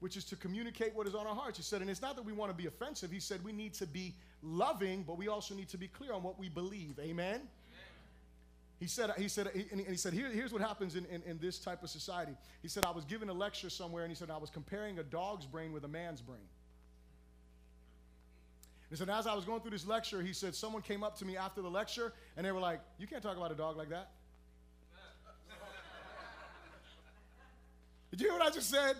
which 0.00 0.16
is 0.16 0.24
to 0.24 0.36
communicate 0.36 0.92
what 0.94 1.06
is 1.06 1.14
on 1.14 1.28
our 1.28 1.36
hearts. 1.36 1.56
He 1.56 1.62
said, 1.62 1.82
and 1.82 1.90
it's 1.90 2.02
not 2.02 2.16
that 2.16 2.24
we 2.24 2.32
want 2.32 2.50
to 2.50 2.56
be 2.56 2.66
offensive. 2.66 3.12
He 3.12 3.20
said 3.20 3.44
we 3.44 3.52
need 3.52 3.74
to 3.74 3.86
be 3.86 4.14
loving, 4.42 5.04
but 5.04 5.16
we 5.16 5.28
also 5.28 5.54
need 5.54 5.68
to 5.68 5.78
be 5.78 5.88
clear 5.88 6.12
on 6.12 6.22
what 6.22 6.38
we 6.38 6.48
believe. 6.48 6.98
Amen? 7.00 7.42
He 8.82 8.88
said, 8.88 9.12
he 9.16 9.28
said, 9.28 9.48
and 9.70 9.80
he 9.80 9.96
said, 9.96 10.12
Here, 10.12 10.28
here's 10.28 10.52
what 10.52 10.60
happens 10.60 10.96
in, 10.96 11.06
in, 11.06 11.22
in, 11.22 11.38
this 11.38 11.60
type 11.60 11.84
of 11.84 11.90
society. 11.90 12.32
He 12.62 12.68
said, 12.68 12.84
I 12.84 12.90
was 12.90 13.04
giving 13.04 13.28
a 13.28 13.32
lecture 13.32 13.70
somewhere, 13.70 14.02
and 14.02 14.10
he 14.10 14.16
said, 14.16 14.28
I 14.28 14.38
was 14.38 14.50
comparing 14.50 14.98
a 14.98 15.04
dog's 15.04 15.46
brain 15.46 15.72
with 15.72 15.84
a 15.84 15.88
man's 15.88 16.20
brain. 16.20 16.48
He 18.90 18.96
said, 18.96 19.08
as 19.08 19.28
I 19.28 19.34
was 19.34 19.44
going 19.44 19.60
through 19.60 19.70
this 19.70 19.86
lecture, 19.86 20.20
he 20.20 20.32
said, 20.32 20.56
someone 20.56 20.82
came 20.82 21.04
up 21.04 21.16
to 21.18 21.24
me 21.24 21.36
after 21.36 21.62
the 21.62 21.70
lecture, 21.70 22.12
and 22.36 22.44
they 22.44 22.50
were 22.50 22.58
like, 22.58 22.80
You 22.98 23.06
can't 23.06 23.22
talk 23.22 23.36
about 23.36 23.52
a 23.52 23.54
dog 23.54 23.76
like 23.76 23.90
that. 23.90 24.10
Did 28.10 28.20
you 28.20 28.30
hear 28.30 28.36
what 28.36 28.44
I 28.44 28.50
just 28.50 28.68
said? 28.68 28.96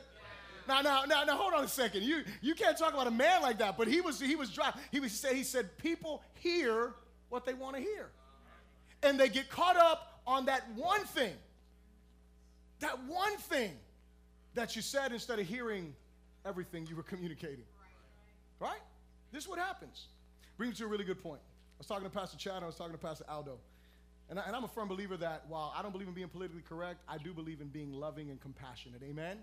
Now, 0.68 0.80
now, 0.80 1.04
now, 1.04 1.24
now, 1.24 1.36
hold 1.36 1.54
on 1.54 1.64
a 1.64 1.68
second. 1.68 2.02
You, 2.02 2.22
you 2.40 2.54
can't 2.54 2.76
talk 2.76 2.92
about 2.94 3.06
a 3.06 3.12
man 3.12 3.42
like 3.42 3.58
that. 3.58 3.76
But 3.76 3.88
he 3.88 4.00
was, 4.00 4.20
he 4.20 4.36
was 4.36 4.50
dry. 4.50 4.72
He 4.90 5.00
was 5.00 5.12
say, 5.12 5.34
he 5.34 5.42
said, 5.42 5.76
people 5.78 6.22
hear 6.34 6.94
what 7.28 7.44
they 7.44 7.54
want 7.54 7.76
to 7.76 7.82
hear, 7.82 8.10
and 9.02 9.18
they 9.18 9.28
get 9.28 9.48
caught 9.48 9.76
up 9.76 10.20
on 10.26 10.46
that 10.46 10.64
one 10.74 11.04
thing. 11.04 11.34
That 12.80 13.02
one 13.04 13.36
thing 13.36 13.72
that 14.54 14.76
you 14.76 14.82
said 14.82 15.12
instead 15.12 15.38
of 15.38 15.46
hearing 15.46 15.94
everything 16.44 16.86
you 16.86 16.96
were 16.96 17.02
communicating. 17.02 17.64
Right? 18.58 18.80
This 19.32 19.44
is 19.44 19.48
what 19.48 19.58
happens. 19.58 20.08
Brings 20.56 20.74
me 20.74 20.78
to 20.78 20.84
a 20.84 20.88
really 20.88 21.04
good 21.04 21.22
point. 21.22 21.40
I 21.40 21.78
was 21.78 21.86
talking 21.86 22.04
to 22.04 22.10
Pastor 22.10 22.36
Chad. 22.36 22.62
I 22.62 22.66
was 22.66 22.76
talking 22.76 22.92
to 22.92 22.98
Pastor 22.98 23.24
Aldo. 23.28 23.58
And, 24.28 24.38
I, 24.38 24.56
am 24.56 24.64
a 24.64 24.68
firm 24.68 24.88
believer 24.88 25.16
that 25.16 25.44
while 25.48 25.74
I 25.76 25.82
don't 25.82 25.92
believe 25.92 26.08
in 26.08 26.14
being 26.14 26.28
politically 26.28 26.62
correct, 26.68 27.00
I 27.08 27.18
do 27.18 27.34
believe 27.34 27.60
in 27.60 27.68
being 27.68 27.92
loving 27.92 28.30
and 28.30 28.40
compassionate. 28.40 29.02
Amen? 29.02 29.38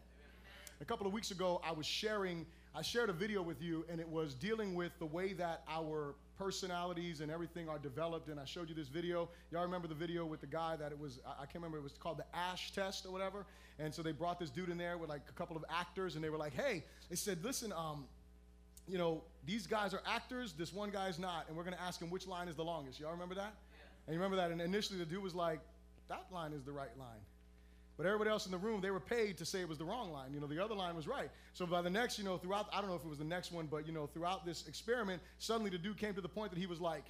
A 0.82 0.86
couple 0.86 1.06
of 1.06 1.12
weeks 1.12 1.32
ago, 1.32 1.60
I 1.62 1.74
was 1.74 1.86
sharing, 1.86 2.46
I 2.74 2.82
shared 2.82 3.10
a 3.10 3.14
video 3.14 3.42
with 3.42 3.62
you, 3.62 3.86
and 3.90 4.00
it 4.00 4.08
was 4.08 4.34
dealing 4.34 4.76
with 4.76 4.94
the 5.00 5.06
way 5.06 5.34
that 5.34 5.64
our 5.68 6.16
personalities 6.38 7.20
and 7.20 7.30
everything 7.30 7.68
are 7.68 7.78
developed. 7.78 8.30
And 8.30 8.40
I 8.40 8.46
showed 8.46 8.70
you 8.70 8.76
this 8.76 8.88
video. 8.88 9.28
Y'all 9.52 9.64
remember 9.64 9.90
the 9.90 9.96
video 9.96 10.26
with 10.26 10.40
the 10.40 10.48
guy 10.48 10.78
that 10.78 10.94
it 10.94 10.98
was, 10.98 11.20
I 11.28 11.44
can't 11.44 11.56
remember, 11.56 11.80
it 11.80 11.84
was 11.84 11.98
called 12.00 12.18
the 12.18 12.26
Asch 12.34 12.72
test 12.72 13.06
or 13.06 13.12
whatever. 13.12 13.46
And 13.78 13.94
so 13.94 14.02
they 14.02 14.14
brought 14.14 14.40
this 14.40 14.50
dude 14.50 14.70
in 14.70 14.78
there 14.78 14.98
with 14.98 15.10
like 15.10 15.24
a 15.28 15.34
couple 15.34 15.58
of 15.58 15.66
actors, 15.70 16.16
and 16.16 16.24
they 16.24 16.30
were 16.30 16.38
like, 16.38 16.54
hey, 16.54 16.86
they 17.10 17.18
said, 17.18 17.44
listen, 17.44 17.74
um, 17.74 18.06
you 18.88 18.98
know, 18.98 19.22
these 19.46 19.68
guys 19.68 19.94
are 19.94 20.02
actors, 20.08 20.54
this 20.54 20.72
one 20.72 20.92
guy's 20.92 21.20
not, 21.20 21.46
and 21.50 21.58
we're 21.58 21.66
gonna 21.66 21.78
ask 21.86 22.02
him 22.02 22.10
which 22.10 22.26
line 22.26 22.48
is 22.48 22.56
the 22.56 22.64
longest. 22.64 23.02
Y'all 23.02 23.12
remember 23.12 23.36
that? 23.36 23.54
Yeah. 23.54 23.86
And 24.08 24.14
you 24.14 24.22
remember 24.22 24.38
that? 24.38 24.50
And 24.52 24.62
initially 24.62 24.98
the 24.98 25.06
dude 25.06 25.22
was 25.22 25.36
like, 25.36 25.60
that 26.08 26.26
line 26.32 26.54
is 26.54 26.64
the 26.64 26.72
right 26.72 26.98
line. 26.98 27.20
But 28.00 28.06
everybody 28.06 28.30
else 28.30 28.46
in 28.46 28.54
the 28.54 28.58
room, 28.58 28.80
they 28.80 28.92
were 28.92 29.02
paid 29.02 29.38
to 29.40 29.46
say 29.46 29.60
it 29.60 29.68
was 29.68 29.78
the 29.78 29.84
wrong 29.84 30.14
line. 30.14 30.34
You 30.34 30.40
know, 30.40 30.48
the 30.48 30.64
other 30.64 30.74
line 30.74 30.96
was 30.96 31.06
right. 31.06 31.30
So 31.52 31.66
by 31.66 31.82
the 31.82 31.90
next, 31.90 32.18
you 32.18 32.24
know, 32.24 32.38
throughout, 32.38 32.70
I 32.72 32.80
don't 32.80 32.90
know 32.90 32.96
if 32.96 33.04
it 33.04 33.10
was 33.10 33.18
the 33.18 33.26
next 33.26 33.52
one, 33.52 33.68
but, 33.70 33.86
you 33.86 33.92
know, 33.92 34.08
throughout 34.08 34.46
this 34.46 34.66
experiment, 34.70 35.22
suddenly 35.38 35.70
the 35.70 35.78
dude 35.78 35.98
came 35.98 36.14
to 36.14 36.22
the 36.22 36.30
point 36.30 36.52
that 36.52 36.58
he 36.58 36.66
was 36.66 36.80
like, 36.80 37.04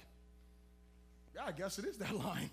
yeah, 1.32 1.42
I 1.46 1.52
guess 1.52 1.78
it 1.78 1.84
is 1.84 1.96
that 1.98 2.12
line. 2.24 2.50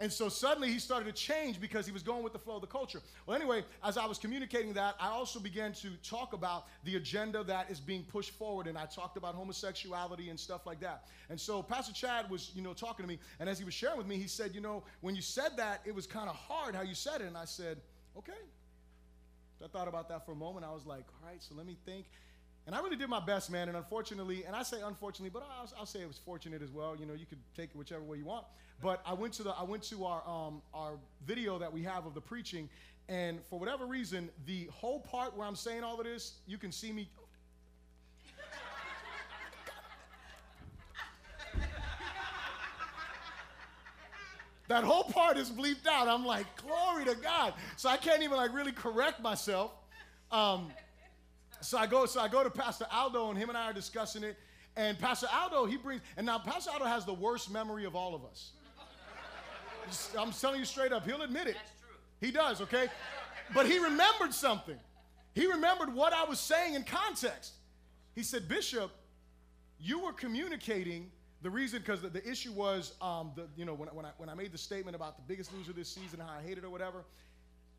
And 0.00 0.12
so 0.12 0.28
suddenly 0.28 0.72
he 0.72 0.80
started 0.80 1.04
to 1.04 1.12
change 1.12 1.60
because 1.60 1.86
he 1.86 1.92
was 1.92 2.02
going 2.02 2.24
with 2.24 2.32
the 2.32 2.38
flow 2.38 2.56
of 2.56 2.60
the 2.60 2.66
culture. 2.66 3.00
Well, 3.26 3.36
anyway, 3.36 3.64
as 3.84 3.96
I 3.96 4.06
was 4.06 4.18
communicating 4.18 4.72
that, 4.72 4.96
I 4.98 5.08
also 5.08 5.38
began 5.38 5.72
to 5.74 5.90
talk 6.02 6.32
about 6.32 6.66
the 6.82 6.96
agenda 6.96 7.44
that 7.44 7.70
is 7.70 7.78
being 7.78 8.02
pushed 8.02 8.32
forward. 8.32 8.66
And 8.66 8.76
I 8.76 8.86
talked 8.86 9.16
about 9.16 9.36
homosexuality 9.36 10.30
and 10.30 10.38
stuff 10.38 10.66
like 10.66 10.80
that. 10.80 11.04
And 11.30 11.40
so 11.40 11.62
Pastor 11.62 11.92
Chad 11.92 12.28
was, 12.28 12.50
you 12.56 12.62
know, 12.62 12.72
talking 12.72 13.04
to 13.04 13.08
me. 13.08 13.20
And 13.38 13.48
as 13.48 13.58
he 13.58 13.64
was 13.64 13.74
sharing 13.74 13.96
with 13.96 14.08
me, 14.08 14.16
he 14.16 14.26
said, 14.26 14.52
you 14.52 14.60
know, 14.60 14.82
when 15.00 15.14
you 15.14 15.22
said 15.22 15.56
that, 15.58 15.80
it 15.84 15.94
was 15.94 16.08
kind 16.08 16.28
of 16.28 16.34
hard 16.34 16.74
how 16.74 16.82
you 16.82 16.94
said 16.94 17.20
it. 17.20 17.28
And 17.28 17.36
I 17.36 17.44
said, 17.44 17.78
okay. 18.18 18.32
So 19.60 19.64
I 19.64 19.68
thought 19.68 19.86
about 19.86 20.08
that 20.08 20.26
for 20.26 20.32
a 20.32 20.36
moment. 20.36 20.66
I 20.66 20.72
was 20.72 20.86
like, 20.86 21.04
all 21.22 21.28
right, 21.28 21.40
so 21.40 21.54
let 21.54 21.66
me 21.66 21.76
think. 21.86 22.06
And 22.66 22.74
I 22.74 22.80
really 22.80 22.96
did 22.96 23.10
my 23.10 23.20
best, 23.20 23.50
man. 23.50 23.68
And 23.68 23.76
unfortunately, 23.76 24.44
and 24.44 24.56
I 24.56 24.62
say 24.62 24.80
unfortunately, 24.80 25.30
but 25.30 25.46
I'll, 25.58 25.70
I'll, 25.80 25.86
say 25.86 26.00
it 26.00 26.08
was 26.08 26.18
fortunate 26.18 26.62
as 26.62 26.70
well. 26.70 26.96
You 26.98 27.04
know, 27.04 27.12
you 27.12 27.26
could 27.26 27.38
take 27.54 27.70
it 27.70 27.76
whichever 27.76 28.02
way 28.02 28.16
you 28.18 28.24
want. 28.24 28.46
But 28.82 29.02
I 29.06 29.12
went 29.12 29.34
to 29.34 29.42
the 29.42 29.50
I 29.50 29.62
went 29.62 29.82
to 29.84 30.04
our 30.04 30.26
um, 30.26 30.62
our 30.72 30.92
video 31.26 31.58
that 31.58 31.72
we 31.72 31.82
have 31.82 32.06
of 32.06 32.14
the 32.14 32.20
preaching, 32.20 32.68
and 33.08 33.38
for 33.50 33.58
whatever 33.58 33.86
reason, 33.86 34.30
the 34.46 34.68
whole 34.72 35.00
part 35.00 35.36
where 35.36 35.46
I'm 35.46 35.56
saying 35.56 35.84
all 35.84 35.98
of 35.98 36.04
this, 36.04 36.38
you 36.46 36.58
can 36.58 36.72
see 36.72 36.92
me. 36.92 37.08
that 44.68 44.84
whole 44.84 45.04
part 45.04 45.36
is 45.36 45.50
bleeped 45.50 45.86
out. 45.86 46.08
I'm 46.08 46.24
like, 46.24 46.46
glory 46.56 47.04
to 47.04 47.14
God. 47.14 47.52
So 47.76 47.90
I 47.90 47.98
can't 47.98 48.22
even 48.22 48.38
like 48.38 48.54
really 48.54 48.72
correct 48.72 49.20
myself. 49.20 49.72
Um, 50.32 50.72
so 51.64 51.78
I 51.78 51.86
go, 51.86 52.06
so 52.06 52.20
I 52.20 52.28
go 52.28 52.44
to 52.44 52.50
Pastor 52.50 52.86
Aldo, 52.90 53.30
and 53.30 53.38
him 53.38 53.48
and 53.48 53.58
I 53.58 53.70
are 53.70 53.72
discussing 53.72 54.22
it. 54.24 54.36
And 54.76 54.98
Pastor 54.98 55.28
Aldo, 55.32 55.66
he 55.66 55.76
brings, 55.76 56.02
and 56.16 56.26
now 56.26 56.38
Pastor 56.38 56.70
Aldo 56.72 56.84
has 56.86 57.04
the 57.04 57.14
worst 57.14 57.50
memory 57.50 57.84
of 57.84 57.94
all 57.94 58.14
of 58.14 58.24
us. 58.24 58.52
I'm 60.18 60.32
telling 60.32 60.58
you 60.58 60.64
straight 60.64 60.92
up, 60.92 61.06
he'll 61.06 61.22
admit 61.22 61.46
it. 61.46 61.56
He 62.20 62.30
does, 62.30 62.60
okay? 62.60 62.88
But 63.54 63.66
he 63.66 63.78
remembered 63.78 64.34
something. 64.34 64.78
He 65.34 65.46
remembered 65.46 65.94
what 65.94 66.12
I 66.12 66.24
was 66.24 66.40
saying 66.40 66.74
in 66.74 66.84
context. 66.84 67.52
He 68.14 68.22
said, 68.22 68.48
Bishop, 68.48 68.90
you 69.78 70.00
were 70.00 70.12
communicating 70.12 71.10
the 71.42 71.50
reason 71.50 71.80
because 71.80 72.00
the, 72.00 72.08
the, 72.08 72.26
issue 72.26 72.52
was 72.52 72.94
um, 73.02 73.32
the, 73.36 73.46
you 73.54 73.66
know 73.66 73.74
when, 73.74 73.88
when, 73.90 74.06
I, 74.06 74.10
when 74.16 74.30
I 74.30 74.34
made 74.34 74.50
the 74.50 74.58
statement 74.58 74.96
about 74.96 75.16
the 75.16 75.22
biggest 75.26 75.52
loser 75.52 75.72
this 75.72 75.90
season 75.90 76.18
how 76.18 76.32
i 76.38 76.42
hate 76.42 76.56
it 76.56 76.64
or 76.64 76.70
whatever 76.70 77.04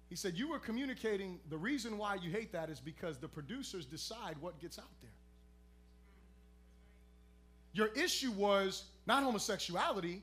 he 0.09 0.15
said 0.15 0.35
you 0.35 0.49
were 0.49 0.59
communicating 0.59 1.39
the 1.49 1.57
reason 1.57 1.97
why 1.97 2.15
you 2.15 2.29
hate 2.29 2.51
that 2.51 2.69
is 2.69 2.79
because 2.79 3.17
the 3.17 3.27
producers 3.27 3.85
decide 3.85 4.35
what 4.39 4.59
gets 4.59 4.77
out 4.77 4.85
there. 5.01 5.11
Your 7.73 7.87
issue 7.87 8.31
was 8.31 8.83
not 9.05 9.23
homosexuality 9.23 10.21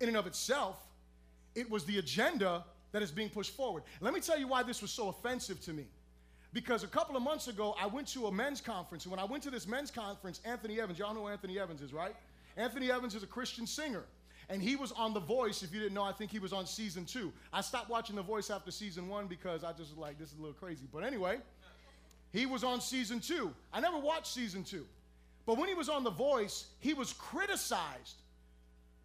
in 0.00 0.08
and 0.08 0.16
of 0.16 0.26
itself. 0.26 0.78
It 1.54 1.68
was 1.68 1.84
the 1.84 1.98
agenda 1.98 2.64
that 2.92 3.02
is 3.02 3.10
being 3.10 3.28
pushed 3.28 3.54
forward. 3.54 3.82
Let 4.00 4.14
me 4.14 4.20
tell 4.20 4.38
you 4.38 4.48
why 4.48 4.62
this 4.62 4.80
was 4.80 4.90
so 4.90 5.08
offensive 5.08 5.60
to 5.62 5.72
me. 5.72 5.84
Because 6.52 6.84
a 6.84 6.88
couple 6.88 7.16
of 7.16 7.22
months 7.22 7.48
ago 7.48 7.74
i 7.80 7.86
went 7.86 8.06
to 8.08 8.26
a 8.26 8.32
men's 8.32 8.60
conference 8.60 9.04
and 9.04 9.10
when 9.10 9.18
i 9.18 9.24
went 9.24 9.42
to 9.42 9.50
this 9.50 9.66
men's 9.66 9.90
conference 9.90 10.40
anthony 10.44 10.80
evans 10.80 11.00
y'all 11.00 11.12
know 11.12 11.26
anthony 11.26 11.58
evans 11.58 11.82
is 11.82 11.92
right? 11.92 12.14
Anthony 12.56 12.90
Evans 12.90 13.14
is 13.14 13.22
a 13.22 13.26
Christian 13.26 13.66
singer. 13.66 14.04
And 14.48 14.62
he 14.62 14.76
was 14.76 14.92
on 14.92 15.14
The 15.14 15.20
Voice. 15.20 15.62
If 15.62 15.72
you 15.72 15.80
didn't 15.80 15.94
know, 15.94 16.02
I 16.02 16.12
think 16.12 16.30
he 16.30 16.38
was 16.38 16.52
on 16.52 16.66
season 16.66 17.04
two. 17.04 17.32
I 17.52 17.60
stopped 17.60 17.88
watching 17.88 18.16
The 18.16 18.22
Voice 18.22 18.50
after 18.50 18.70
season 18.70 19.08
one 19.08 19.26
because 19.26 19.64
I 19.64 19.72
just 19.72 19.90
was 19.90 19.98
like, 19.98 20.18
this 20.18 20.32
is 20.32 20.38
a 20.38 20.40
little 20.40 20.54
crazy. 20.54 20.86
But 20.92 21.04
anyway, 21.04 21.38
he 22.32 22.46
was 22.46 22.64
on 22.64 22.80
season 22.80 23.20
two. 23.20 23.54
I 23.72 23.80
never 23.80 23.98
watched 23.98 24.26
season 24.26 24.64
two. 24.64 24.86
But 25.46 25.58
when 25.58 25.68
he 25.68 25.74
was 25.74 25.88
on 25.88 26.04
The 26.04 26.10
Voice, 26.10 26.66
he 26.80 26.94
was 26.94 27.12
criticized 27.12 28.16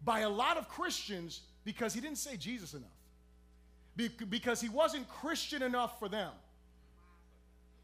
by 0.04 0.20
a 0.20 0.28
lot 0.28 0.56
of 0.56 0.68
Christians 0.68 1.42
because 1.64 1.92
he 1.94 2.00
didn't 2.00 2.18
say 2.18 2.36
Jesus 2.36 2.74
enough. 2.74 2.88
Be- 3.96 4.08
because 4.08 4.60
he 4.60 4.68
wasn't 4.68 5.08
Christian 5.08 5.62
enough 5.62 5.98
for 5.98 6.08
them. 6.08 6.32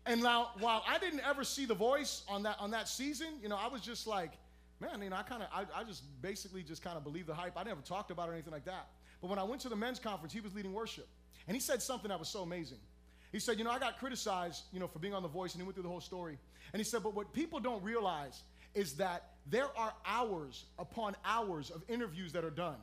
And 0.07 0.23
now, 0.23 0.51
while 0.61 0.85
I 0.89 0.99
didn't 0.99 1.21
ever 1.21 1.43
see 1.43 1.67
The 1.67 1.75
Voice 1.75 2.23
on 2.29 2.45
that, 2.45 2.57
on 2.61 2.71
that 2.71 2.89
season, 2.89 3.27
you 3.43 3.49
know, 3.49 3.57
I 3.57 3.67
was 3.67 3.81
just 3.81 4.07
like, 4.07 4.33
man, 4.81 5.03
you 5.03 5.11
know, 5.11 5.17
I 5.17 5.23
kind 5.23 5.43
of, 5.43 5.49
I, 5.53 5.81
I 5.81 5.85
just 5.85 6.05
basically 6.23 6.63
just 6.63 6.83
kind 6.83 6.97
of 6.97 7.05
believe 7.05 7.27
the 7.27 7.35
hype. 7.35 7.57
I 7.57 7.63
never 7.63 7.81
talked 7.81 8.11
about 8.11 8.29
it 8.29 8.33
or 8.33 8.35
anything 8.35 8.53
like 8.53 8.65
that. 8.65 8.89
But 9.21 9.31
when 9.31 9.39
I 9.39 9.45
went 9.45 9.61
to 9.63 9.69
the 9.69 9.77
men's 9.77 9.99
conference, 9.99 10.33
he 10.33 10.41
was 10.41 10.55
leading 10.55 10.73
worship. 10.73 11.09
And 11.49 11.55
he 11.55 11.61
said 11.61 11.83
something 11.83 12.09
that 12.09 12.19
was 12.19 12.29
so 12.29 12.43
amazing. 12.43 12.79
He 13.33 13.39
said, 13.39 13.59
you 13.59 13.65
know, 13.65 13.71
I 13.71 13.79
got 13.79 13.99
criticized, 13.99 14.65
you 14.73 14.81
know, 14.81 14.87
for 14.87 14.99
being 14.99 15.15
on 15.15 15.23
The 15.23 15.29
Voice, 15.29 15.53
and 15.53 15.61
he 15.61 15.65
went 15.65 15.75
through 15.75 15.83
the 15.85 15.89
whole 15.89 16.01
story. 16.01 16.39
And 16.73 16.81
he 16.81 16.85
said, 16.85 17.03
but 17.03 17.15
what 17.15 17.33
people 17.33 17.61
don't 17.61 17.83
realize 17.83 18.43
is 18.75 18.95
that 18.95 19.31
there 19.49 19.69
are 19.77 19.93
hours 20.05 20.65
upon 20.79 21.17
hours 21.25 21.71
of 21.71 21.83
interviews 21.89 22.33
that 22.33 22.45
are 22.45 22.51
done. 22.51 22.77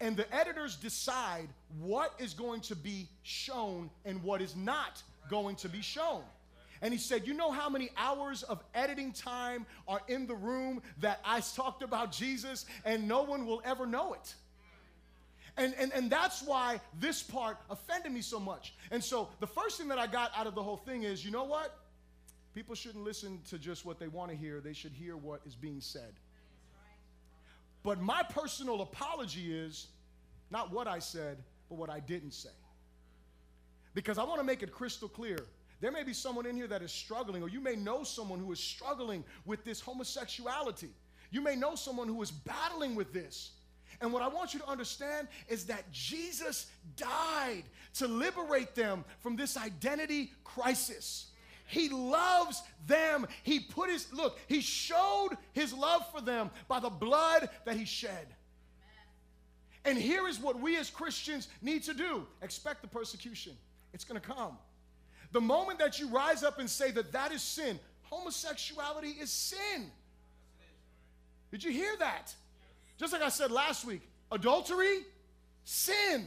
And 0.00 0.16
the 0.16 0.32
editors 0.34 0.76
decide 0.76 1.48
what 1.78 2.14
is 2.18 2.34
going 2.34 2.60
to 2.62 2.76
be 2.76 3.08
shown 3.22 3.88
and 4.04 4.22
what 4.22 4.42
is 4.42 4.56
not 4.56 5.02
going 5.30 5.56
to 5.56 5.68
be 5.68 5.80
shown. 5.80 6.22
And 6.82 6.92
he 6.92 6.98
said, 6.98 7.26
You 7.26 7.32
know 7.32 7.52
how 7.52 7.68
many 7.68 7.90
hours 7.96 8.42
of 8.42 8.62
editing 8.74 9.12
time 9.12 9.64
are 9.86 10.00
in 10.08 10.26
the 10.26 10.34
room 10.34 10.82
that 10.98 11.20
I 11.24 11.40
talked 11.40 11.82
about 11.82 12.10
Jesus 12.12 12.66
and 12.84 13.06
no 13.08 13.22
one 13.22 13.46
will 13.46 13.62
ever 13.64 13.86
know 13.86 14.12
it? 14.14 14.34
And, 15.56 15.74
and, 15.78 15.92
and 15.92 16.10
that's 16.10 16.42
why 16.42 16.80
this 16.98 17.22
part 17.22 17.58
offended 17.70 18.10
me 18.10 18.20
so 18.20 18.40
much. 18.40 18.74
And 18.90 19.02
so 19.04 19.28
the 19.38 19.46
first 19.46 19.78
thing 19.78 19.88
that 19.88 19.98
I 19.98 20.06
got 20.06 20.32
out 20.36 20.46
of 20.46 20.54
the 20.54 20.62
whole 20.62 20.78
thing 20.78 21.04
is 21.04 21.24
you 21.24 21.30
know 21.30 21.44
what? 21.44 21.78
People 22.52 22.74
shouldn't 22.74 23.04
listen 23.04 23.40
to 23.48 23.58
just 23.58 23.86
what 23.86 23.98
they 23.98 24.08
want 24.08 24.30
to 24.30 24.36
hear, 24.36 24.60
they 24.60 24.74
should 24.74 24.92
hear 24.92 25.16
what 25.16 25.40
is 25.46 25.54
being 25.54 25.80
said. 25.80 26.14
But 27.84 28.00
my 28.00 28.22
personal 28.22 28.82
apology 28.82 29.56
is 29.56 29.86
not 30.50 30.72
what 30.72 30.86
I 30.86 30.98
said, 30.98 31.38
but 31.68 31.76
what 31.76 31.90
I 31.90 32.00
didn't 32.00 32.32
say. 32.32 32.50
Because 33.94 34.18
I 34.18 34.24
want 34.24 34.40
to 34.40 34.44
make 34.44 34.62
it 34.62 34.72
crystal 34.72 35.08
clear 35.08 35.38
there 35.82 35.90
may 35.90 36.04
be 36.04 36.14
someone 36.14 36.46
in 36.46 36.54
here 36.54 36.68
that 36.68 36.80
is 36.80 36.92
struggling, 36.92 37.42
or 37.42 37.48
you 37.48 37.60
may 37.60 37.74
know 37.74 38.04
someone 38.04 38.38
who 38.38 38.52
is 38.52 38.60
struggling 38.60 39.24
with 39.44 39.64
this 39.64 39.80
homosexuality. 39.80 40.90
You 41.32 41.40
may 41.40 41.56
know 41.56 41.74
someone 41.74 42.06
who 42.06 42.22
is 42.22 42.30
battling 42.30 42.94
with 42.94 43.12
this. 43.12 43.50
And 44.00 44.12
what 44.12 44.22
I 44.22 44.28
want 44.28 44.54
you 44.54 44.60
to 44.60 44.68
understand 44.68 45.26
is 45.48 45.64
that 45.64 45.90
Jesus 45.90 46.68
died 46.96 47.64
to 47.94 48.06
liberate 48.06 48.76
them 48.76 49.04
from 49.18 49.34
this 49.34 49.56
identity 49.56 50.30
crisis. 50.44 51.32
He 51.66 51.88
loves 51.88 52.62
them. 52.86 53.26
He 53.42 53.58
put 53.58 53.90
his, 53.90 54.06
look, 54.12 54.38
he 54.46 54.60
showed 54.60 55.30
his 55.52 55.74
love 55.74 56.08
for 56.12 56.20
them 56.20 56.50
by 56.68 56.78
the 56.78 56.90
blood 56.90 57.50
that 57.64 57.76
he 57.76 57.86
shed. 57.86 58.28
And 59.84 59.98
here 59.98 60.28
is 60.28 60.38
what 60.38 60.60
we 60.60 60.76
as 60.76 60.90
Christians 60.90 61.48
need 61.60 61.82
to 61.84 61.94
do 61.94 62.24
expect 62.40 62.82
the 62.82 62.88
persecution, 62.88 63.54
it's 63.92 64.04
going 64.04 64.20
to 64.20 64.24
come. 64.24 64.56
The 65.32 65.40
moment 65.40 65.78
that 65.78 65.98
you 65.98 66.08
rise 66.08 66.42
up 66.42 66.58
and 66.58 66.68
say 66.68 66.90
that 66.92 67.12
that 67.12 67.32
is 67.32 67.42
sin, 67.42 67.78
homosexuality 68.04 69.16
is 69.20 69.30
sin. 69.30 69.90
Did 71.50 71.64
you 71.64 71.70
hear 71.70 71.96
that? 71.98 72.34
Just 72.98 73.12
like 73.12 73.22
I 73.22 73.30
said 73.30 73.50
last 73.50 73.84
week, 73.84 74.02
adultery, 74.30 75.00
sin. 75.64 76.26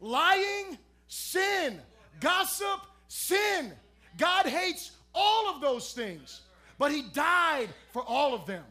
Lying, 0.00 0.78
sin. 1.08 1.80
Gossip, 2.20 2.80
sin. 3.08 3.72
God 4.18 4.46
hates 4.46 4.92
all 5.14 5.54
of 5.54 5.60
those 5.60 5.92
things, 5.92 6.42
but 6.78 6.92
He 6.92 7.02
died 7.02 7.68
for 7.92 8.02
all 8.02 8.34
of 8.34 8.46
them. 8.46 8.64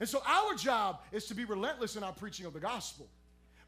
And 0.00 0.08
so 0.08 0.22
our 0.26 0.54
job 0.54 1.00
is 1.12 1.26
to 1.26 1.34
be 1.34 1.44
relentless 1.44 1.96
in 1.96 2.02
our 2.02 2.12
preaching 2.12 2.46
of 2.46 2.52
the 2.52 2.60
gospel 2.60 3.08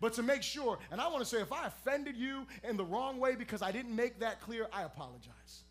but 0.03 0.15
to 0.15 0.23
make 0.25 0.43
sure, 0.43 0.81
and 0.91 1.01
I 1.01 1.07
want 1.07 1.21
to 1.21 1.25
say 1.25 1.41
if 1.41 1.53
I 1.53 1.69
offended 1.69 2.17
you 2.17 2.45
in 2.69 2.77
the 2.77 2.85
wrong 2.85 3.21
way 3.21 3.37
because 3.37 3.63
I 3.63 3.71
didn't 3.71 3.95
make 3.95 4.19
that 4.19 4.41
clear, 4.41 4.67
I 4.73 4.83
apologize. 4.83 5.63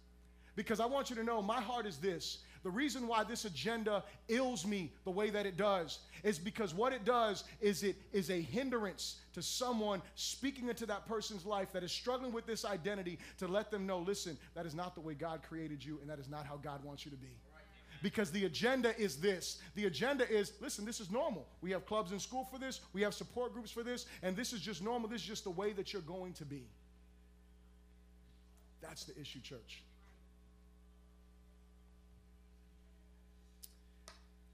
Because 0.56 0.80
I 0.80 0.86
want 0.86 1.10
you 1.10 1.18
to 1.18 1.24
know 1.24 1.42
my 1.42 1.60
heart 1.60 1.86
is 1.86 1.98
this. 1.98 2.38
The 2.64 2.70
reason 2.70 3.08
why 3.08 3.26
this 3.26 3.44
agenda 3.44 4.06
ills 4.30 4.66
me 4.66 4.94
the 5.04 5.12
way 5.12 5.32
that 5.32 5.46
it 5.46 5.58
does 5.58 6.00
is 6.24 6.40
because 6.40 6.74
what 6.74 6.94
it 6.94 7.04
does 7.04 7.44
is 7.60 7.84
it 7.84 7.98
is 8.14 8.30
a 8.30 8.40
hindrance 8.40 9.18
to 9.34 9.42
someone 9.42 10.02
speaking 10.16 10.70
into 10.70 10.86
that 10.86 11.06
person's 11.06 11.46
life 11.46 11.74
that 11.74 11.84
is 11.84 11.92
struggling 11.92 12.32
with 12.32 12.46
this 12.46 12.64
identity 12.64 13.20
to 13.40 13.50
let 13.50 13.70
them 13.70 13.86
know 13.86 14.00
listen, 14.00 14.38
that 14.56 14.66
is 14.66 14.74
not 14.74 14.96
the 14.96 15.02
way 15.02 15.14
God 15.14 15.42
created 15.44 15.84
you, 15.84 16.00
and 16.00 16.10
that 16.10 16.20
is 16.20 16.30
not 16.30 16.46
how 16.46 16.56
God 16.56 16.82
wants 16.86 17.04
you 17.04 17.12
to 17.12 17.18
be 17.18 17.36
because 18.02 18.32
the 18.32 18.46
agenda 18.46 18.98
is 19.00 19.18
this. 19.18 19.62
The 19.76 19.86
agenda 19.86 20.30
is 20.30 20.54
listen, 20.62 20.86
this 20.86 21.00
is 21.00 21.12
normal. 21.12 21.48
We 21.62 21.72
have 21.72 21.86
clubs 21.86 22.12
in 22.12 22.20
school 22.20 22.48
for 22.52 22.58
this, 22.58 22.82
we 22.94 23.02
have 23.02 23.14
support 23.14 23.54
groups 23.54 23.72
for 23.72 23.84
this, 23.84 24.06
and 24.24 24.36
this 24.36 24.54
is 24.54 24.62
just 24.62 24.84
normal. 24.84 25.10
This 25.10 25.22
is 25.22 25.28
just 25.28 25.44
the 25.44 25.52
way 25.52 25.74
that 25.74 25.94
you're 25.94 26.02
going 26.02 26.34
to 26.34 26.46
be. 26.46 26.64
That's 28.82 29.04
the 29.04 29.20
issue, 29.20 29.40
church. 29.42 29.84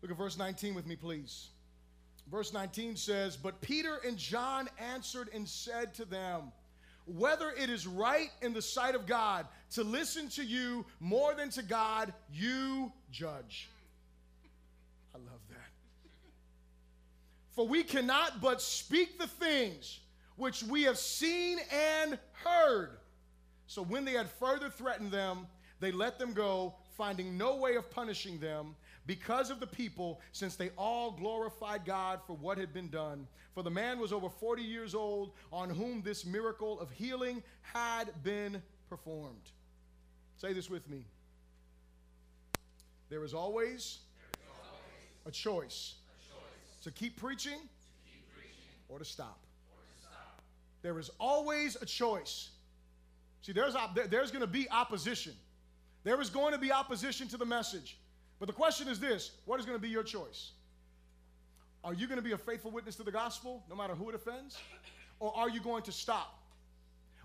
Look 0.02 0.12
at 0.12 0.18
verse 0.18 0.38
19 0.38 0.76
with 0.76 0.86
me, 0.86 0.96
please. 0.96 1.50
Verse 2.30 2.54
19 2.54 2.98
says, 2.98 3.38
But 3.38 3.62
Peter 3.62 4.00
and 4.06 4.18
John 4.18 4.70
answered 4.80 5.30
and 5.34 5.48
said 5.48 5.94
to 5.96 6.06
them, 6.06 6.52
whether 7.08 7.52
it 7.52 7.70
is 7.70 7.88
right 7.88 8.30
in 8.42 8.54
the 8.54 8.62
sight 8.62 8.94
of 8.94 9.06
God 9.06 9.48
to 9.72 9.84
listen 9.84 10.30
to 10.30 10.44
you 10.44 10.86
more 11.00 11.34
than 11.34 11.50
to 11.52 11.64
God, 11.64 12.14
you 12.32 12.92
judge. 13.12 13.70
I 15.16 15.18
love 15.18 15.40
that. 15.50 15.58
For 17.52 17.68
we 17.68 17.84
cannot 17.84 18.42
but 18.42 18.62
speak 18.62 19.18
the 19.18 19.28
things 19.28 20.00
which 20.36 20.64
we 20.64 20.84
have 20.84 20.98
seen 20.98 21.60
and 21.72 22.20
heard. 22.44 22.98
So 23.66 23.82
when 23.82 24.06
they 24.06 24.14
had 24.14 24.30
further 24.30 24.70
threatened 24.70 25.12
them, 25.12 25.48
they 25.80 25.92
let 25.92 26.20
them 26.20 26.34
go, 26.34 26.76
finding 26.98 27.38
no 27.38 27.56
way 27.56 27.76
of 27.76 27.90
punishing 27.90 28.40
them 28.40 28.76
because 29.08 29.50
of 29.50 29.60
the 29.62 29.66
people, 29.66 30.20
since 30.34 30.58
they 30.58 30.70
all 30.78 31.12
glorified 31.12 31.86
God 31.86 32.20
for 32.28 32.34
what 32.34 32.58
had 32.58 32.74
been 32.74 32.90
done. 32.90 33.26
For 33.54 33.64
the 33.64 33.72
man 33.72 33.98
was 33.98 34.12
over 34.12 34.30
40 34.30 34.62
years 34.62 34.94
old, 34.94 35.32
on 35.52 35.70
whom 35.70 36.02
this 36.04 36.26
miracle 36.26 36.80
of 36.80 36.92
healing 36.92 37.42
had 37.62 38.12
been 38.24 38.62
performed. 38.90 39.52
Say 40.36 40.54
this 40.54 40.70
with 40.70 40.88
me. 40.90 41.06
There 43.10 43.24
is 43.24 43.34
always, 43.34 44.00
there 44.34 44.44
is 44.44 44.60
always 44.70 45.26
a, 45.26 45.32
choice 45.32 45.96
a 46.20 46.34
choice 46.34 46.84
to 46.84 46.92
keep 46.92 47.18
preaching, 47.18 47.54
to 47.54 48.12
keep 48.12 48.34
preaching 48.36 48.54
or, 48.90 49.00
to 49.00 49.06
stop. 49.06 49.40
or 49.72 49.82
to 49.96 50.02
stop. 50.02 50.42
There 50.82 51.00
is 51.00 51.10
always 51.18 51.78
a 51.82 51.86
choice. 51.86 52.50
See, 53.42 53.54
there's, 53.54 53.76
there's 54.10 54.32
going 54.32 54.42
to 54.42 54.48
be 54.48 54.70
opposition. 54.70 55.34
There 56.04 56.20
is 56.20 56.30
going 56.30 56.52
to 56.52 56.60
be 56.60 56.74
opposition 56.74 57.30
to 57.30 57.38
the 57.38 57.46
message. 57.46 57.98
But 58.40 58.48
the 58.48 58.54
question 58.54 58.88
is 58.88 59.00
this 59.00 59.32
what 59.46 59.60
is 59.60 59.66
going 59.66 59.78
to 59.78 59.82
be 59.82 59.90
your 59.90 60.04
choice? 60.04 60.52
Are 61.84 61.94
you 61.94 62.08
going 62.08 62.18
to 62.18 62.24
be 62.24 62.34
a 62.34 62.38
faithful 62.38 62.72
witness 62.72 62.96
to 62.98 63.04
the 63.04 63.12
gospel 63.12 63.64
no 63.70 63.76
matter 63.76 63.96
who 63.96 64.10
it 64.10 64.16
offends? 64.16 64.58
Or 65.20 65.36
are 65.36 65.50
you 65.50 65.62
going 65.62 65.84
to 65.84 65.92
stop? 65.92 66.38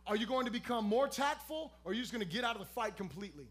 Are 0.07 0.17
you 0.17 0.27
going 0.27 0.47
to 0.47 0.53
become 0.53 0.85
more 0.85 1.09
tactful 1.09 1.73
or 1.85 1.93
are 1.93 1.95
you 1.95 2.01
just 2.01 2.13
going 2.13 2.25
to 2.25 2.33
get 2.33 2.45
out 2.45 2.55
of 2.57 2.61
the 2.61 2.69
fight 2.69 2.97
completely? 2.97 3.47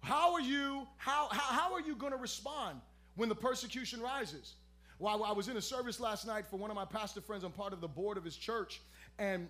How 0.00 0.32
are 0.32 0.40
you, 0.40 0.86
how, 0.96 1.28
how, 1.30 1.54
how 1.54 1.74
are 1.74 1.80
you 1.80 1.94
going 1.94 2.12
to 2.12 2.18
respond 2.18 2.80
when 3.16 3.28
the 3.28 3.34
persecution 3.34 4.00
rises? 4.00 4.54
Well, 4.98 5.24
I 5.24 5.32
was 5.32 5.48
in 5.48 5.56
a 5.56 5.62
service 5.62 6.00
last 6.00 6.26
night 6.26 6.46
for 6.46 6.56
one 6.56 6.70
of 6.70 6.76
my 6.76 6.84
pastor 6.84 7.20
friends. 7.20 7.44
I'm 7.44 7.52
part 7.52 7.72
of 7.72 7.80
the 7.80 7.88
board 7.88 8.16
of 8.16 8.24
his 8.24 8.36
church. 8.36 8.80
And 9.18 9.48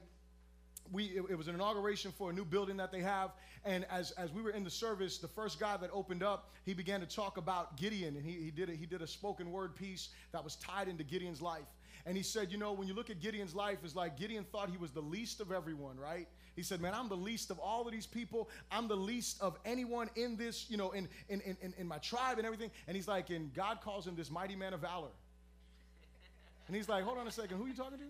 we 0.92 1.04
it, 1.04 1.24
it 1.30 1.38
was 1.38 1.48
an 1.48 1.54
inauguration 1.54 2.12
for 2.12 2.30
a 2.30 2.32
new 2.32 2.44
building 2.44 2.76
that 2.78 2.92
they 2.92 3.00
have. 3.00 3.30
And 3.64 3.84
as, 3.90 4.10
as 4.12 4.32
we 4.32 4.42
were 4.42 4.50
in 4.50 4.64
the 4.64 4.70
service 4.70 5.18
the 5.18 5.28
first 5.28 5.60
guy 5.60 5.76
that 5.76 5.90
opened 5.92 6.22
up 6.22 6.50
he 6.64 6.74
began 6.74 7.00
to 7.00 7.06
talk 7.06 7.36
about 7.36 7.76
gideon. 7.76 8.16
And 8.16 8.24
he, 8.24 8.32
he 8.32 8.50
did 8.50 8.70
a, 8.70 8.72
he 8.72 8.86
did 8.86 9.02
a 9.02 9.06
spoken 9.06 9.50
word 9.50 9.74
piece 9.74 10.10
that 10.32 10.42
was 10.42 10.56
tied 10.56 10.88
into 10.88 11.04
gideon's 11.04 11.40
life. 11.40 11.66
And 12.06 12.16
he 12.16 12.22
said 12.22 12.50
you 12.50 12.58
know 12.58 12.72
when 12.72 12.88
you 12.88 12.94
look 12.94 13.10
at 13.10 13.20
gideon's 13.20 13.54
life 13.54 13.78
it's 13.84 13.96
like 13.96 14.18
gideon 14.18 14.44
thought 14.44 14.70
he 14.70 14.78
was 14.78 14.90
the 14.90 15.00
least 15.00 15.40
of 15.40 15.52
everyone 15.52 15.98
right? 15.98 16.26
He 16.56 16.62
said 16.62 16.80
man 16.80 16.94
i'm 16.94 17.08
the 17.08 17.16
least 17.16 17.50
of 17.50 17.58
all 17.58 17.86
of 17.86 17.92
these 17.92 18.06
people. 18.06 18.48
I'm 18.70 18.88
the 18.88 18.96
least 18.96 19.40
of 19.40 19.58
anyone 19.64 20.10
in 20.16 20.36
this 20.36 20.66
you 20.68 20.76
know 20.76 20.90
in 20.92 21.08
in, 21.28 21.40
in, 21.40 21.74
in 21.78 21.86
my 21.86 21.98
tribe 21.98 22.38
and 22.38 22.46
everything. 22.46 22.70
And 22.86 22.96
he's 22.96 23.08
like 23.08 23.30
and 23.30 23.52
god 23.54 23.80
calls 23.82 24.06
him 24.06 24.16
this 24.16 24.30
mighty 24.30 24.56
man 24.56 24.72
of 24.72 24.80
valor. 24.80 25.12
And 26.66 26.76
he's 26.76 26.88
like 26.88 27.04
hold 27.04 27.18
on 27.18 27.26
a 27.26 27.32
second. 27.32 27.58
Who 27.58 27.64
are 27.64 27.68
you 27.68 27.74
talking 27.74 27.98
to 27.98 28.04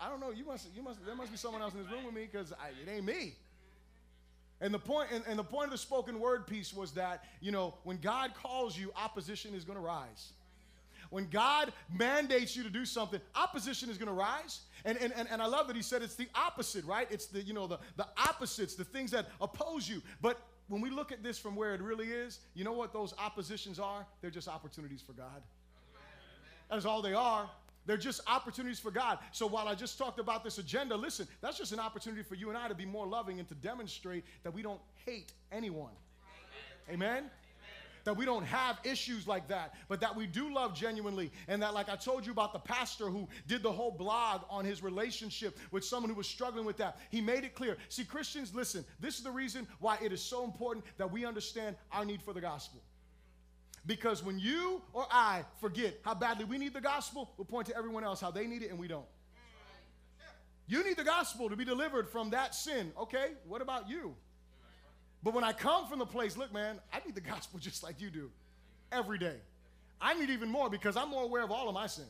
I 0.00 0.08
don't 0.08 0.20
know. 0.20 0.30
You 0.30 0.44
must, 0.44 0.68
you 0.74 0.82
must, 0.82 1.04
there 1.04 1.14
must 1.14 1.30
be 1.30 1.36
someone 1.36 1.62
else 1.62 1.74
in 1.74 1.82
this 1.82 1.90
room 1.90 2.04
with 2.04 2.14
me 2.14 2.28
because 2.30 2.52
it 2.52 2.90
ain't 2.90 3.04
me. 3.04 3.34
And 4.60 4.74
the 4.74 4.78
point, 4.78 5.10
and, 5.12 5.24
and 5.26 5.38
the 5.38 5.44
point 5.44 5.66
of 5.66 5.70
the 5.72 5.78
spoken 5.78 6.18
word 6.18 6.46
piece 6.46 6.74
was 6.74 6.92
that, 6.92 7.24
you 7.40 7.52
know, 7.52 7.74
when 7.84 7.98
God 7.98 8.32
calls 8.34 8.76
you, 8.76 8.92
opposition 8.96 9.54
is 9.54 9.64
going 9.64 9.78
to 9.78 9.84
rise. 9.84 10.32
When 11.10 11.28
God 11.30 11.72
mandates 11.92 12.54
you 12.54 12.62
to 12.64 12.70
do 12.70 12.84
something, 12.84 13.20
opposition 13.34 13.88
is 13.88 13.98
going 13.98 14.08
to 14.08 14.14
rise. 14.14 14.60
And, 14.84 14.98
and, 14.98 15.12
and, 15.16 15.28
and 15.30 15.40
I 15.40 15.46
love 15.46 15.66
that 15.68 15.76
he 15.76 15.82
said 15.82 16.02
it's 16.02 16.16
the 16.16 16.28
opposite, 16.34 16.84
right? 16.84 17.06
It's 17.10 17.26
the, 17.26 17.40
you 17.40 17.54
know, 17.54 17.66
the, 17.66 17.78
the 17.96 18.06
opposites, 18.16 18.74
the 18.74 18.84
things 18.84 19.10
that 19.12 19.26
oppose 19.40 19.88
you. 19.88 20.02
But 20.20 20.38
when 20.68 20.82
we 20.82 20.90
look 20.90 21.12
at 21.12 21.22
this 21.22 21.38
from 21.38 21.56
where 21.56 21.74
it 21.74 21.80
really 21.80 22.08
is, 22.08 22.40
you 22.54 22.64
know 22.64 22.72
what 22.72 22.92
those 22.92 23.14
oppositions 23.18 23.78
are? 23.78 24.04
They're 24.20 24.30
just 24.30 24.48
opportunities 24.48 25.00
for 25.00 25.12
God. 25.12 25.42
That's 26.70 26.84
all 26.84 27.00
they 27.00 27.14
are. 27.14 27.48
They're 27.88 27.96
just 27.96 28.20
opportunities 28.26 28.78
for 28.78 28.90
God. 28.90 29.18
So 29.32 29.46
while 29.46 29.66
I 29.66 29.74
just 29.74 29.96
talked 29.96 30.20
about 30.20 30.44
this 30.44 30.58
agenda, 30.58 30.94
listen, 30.94 31.26
that's 31.40 31.56
just 31.56 31.72
an 31.72 31.80
opportunity 31.80 32.22
for 32.22 32.34
you 32.34 32.50
and 32.50 32.58
I 32.58 32.68
to 32.68 32.74
be 32.74 32.84
more 32.84 33.06
loving 33.06 33.38
and 33.38 33.48
to 33.48 33.54
demonstrate 33.54 34.24
that 34.44 34.52
we 34.52 34.60
don't 34.60 34.80
hate 35.06 35.32
anyone. 35.50 35.92
Amen? 36.90 37.06
Amen? 37.16 37.30
That 38.04 38.14
we 38.14 38.26
don't 38.26 38.44
have 38.44 38.78
issues 38.84 39.26
like 39.26 39.48
that, 39.48 39.74
but 39.88 40.00
that 40.00 40.14
we 40.14 40.26
do 40.26 40.52
love 40.52 40.74
genuinely. 40.74 41.30
And 41.48 41.62
that, 41.62 41.72
like 41.72 41.88
I 41.88 41.96
told 41.96 42.26
you 42.26 42.32
about 42.32 42.52
the 42.52 42.58
pastor 42.58 43.06
who 43.06 43.26
did 43.46 43.62
the 43.62 43.72
whole 43.72 43.90
blog 43.90 44.42
on 44.50 44.66
his 44.66 44.82
relationship 44.82 45.56
with 45.70 45.82
someone 45.82 46.10
who 46.10 46.16
was 46.16 46.28
struggling 46.28 46.66
with 46.66 46.76
that, 46.76 46.98
he 47.08 47.22
made 47.22 47.44
it 47.44 47.54
clear. 47.54 47.78
See, 47.88 48.04
Christians, 48.04 48.54
listen, 48.54 48.84
this 49.00 49.16
is 49.16 49.24
the 49.24 49.30
reason 49.30 49.66
why 49.80 49.96
it 50.02 50.12
is 50.12 50.20
so 50.20 50.44
important 50.44 50.84
that 50.98 51.10
we 51.10 51.24
understand 51.24 51.74
our 51.90 52.04
need 52.04 52.20
for 52.20 52.34
the 52.34 52.40
gospel. 52.42 52.82
Because 53.86 54.22
when 54.22 54.38
you 54.38 54.82
or 54.92 55.06
I 55.10 55.44
forget 55.60 55.98
how 56.04 56.14
badly 56.14 56.44
we 56.44 56.58
need 56.58 56.74
the 56.74 56.80
gospel, 56.80 57.32
we'll 57.36 57.44
point 57.44 57.68
to 57.68 57.76
everyone 57.76 58.04
else 58.04 58.20
how 58.20 58.30
they 58.30 58.46
need 58.46 58.62
it 58.62 58.70
and 58.70 58.78
we 58.78 58.88
don't. 58.88 59.06
You 60.66 60.84
need 60.84 60.98
the 60.98 61.04
gospel 61.04 61.48
to 61.48 61.56
be 61.56 61.64
delivered 61.64 62.10
from 62.10 62.30
that 62.30 62.54
sin. 62.54 62.92
Okay, 63.00 63.32
what 63.46 63.62
about 63.62 63.88
you? 63.88 64.14
But 65.22 65.32
when 65.34 65.42
I 65.42 65.52
come 65.52 65.86
from 65.86 65.98
the 65.98 66.06
place, 66.06 66.36
look, 66.36 66.52
man, 66.52 66.78
I 66.92 67.00
need 67.04 67.14
the 67.14 67.22
gospel 67.22 67.58
just 67.62 67.82
like 67.82 68.00
you 68.00 68.10
do 68.10 68.30
every 68.92 69.18
day. 69.18 69.36
I 70.00 70.14
need 70.14 70.30
even 70.30 70.48
more 70.48 70.70
because 70.70 70.96
I'm 70.96 71.08
more 71.08 71.24
aware 71.24 71.42
of 71.42 71.50
all 71.50 71.68
of 71.68 71.74
my 71.74 71.86
sin. 71.86 72.04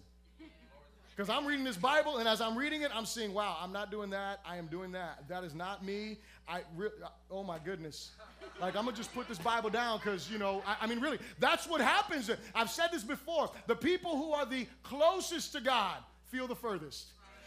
Because 1.18 1.30
I'm 1.30 1.44
reading 1.46 1.64
this 1.64 1.76
Bible, 1.76 2.18
and 2.18 2.28
as 2.28 2.40
I'm 2.40 2.56
reading 2.56 2.82
it, 2.82 2.92
I'm 2.94 3.04
seeing, 3.04 3.34
wow, 3.34 3.56
I'm 3.60 3.72
not 3.72 3.90
doing 3.90 4.08
that. 4.10 4.38
I 4.46 4.56
am 4.56 4.68
doing 4.68 4.92
that. 4.92 5.28
That 5.28 5.42
is 5.42 5.52
not 5.52 5.84
me. 5.84 6.18
I, 6.46 6.60
re- 6.76 6.90
uh, 7.04 7.08
oh 7.28 7.42
my 7.42 7.58
goodness. 7.58 8.12
Like, 8.60 8.76
I'm 8.76 8.84
going 8.84 8.94
to 8.94 9.00
just 9.00 9.12
put 9.12 9.26
this 9.26 9.36
Bible 9.36 9.68
down 9.68 9.98
because, 9.98 10.30
you 10.30 10.38
know, 10.38 10.62
I, 10.64 10.76
I, 10.82 10.86
mean, 10.86 11.00
really, 11.00 11.18
that's 11.40 11.66
what 11.66 11.80
happens. 11.80 12.30
I've 12.54 12.70
said 12.70 12.90
this 12.92 13.02
before. 13.02 13.50
The 13.66 13.74
people 13.74 14.16
who 14.16 14.30
are 14.30 14.46
the 14.46 14.68
closest 14.84 15.50
to 15.54 15.60
God 15.60 15.96
feel 16.26 16.46
the 16.46 16.54
furthest. 16.54 17.06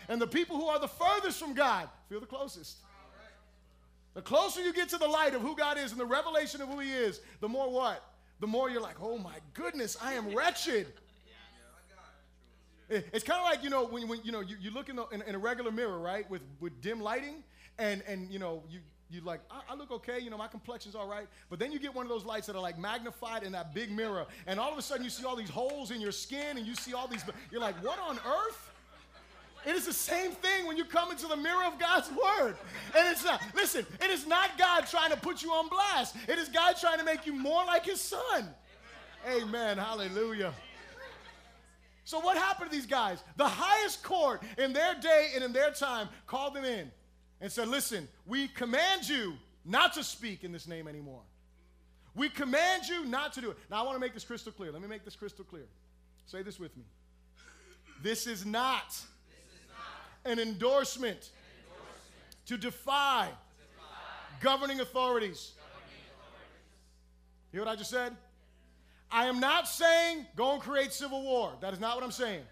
And 0.10 0.22
the 0.22 0.28
people 0.28 0.58
who 0.58 0.66
are 0.66 0.78
the 0.78 0.90
furthest 0.90 1.40
from 1.40 1.54
God 1.54 1.88
feel 2.10 2.20
the 2.20 2.26
closest. 2.26 2.76
The 4.16 4.22
closer 4.22 4.60
you 4.60 4.74
get 4.74 4.90
to 4.90 4.98
the 4.98 5.08
light 5.08 5.34
of 5.34 5.42
who 5.42 5.56
God 5.56 5.78
is 5.78 5.92
and 5.92 6.00
the 6.02 6.06
revelation 6.06 6.62
of 6.62 6.68
who 6.68 6.80
He 6.80 6.92
is, 6.92 7.22
the 7.40 7.48
more 7.48 7.72
what? 7.72 8.04
The 8.42 8.48
more 8.48 8.70
you're 8.70 8.82
like, 8.82 8.98
oh 9.02 9.18
my 9.18 9.38
goodness, 9.54 9.96
I 10.04 10.16
am 10.16 10.36
wretched. 10.36 10.88
It's 12.92 13.24
kind 13.24 13.40
of 13.40 13.46
like, 13.46 13.64
you 13.64 13.70
know, 13.70 13.86
when, 13.86 14.08
when 14.08 14.20
you 14.24 14.32
know, 14.32 14.42
you, 14.42 14.58
you 14.60 14.72
look 14.72 14.90
in, 14.90 14.98
the, 14.98 15.08
in, 15.10 15.22
in, 15.22 15.36
a 15.36 15.40
regular 15.40 15.72
mirror, 15.72 16.00
right, 16.00 16.30
with, 16.30 16.42
with 16.60 16.82
dim 16.82 17.00
lighting, 17.00 17.36
and, 17.80 18.04
and 18.06 18.30
you 18.30 18.38
know, 18.38 18.64
you, 18.70 18.80
you 19.10 19.22
like, 19.22 19.40
I, 19.50 19.62
I, 19.70 19.76
look 19.76 19.92
okay, 19.92 20.20
you 20.20 20.30
know, 20.30 20.38
my 20.38 20.48
complexion's 20.48 20.94
all 20.94 21.08
right. 21.08 21.28
But 21.50 21.60
then 21.60 21.72
you 21.72 21.80
get 21.80 21.96
one 21.96 22.06
of 22.06 22.10
those 22.10 22.26
lights 22.26 22.48
that 22.48 22.56
are 22.56 22.62
like 22.62 22.78
magnified 22.78 23.44
in 23.44 23.54
that 23.54 23.74
big 23.74 23.92
mirror, 23.92 24.26
and 24.46 24.60
all 24.60 24.72
of 24.72 24.78
a 24.78 24.82
sudden 24.82 25.06
you 25.06 25.10
see 25.10 25.24
all 25.24 25.38
these 25.38 25.50
holes 25.50 25.92
in 25.92 26.02
your 26.02 26.12
skin, 26.12 26.58
and 26.58 26.68
you 26.68 26.76
see 26.76 26.94
all 26.94 27.08
these, 27.08 27.24
you're 27.50 27.62
like, 27.62 27.82
what 27.84 27.98
on 28.00 28.18
earth? 28.18 28.72
It 29.66 29.76
is 29.76 29.86
the 29.86 29.94
same 29.94 30.32
thing 30.32 30.66
when 30.66 30.76
you 30.76 30.84
come 30.84 31.12
into 31.12 31.28
the 31.28 31.38
mirror 31.38 31.64
of 31.66 31.78
God's 31.80 32.10
word. 32.10 32.56
And 32.98 33.08
it's 33.12 33.24
not, 33.24 33.42
listen, 33.54 33.86
it 34.02 34.10
is 34.10 34.26
not 34.26 34.58
God 34.58 34.88
trying 34.88 35.12
to 35.12 35.18
put 35.18 35.44
you 35.44 35.52
on 35.52 35.70
blast. 35.70 36.16
It 36.28 36.40
is 36.40 36.50
God 36.50 36.78
trying 36.82 36.98
to 36.98 37.06
make 37.06 37.28
you 37.28 37.34
more 37.34 37.64
like 37.66 37.86
his 37.86 38.02
son. 38.02 38.50
Amen. 39.28 39.44
Amen. 39.44 39.78
Hallelujah. 39.78 40.54
So 42.12 42.20
what 42.20 42.36
happened 42.36 42.70
to 42.70 42.76
these 42.76 42.86
guys? 42.86 43.24
The 43.38 43.48
highest 43.48 44.04
court 44.04 44.44
in 44.58 44.74
their 44.74 44.96
day 44.96 45.30
and 45.34 45.46
in 45.46 45.54
their 45.54 45.72
time 45.72 46.10
called 46.28 46.54
them 46.54 46.66
in 46.66 46.92
and 47.40 47.50
said, 47.50 47.70
Listen, 47.70 48.06
we 48.26 48.50
command 48.50 49.08
you 49.08 49.36
not 49.64 49.94
to 49.94 50.04
speak 50.04 50.44
in 50.44 50.52
this 50.52 50.68
name 50.68 50.90
anymore. 50.90 51.22
We 52.14 52.28
command 52.28 52.84
you 52.90 53.06
not 53.06 53.32
to 53.36 53.42
do 53.42 53.52
it. 53.52 53.58
Now, 53.70 53.78
I 53.78 53.84
want 53.84 53.96
to 53.96 54.02
make 54.02 54.14
this 54.14 54.26
crystal 54.26 54.52
clear. 54.52 54.74
Let 54.74 54.82
me 54.82 54.90
make 54.90 55.06
this 55.06 55.16
crystal 55.16 55.46
clear. 55.46 55.68
Say 56.26 56.42
this 56.44 56.60
with 56.60 56.76
me. 56.76 56.84
This 58.04 58.28
is 58.28 58.46
not, 58.46 58.90
this 58.90 59.00
is 59.54 59.70
not 59.70 60.34
an, 60.34 60.38
endorsement 60.38 60.50
an 60.50 60.50
endorsement 60.50 61.30
to 62.48 62.58
defy, 62.58 63.28
to 63.28 63.34
defy 63.74 64.42
governing, 64.42 64.82
authorities. 64.82 65.54
governing 65.56 66.02
authorities. 66.20 67.54
Hear 67.54 67.62
what 67.62 67.70
I 67.70 67.78
just 67.78 67.90
said? 67.90 68.18
I 69.12 69.26
am 69.26 69.40
not 69.40 69.68
saying 69.68 70.26
go 70.36 70.54
and 70.54 70.62
create 70.62 70.94
civil 70.94 71.22
war. 71.22 71.54
That 71.62 71.74
is 71.74 71.80
not 71.80 71.96
what 71.96 72.04
I'm 72.04 72.12
saying. 72.12 72.44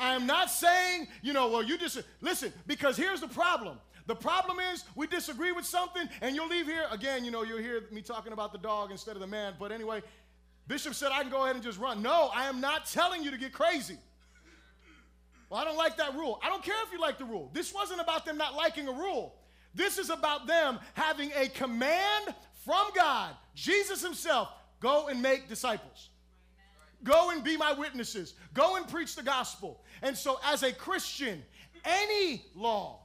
I 0.00 0.14
am 0.14 0.26
not 0.26 0.50
saying, 0.50 1.08
you 1.22 1.32
know, 1.32 1.48
well, 1.48 1.62
you 1.62 1.76
just 1.78 2.00
listen, 2.20 2.52
because 2.66 2.96
here's 2.96 3.20
the 3.20 3.28
problem. 3.28 3.78
The 4.06 4.14
problem 4.14 4.58
is 4.72 4.84
we 4.94 5.06
disagree 5.06 5.52
with 5.52 5.66
something, 5.66 6.08
and 6.20 6.34
you'll 6.34 6.48
leave 6.48 6.66
here 6.66 6.86
again. 6.90 7.24
You 7.24 7.30
know, 7.30 7.42
you'll 7.42 7.58
hear 7.58 7.82
me 7.90 8.00
talking 8.00 8.32
about 8.32 8.52
the 8.52 8.58
dog 8.58 8.90
instead 8.90 9.16
of 9.16 9.20
the 9.20 9.26
man. 9.26 9.54
But 9.58 9.70
anyway, 9.70 10.02
Bishop 10.66 10.94
said 10.94 11.10
I 11.12 11.22
can 11.22 11.30
go 11.30 11.44
ahead 11.44 11.56
and 11.56 11.64
just 11.64 11.78
run. 11.78 12.02
No, 12.02 12.30
I 12.34 12.46
am 12.46 12.60
not 12.60 12.86
telling 12.86 13.22
you 13.22 13.30
to 13.30 13.38
get 13.38 13.52
crazy. 13.52 13.98
Well, 15.50 15.60
I 15.60 15.64
don't 15.64 15.76
like 15.76 15.96
that 15.96 16.14
rule. 16.14 16.40
I 16.42 16.48
don't 16.48 16.62
care 16.62 16.76
if 16.86 16.92
you 16.92 17.00
like 17.00 17.18
the 17.18 17.24
rule. 17.24 17.50
This 17.52 17.72
wasn't 17.72 18.00
about 18.00 18.24
them 18.24 18.36
not 18.36 18.54
liking 18.54 18.88
a 18.88 18.92
rule. 18.92 19.34
This 19.74 19.98
is 19.98 20.10
about 20.10 20.46
them 20.46 20.78
having 20.94 21.30
a 21.36 21.48
command 21.48 22.34
from 22.64 22.86
God, 22.94 23.34
Jesus 23.54 24.02
Himself 24.02 24.48
go 24.80 25.08
and 25.08 25.20
make 25.22 25.48
disciples. 25.48 26.10
Go 27.04 27.30
and 27.30 27.44
be 27.44 27.56
my 27.56 27.72
witnesses. 27.72 28.34
Go 28.54 28.76
and 28.76 28.88
preach 28.88 29.14
the 29.14 29.22
gospel. 29.22 29.82
And 30.02 30.16
so, 30.16 30.40
as 30.44 30.62
a 30.62 30.72
Christian, 30.72 31.42
any 31.84 32.44
law 32.54 33.00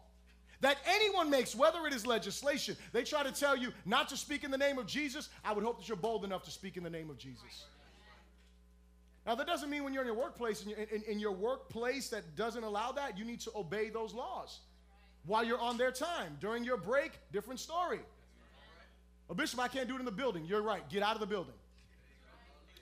that 0.61 0.77
anyone 0.87 1.29
makes, 1.29 1.55
whether 1.55 1.85
it 1.85 1.93
is 1.93 2.07
legislation, 2.07 2.75
they 2.91 3.03
try 3.03 3.21
to 3.21 3.31
tell 3.31 3.55
you 3.55 3.71
not 3.85 4.09
to 4.09 4.17
speak 4.17 4.43
in 4.43 4.51
the 4.51 4.57
name 4.57 4.77
of 4.77 4.87
Jesus. 4.87 5.29
I 5.43 5.53
would 5.53 5.63
hope 5.63 5.79
that 5.79 5.87
you're 5.87 5.97
bold 5.97 6.23
enough 6.23 6.43
to 6.43 6.51
speak 6.51 6.77
in 6.77 6.83
the 6.83 6.89
name 6.89 7.09
of 7.09 7.17
Jesus. 7.17 7.65
Now, 9.25 9.35
that 9.35 9.47
doesn't 9.47 9.69
mean 9.69 9.83
when 9.83 9.93
you're 9.93 10.03
in 10.03 10.07
your 10.07 10.17
workplace, 10.17 10.65
in 10.65 10.71
in, 10.71 11.03
in 11.03 11.19
your 11.19 11.31
workplace 11.31 12.09
that 12.09 12.35
doesn't 12.35 12.63
allow 12.63 12.91
that, 12.93 13.17
you 13.17 13.25
need 13.25 13.41
to 13.41 13.51
obey 13.55 13.89
those 13.89 14.13
laws 14.13 14.61
while 15.25 15.43
you're 15.43 15.59
on 15.59 15.77
their 15.77 15.91
time. 15.91 16.37
During 16.41 16.63
your 16.63 16.77
break, 16.77 17.11
different 17.31 17.59
story. 17.59 17.99
A 19.29 19.35
bishop, 19.35 19.59
I 19.59 19.67
can't 19.67 19.87
do 19.87 19.95
it 19.95 19.99
in 19.99 20.05
the 20.05 20.11
building. 20.11 20.45
You're 20.45 20.61
right. 20.61 20.87
Get 20.89 21.03
out 21.03 21.15
of 21.15 21.21
the 21.21 21.27
building. 21.27 21.53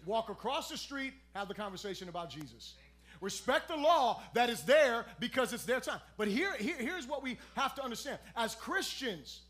Walk 0.05 0.29
across 0.29 0.69
the 0.69 0.77
street, 0.77 1.13
have 1.35 1.47
the 1.47 1.53
conversation 1.53 2.09
about 2.09 2.29
Jesus. 2.29 2.75
Respect 3.21 3.67
the 3.67 3.75
law 3.75 4.21
that 4.33 4.49
is 4.49 4.63
there 4.63 5.05
because 5.19 5.53
it's 5.53 5.65
their 5.65 5.79
time. 5.79 5.99
But 6.17 6.27
here, 6.27 6.53
here, 6.57 6.77
here's 6.77 7.07
what 7.07 7.21
we 7.21 7.37
have 7.55 7.75
to 7.75 7.83
understand. 7.83 8.17
As 8.35 8.55
Christians, 8.55 9.41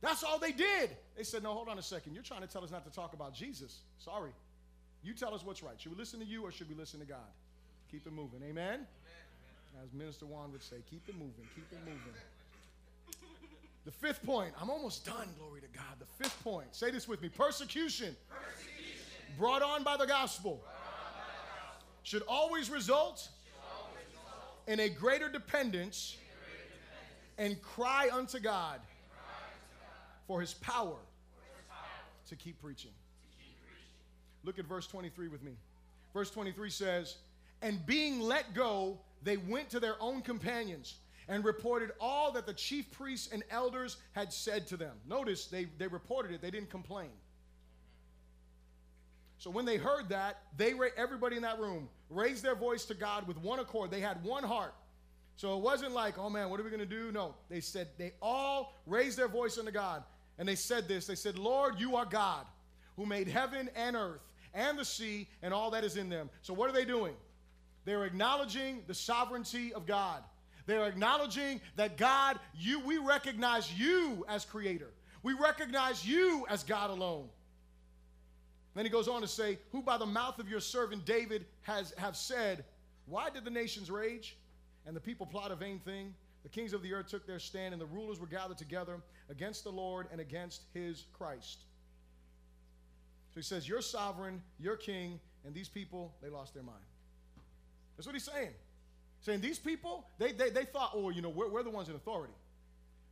that's 0.00 0.22
all 0.22 0.38
they 0.38 0.52
did. 0.52 0.90
They 1.16 1.24
said, 1.24 1.42
No, 1.42 1.52
hold 1.52 1.68
on 1.68 1.78
a 1.78 1.82
second. 1.82 2.14
You're 2.14 2.22
trying 2.22 2.42
to 2.42 2.46
tell 2.46 2.62
us 2.62 2.70
not 2.70 2.84
to 2.84 2.92
talk 2.92 3.14
about 3.14 3.34
Jesus. 3.34 3.80
Sorry. 3.98 4.30
You 5.02 5.14
tell 5.14 5.34
us 5.34 5.44
what's 5.44 5.62
right. 5.62 5.80
Should 5.80 5.92
we 5.92 5.98
listen 5.98 6.20
to 6.20 6.26
you 6.26 6.42
or 6.42 6.52
should 6.52 6.68
we 6.68 6.76
listen 6.76 7.00
to 7.00 7.06
God? 7.06 7.18
Keep 7.90 8.06
it 8.06 8.12
moving. 8.12 8.40
Amen? 8.48 8.86
As 9.82 9.92
Minister 9.92 10.26
Juan 10.26 10.52
would 10.52 10.62
say, 10.62 10.76
keep 10.90 11.08
it 11.08 11.14
moving, 11.14 11.46
keep 11.54 11.66
it 11.70 11.78
moving. 11.84 12.14
The 13.84 13.92
fifth 13.92 14.22
point, 14.24 14.52
I'm 14.60 14.70
almost 14.70 15.06
done, 15.06 15.28
glory 15.38 15.60
to 15.60 15.68
God. 15.68 15.98
The 15.98 16.22
fifth 16.22 16.42
point, 16.42 16.74
say 16.74 16.90
this 16.90 17.06
with 17.08 17.22
me 17.22 17.28
persecution, 17.28 18.16
persecution. 18.28 18.77
Brought 19.38 19.62
on 19.62 19.84
by 19.84 19.96
the 19.96 20.06
gospel 20.06 20.60
should 22.02 22.22
always 22.26 22.68
result 22.68 23.28
in 24.66 24.80
a 24.80 24.88
greater 24.88 25.28
dependence 25.28 26.16
and 27.38 27.60
cry 27.62 28.10
unto 28.12 28.40
God 28.40 28.80
for 30.26 30.40
his 30.40 30.54
power 30.54 30.96
to 32.28 32.36
keep 32.36 32.60
preaching. 32.60 32.90
Look 34.44 34.58
at 34.58 34.66
verse 34.66 34.86
23 34.86 35.28
with 35.28 35.42
me. 35.42 35.52
Verse 36.12 36.30
23 36.30 36.70
says, 36.70 37.16
And 37.62 37.84
being 37.86 38.20
let 38.20 38.54
go, 38.54 38.98
they 39.22 39.36
went 39.36 39.70
to 39.70 39.80
their 39.80 40.00
own 40.00 40.22
companions 40.22 40.96
and 41.28 41.44
reported 41.44 41.92
all 42.00 42.32
that 42.32 42.46
the 42.46 42.54
chief 42.54 42.90
priests 42.90 43.28
and 43.32 43.44
elders 43.50 43.98
had 44.12 44.32
said 44.32 44.66
to 44.68 44.76
them. 44.76 44.96
Notice 45.06 45.46
they, 45.46 45.66
they 45.78 45.86
reported 45.86 46.32
it, 46.32 46.40
they 46.40 46.50
didn't 46.50 46.70
complain. 46.70 47.10
So 49.38 49.50
when 49.50 49.64
they 49.64 49.76
heard 49.76 50.08
that, 50.08 50.42
they 50.56 50.74
everybody 50.96 51.36
in 51.36 51.42
that 51.42 51.60
room 51.60 51.88
raised 52.10 52.42
their 52.42 52.56
voice 52.56 52.84
to 52.86 52.94
God 52.94 53.26
with 53.26 53.38
one 53.38 53.60
accord. 53.60 53.90
They 53.90 54.00
had 54.00 54.22
one 54.24 54.42
heart. 54.42 54.74
So 55.36 55.56
it 55.56 55.62
wasn't 55.62 55.92
like, 55.92 56.18
oh 56.18 56.28
man, 56.28 56.50
what 56.50 56.58
are 56.58 56.64
we 56.64 56.70
going 56.70 56.80
to 56.80 56.86
do? 56.86 57.12
No, 57.12 57.34
they 57.48 57.60
said 57.60 57.88
they 57.96 58.12
all 58.20 58.74
raised 58.86 59.16
their 59.16 59.28
voice 59.28 59.56
unto 59.56 59.70
God, 59.70 60.02
and 60.38 60.48
they 60.48 60.56
said 60.56 60.88
this. 60.88 61.06
They 61.06 61.14
said, 61.14 61.38
"Lord, 61.38 61.78
you 61.78 61.94
are 61.94 62.04
God, 62.04 62.46
who 62.96 63.06
made 63.06 63.28
heaven 63.28 63.70
and 63.76 63.94
earth 63.94 64.20
and 64.54 64.76
the 64.76 64.84
sea 64.84 65.28
and 65.42 65.54
all 65.54 65.70
that 65.70 65.84
is 65.84 65.96
in 65.96 66.08
them." 66.08 66.28
So 66.42 66.52
what 66.52 66.68
are 66.68 66.72
they 66.72 66.84
doing? 66.84 67.14
They're 67.84 68.04
acknowledging 68.04 68.82
the 68.88 68.94
sovereignty 68.94 69.72
of 69.72 69.86
God. 69.86 70.24
They're 70.66 70.86
acknowledging 70.86 71.60
that 71.76 71.96
God, 71.96 72.38
you, 72.54 72.80
we 72.80 72.98
recognize 72.98 73.72
you 73.72 74.26
as 74.28 74.44
creator. 74.44 74.90
We 75.22 75.32
recognize 75.32 76.06
you 76.06 76.44
as 76.50 76.64
God 76.64 76.90
alone. 76.90 77.28
Then 78.78 78.84
he 78.86 78.92
goes 78.92 79.08
on 79.08 79.22
to 79.22 79.26
say, 79.26 79.58
Who 79.72 79.82
by 79.82 79.98
the 79.98 80.06
mouth 80.06 80.38
of 80.38 80.48
your 80.48 80.60
servant 80.60 81.04
David 81.04 81.46
has 81.62 81.92
have 81.98 82.16
said, 82.16 82.64
Why 83.06 83.28
did 83.28 83.44
the 83.44 83.50
nations 83.50 83.90
rage? 83.90 84.36
And 84.86 84.94
the 84.94 85.00
people 85.00 85.26
plot 85.26 85.50
a 85.50 85.56
vain 85.56 85.80
thing. 85.80 86.14
The 86.44 86.48
kings 86.48 86.72
of 86.72 86.80
the 86.80 86.94
earth 86.94 87.08
took 87.08 87.26
their 87.26 87.40
stand, 87.40 87.72
and 87.72 87.82
the 87.82 87.86
rulers 87.86 88.20
were 88.20 88.28
gathered 88.28 88.56
together 88.56 89.00
against 89.30 89.64
the 89.64 89.72
Lord 89.72 90.06
and 90.12 90.20
against 90.20 90.62
his 90.74 91.06
Christ. 91.12 91.64
So 93.30 93.40
he 93.40 93.42
says, 93.42 93.68
You're 93.68 93.82
sovereign, 93.82 94.40
you're 94.60 94.76
king, 94.76 95.18
and 95.44 95.52
these 95.52 95.68
people, 95.68 96.14
they 96.22 96.28
lost 96.28 96.54
their 96.54 96.62
mind. 96.62 96.78
That's 97.96 98.06
what 98.06 98.14
he's 98.14 98.30
saying. 98.32 98.52
Saying 99.22 99.40
these 99.40 99.58
people, 99.58 100.06
they, 100.18 100.30
they, 100.30 100.50
they 100.50 100.64
thought, 100.64 100.92
oh, 100.94 101.10
you 101.10 101.20
know, 101.20 101.30
we're, 101.30 101.48
we're 101.48 101.64
the 101.64 101.70
ones 101.70 101.88
in 101.88 101.96
authority. 101.96 102.34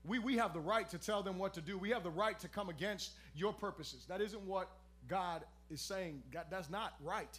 We, 0.04 0.20
we 0.20 0.36
have 0.36 0.52
the 0.52 0.60
right 0.60 0.88
to 0.90 0.98
tell 0.98 1.24
them 1.24 1.40
what 1.40 1.54
to 1.54 1.60
do. 1.60 1.76
We 1.76 1.90
have 1.90 2.04
the 2.04 2.10
right 2.10 2.38
to 2.38 2.46
come 2.46 2.68
against 2.68 3.14
your 3.34 3.52
purposes. 3.52 4.06
That 4.08 4.20
isn't 4.20 4.42
what 4.42 4.70
God 5.08 5.42
is 5.70 5.80
saying. 5.80 6.22
God, 6.32 6.46
that's 6.50 6.70
not 6.70 6.94
right. 7.02 7.38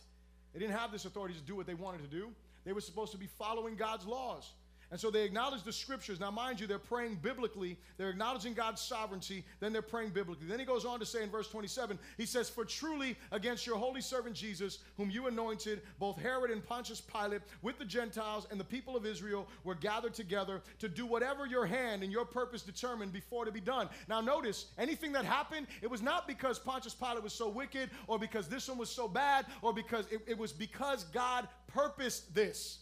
They 0.54 0.60
didn't 0.60 0.76
have 0.76 0.92
this 0.92 1.06
authority 1.06 1.36
to 1.36 1.42
do 1.42 1.56
what 1.56 1.68
they 1.68 1.74
wanted 1.74 2.02
to 2.02 2.08
do. 2.08 2.30
They 2.66 2.74
were 2.74 2.82
supposed 2.82 3.12
to 3.14 3.18
be 3.18 3.28
following 3.38 3.76
God's 3.76 4.06
laws. 4.06 4.52
And 4.90 5.00
so 5.00 5.12
they 5.12 5.24
acknowledge 5.24 5.64
the 5.64 5.74
scriptures. 5.74 6.20
Now, 6.20 6.32
mind 6.32 6.62
you, 6.62 6.68
they're 6.68 6.80
praying 6.80 7.16
biblically. 7.22 7.78
They're 7.98 8.10
acknowledging 8.10 8.54
God's 8.54 8.82
sovereignty. 8.82 9.44
Then 9.60 9.74
they're 9.74 9.82
praying 9.82 10.12
biblically. 10.12 10.48
Then 10.48 10.60
he 10.60 10.66
goes 10.66 10.86
on 10.86 11.00
to 11.00 11.06
say 11.06 11.24
in 11.24 11.30
verse 11.30 11.50
27, 11.50 12.00
he 12.18 12.26
says, 12.26 12.50
For 12.50 12.64
truly 12.64 13.18
against 13.34 13.68
your 13.68 13.76
holy 13.78 14.00
servant 14.00 14.36
Jesus, 14.36 14.80
whom 14.96 15.10
you 15.10 15.28
anointed, 15.28 15.82
both 16.00 16.18
Herod 16.18 16.52
and 16.52 16.64
Pontius 16.66 17.02
Pilate, 17.02 17.42
with 17.62 17.78
the 17.78 17.86
Gentiles 17.86 18.48
and 18.50 18.58
the 18.58 18.64
people 18.64 18.96
of 18.96 19.06
Israel, 19.06 19.48
were 19.66 19.76
gathered 19.76 20.14
together 20.14 20.62
to 20.80 20.88
do 20.88 21.06
whatever 21.06 21.46
your 21.46 21.66
hand 21.66 22.02
and 22.02 22.12
your 22.12 22.26
purpose 22.26 22.62
determined 22.62 23.12
before 23.12 23.44
to 23.44 23.52
be 23.52 23.60
done. 23.60 23.90
Now, 24.08 24.22
notice, 24.22 24.68
anything 24.78 25.12
that 25.14 25.26
happened, 25.26 25.68
it 25.82 25.90
was 25.90 26.02
not 26.02 26.28
because 26.28 26.60
Pontius 26.60 26.94
Pilate 26.94 27.24
was 27.24 27.34
so 27.34 27.50
wicked 27.50 27.90
or 28.08 28.18
because 28.18 28.48
this 28.48 28.70
one 28.70 28.78
was 28.78 28.90
so 28.90 29.10
bad 29.10 29.46
or 29.62 29.74
because 29.74 30.06
it, 30.12 30.22
it 30.28 30.38
was 30.38 30.54
because 30.54 31.04
God 31.06 31.48
purposed 31.68 32.34
this. 32.34 32.80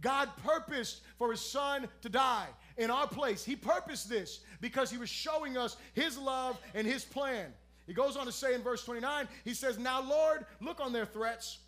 God 0.00 0.28
purposed 0.44 1.02
for 1.18 1.30
his 1.30 1.40
son 1.40 1.88
to 2.02 2.08
die 2.08 2.46
in 2.76 2.90
our 2.90 3.06
place. 3.06 3.44
He 3.44 3.56
purposed 3.56 4.08
this 4.08 4.40
because 4.60 4.90
he 4.90 4.98
was 4.98 5.08
showing 5.08 5.56
us 5.56 5.76
his 5.94 6.18
love 6.18 6.58
and 6.74 6.86
his 6.86 7.04
plan. 7.04 7.52
He 7.86 7.94
goes 7.94 8.16
on 8.16 8.26
to 8.26 8.32
say 8.32 8.54
in 8.54 8.62
verse 8.62 8.84
29, 8.84 9.28
he 9.44 9.54
says, 9.54 9.78
Now, 9.78 10.02
Lord, 10.02 10.44
look 10.60 10.80
on 10.80 10.92
their 10.92 11.06
threats 11.06 11.58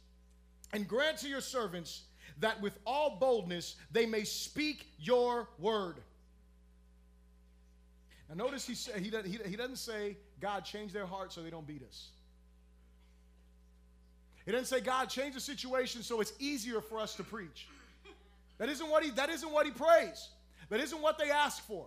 and 0.72 0.86
grant 0.86 1.18
to 1.18 1.28
your 1.28 1.40
servants 1.40 2.02
that 2.40 2.60
with 2.60 2.78
all 2.86 3.16
boldness 3.18 3.76
they 3.90 4.06
may 4.06 4.24
speak 4.24 4.86
your 4.98 5.48
word. 5.58 5.96
Now, 8.28 8.44
notice 8.44 8.66
he, 8.66 8.74
say, 8.74 8.92
he, 9.00 9.10
he, 9.24 9.38
he 9.50 9.56
doesn't 9.56 9.76
say, 9.76 10.18
God, 10.40 10.64
change 10.64 10.92
their 10.92 11.06
heart 11.06 11.32
so 11.32 11.42
they 11.42 11.50
don't 11.50 11.66
beat 11.66 11.82
us. 11.82 12.08
He 14.44 14.52
doesn't 14.52 14.66
say, 14.66 14.80
God, 14.80 15.06
change 15.08 15.34
the 15.34 15.40
situation 15.40 16.02
so 16.02 16.20
it's 16.20 16.32
easier 16.38 16.80
for 16.80 16.98
us 16.98 17.14
to 17.16 17.22
preach. 17.22 17.68
That 18.58 18.68
isn't 18.68 18.88
what 18.88 19.04
he, 19.04 19.10
that 19.12 19.30
isn't 19.30 19.50
what 19.50 19.66
he 19.66 19.72
prays. 19.72 20.28
That 20.68 20.80
isn't 20.80 21.00
what 21.00 21.18
they 21.18 21.30
ask 21.30 21.64
for. 21.66 21.86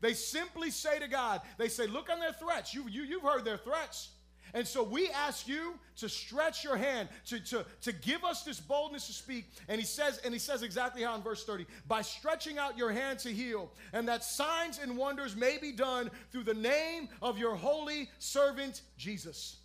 They 0.00 0.14
simply 0.14 0.70
say 0.70 0.98
to 0.98 1.08
God, 1.08 1.40
they 1.58 1.68
say, 1.68 1.86
look 1.86 2.10
on 2.10 2.20
their 2.20 2.32
threats. 2.32 2.74
You, 2.74 2.88
you, 2.88 3.02
you've 3.02 3.22
heard 3.22 3.44
their 3.44 3.56
threats. 3.56 4.10
And 4.54 4.66
so 4.66 4.82
we 4.82 5.08
ask 5.08 5.48
you 5.48 5.74
to 5.96 6.08
stretch 6.08 6.62
your 6.64 6.76
hand, 6.76 7.08
to, 7.26 7.40
to, 7.46 7.66
to 7.82 7.92
give 7.92 8.24
us 8.24 8.42
this 8.42 8.60
boldness 8.60 9.06
to 9.08 9.12
speak. 9.12 9.46
And 9.68 9.78
he 9.78 9.86
says, 9.86 10.20
and 10.24 10.32
he 10.32 10.38
says 10.38 10.62
exactly 10.62 11.02
how 11.02 11.14
in 11.14 11.22
verse 11.22 11.44
30, 11.44 11.66
by 11.88 12.02
stretching 12.02 12.56
out 12.56 12.78
your 12.78 12.92
hand 12.92 13.18
to 13.20 13.30
heal, 13.30 13.70
and 13.92 14.08
that 14.08 14.22
signs 14.22 14.78
and 14.78 14.96
wonders 14.96 15.34
may 15.34 15.58
be 15.58 15.72
done 15.72 16.10
through 16.30 16.44
the 16.44 16.54
name 16.54 17.08
of 17.20 17.38
your 17.38 17.56
holy 17.56 18.08
servant 18.18 18.82
Jesus. 18.96 19.56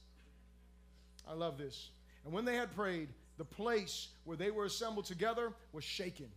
I 1.29 1.33
love 1.33 1.57
this. 1.57 1.89
And 2.25 2.33
when 2.33 2.45
they 2.45 2.55
had 2.55 2.75
prayed, 2.75 3.09
the 3.37 3.45
place 3.45 4.09
where 4.23 4.37
they 4.37 4.51
were 4.51 4.65
assembled 4.65 5.05
together 5.05 5.53
was 5.71 5.83
shaken 5.83 6.27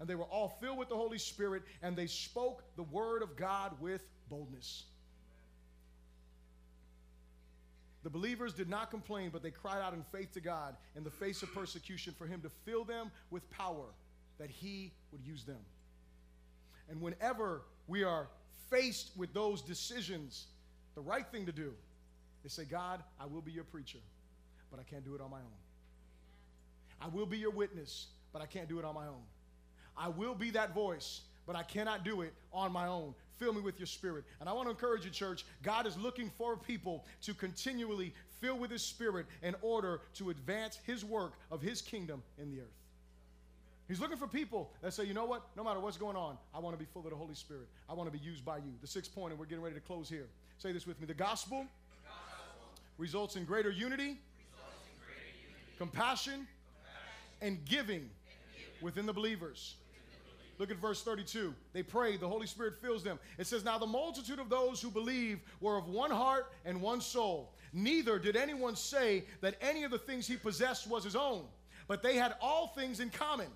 and 0.00 0.08
they 0.08 0.14
were 0.14 0.24
all 0.24 0.48
filled 0.60 0.78
with 0.78 0.88
the 0.88 0.96
Holy 0.96 1.18
Spirit, 1.18 1.62
and 1.82 1.94
they 1.94 2.06
spoke 2.06 2.64
the 2.76 2.82
word 2.84 3.22
of 3.22 3.36
God 3.36 3.72
with 3.80 4.02
boldness. 4.30 4.84
The 8.02 8.08
believers 8.08 8.54
did 8.54 8.70
not 8.70 8.90
complain, 8.90 9.28
but 9.30 9.42
they 9.42 9.50
cried 9.50 9.82
out 9.82 9.92
in 9.92 10.02
faith 10.10 10.32
to 10.32 10.40
God 10.40 10.74
in 10.96 11.04
the 11.04 11.10
face 11.10 11.42
of 11.42 11.52
persecution 11.52 12.14
for 12.16 12.26
Him 12.26 12.40
to 12.40 12.48
fill 12.64 12.82
them 12.82 13.10
with 13.30 13.48
power 13.50 13.84
that 14.38 14.48
He 14.48 14.90
would 15.12 15.20
use 15.22 15.44
them. 15.44 15.60
And 16.88 17.02
whenever 17.02 17.62
we 17.86 18.02
are 18.02 18.28
faced 18.70 19.10
with 19.18 19.34
those 19.34 19.60
decisions, 19.60 20.46
the 20.94 21.02
right 21.02 21.26
thing 21.26 21.44
to 21.44 21.52
do 21.52 21.74
is 22.42 22.54
say, 22.54 22.64
God, 22.64 23.02
I 23.20 23.26
will 23.26 23.42
be 23.42 23.52
your 23.52 23.64
preacher, 23.64 23.98
but 24.70 24.80
I 24.80 24.82
can't 24.82 25.04
do 25.04 25.14
it 25.14 25.20
on 25.20 25.30
my 25.30 25.40
own. 25.40 25.60
I 27.02 27.08
will 27.08 27.26
be 27.26 27.36
your 27.36 27.50
witness, 27.50 28.06
but 28.32 28.40
I 28.40 28.46
can't 28.46 28.68
do 28.68 28.78
it 28.78 28.84
on 28.86 28.94
my 28.94 29.06
own. 29.06 29.22
I 29.96 30.08
will 30.08 30.34
be 30.34 30.50
that 30.50 30.74
voice, 30.74 31.22
but 31.46 31.56
I 31.56 31.62
cannot 31.62 32.04
do 32.04 32.22
it 32.22 32.32
on 32.52 32.72
my 32.72 32.86
own. 32.86 33.14
Fill 33.38 33.52
me 33.54 33.60
with 33.60 33.78
your 33.78 33.86
spirit. 33.86 34.24
And 34.40 34.48
I 34.48 34.52
want 34.52 34.66
to 34.66 34.70
encourage 34.70 35.04
you, 35.04 35.10
church, 35.10 35.44
God 35.62 35.86
is 35.86 35.96
looking 35.96 36.30
for 36.36 36.56
people 36.56 37.06
to 37.22 37.32
continually 37.32 38.12
fill 38.40 38.58
with 38.58 38.70
his 38.70 38.82
spirit 38.82 39.26
in 39.42 39.54
order 39.62 40.02
to 40.14 40.30
advance 40.30 40.78
his 40.84 41.04
work 41.04 41.34
of 41.50 41.62
his 41.62 41.80
kingdom 41.80 42.22
in 42.38 42.50
the 42.50 42.60
earth. 42.60 42.80
He's 43.88 43.98
looking 43.98 44.18
for 44.18 44.28
people 44.28 44.70
that 44.82 44.94
say, 44.94 45.04
you 45.04 45.14
know 45.14 45.24
what? 45.24 45.42
No 45.56 45.64
matter 45.64 45.80
what's 45.80 45.96
going 45.96 46.16
on, 46.16 46.38
I 46.54 46.60
want 46.60 46.74
to 46.74 46.78
be 46.78 46.84
full 46.92 47.02
of 47.02 47.10
the 47.10 47.16
Holy 47.16 47.34
Spirit. 47.34 47.66
I 47.88 47.94
want 47.94 48.12
to 48.12 48.16
be 48.16 48.24
used 48.24 48.44
by 48.44 48.58
you. 48.58 48.72
The 48.80 48.86
sixth 48.86 49.12
point, 49.12 49.32
and 49.32 49.40
we're 49.40 49.46
getting 49.46 49.64
ready 49.64 49.74
to 49.74 49.80
close 49.80 50.08
here. 50.08 50.28
Say 50.58 50.70
this 50.70 50.86
with 50.86 51.00
me. 51.00 51.06
The 51.06 51.14
gospel, 51.14 51.58
the 51.58 52.08
gospel 52.08 52.82
results 52.98 53.34
in 53.34 53.44
greater 53.44 53.70
unity, 53.70 54.04
in 54.04 54.16
greater 55.00 55.26
unity 55.42 55.76
compassion, 55.76 56.32
compassion, 56.34 56.46
and 57.40 57.64
giving, 57.64 57.96
and 57.96 57.98
giving 57.98 58.10
within 58.80 59.06
the 59.06 59.12
believers. 59.12 59.76
Look 60.58 60.70
at 60.70 60.76
verse 60.76 61.02
32. 61.02 61.54
They 61.72 61.82
prayed, 61.82 62.20
the 62.20 62.28
Holy 62.28 62.46
Spirit 62.46 62.74
fills 62.82 63.02
them. 63.02 63.18
It 63.38 63.46
says, 63.46 63.64
Now 63.64 63.78
the 63.78 63.86
multitude 63.86 64.38
of 64.38 64.50
those 64.50 64.82
who 64.82 64.90
believe 64.90 65.40
were 65.58 65.78
of 65.78 65.88
one 65.88 66.10
heart 66.10 66.52
and 66.66 66.82
one 66.82 67.00
soul. 67.00 67.54
Neither 67.72 68.18
did 68.18 68.36
anyone 68.36 68.76
say 68.76 69.24
that 69.40 69.56
any 69.62 69.84
of 69.84 69.90
the 69.90 69.98
things 69.98 70.26
he 70.26 70.36
possessed 70.36 70.86
was 70.86 71.02
his 71.02 71.16
own, 71.16 71.44
but 71.88 72.02
they 72.02 72.16
had 72.16 72.34
all 72.42 72.68
things 72.68 73.00
in 73.00 73.08
common. 73.08 73.46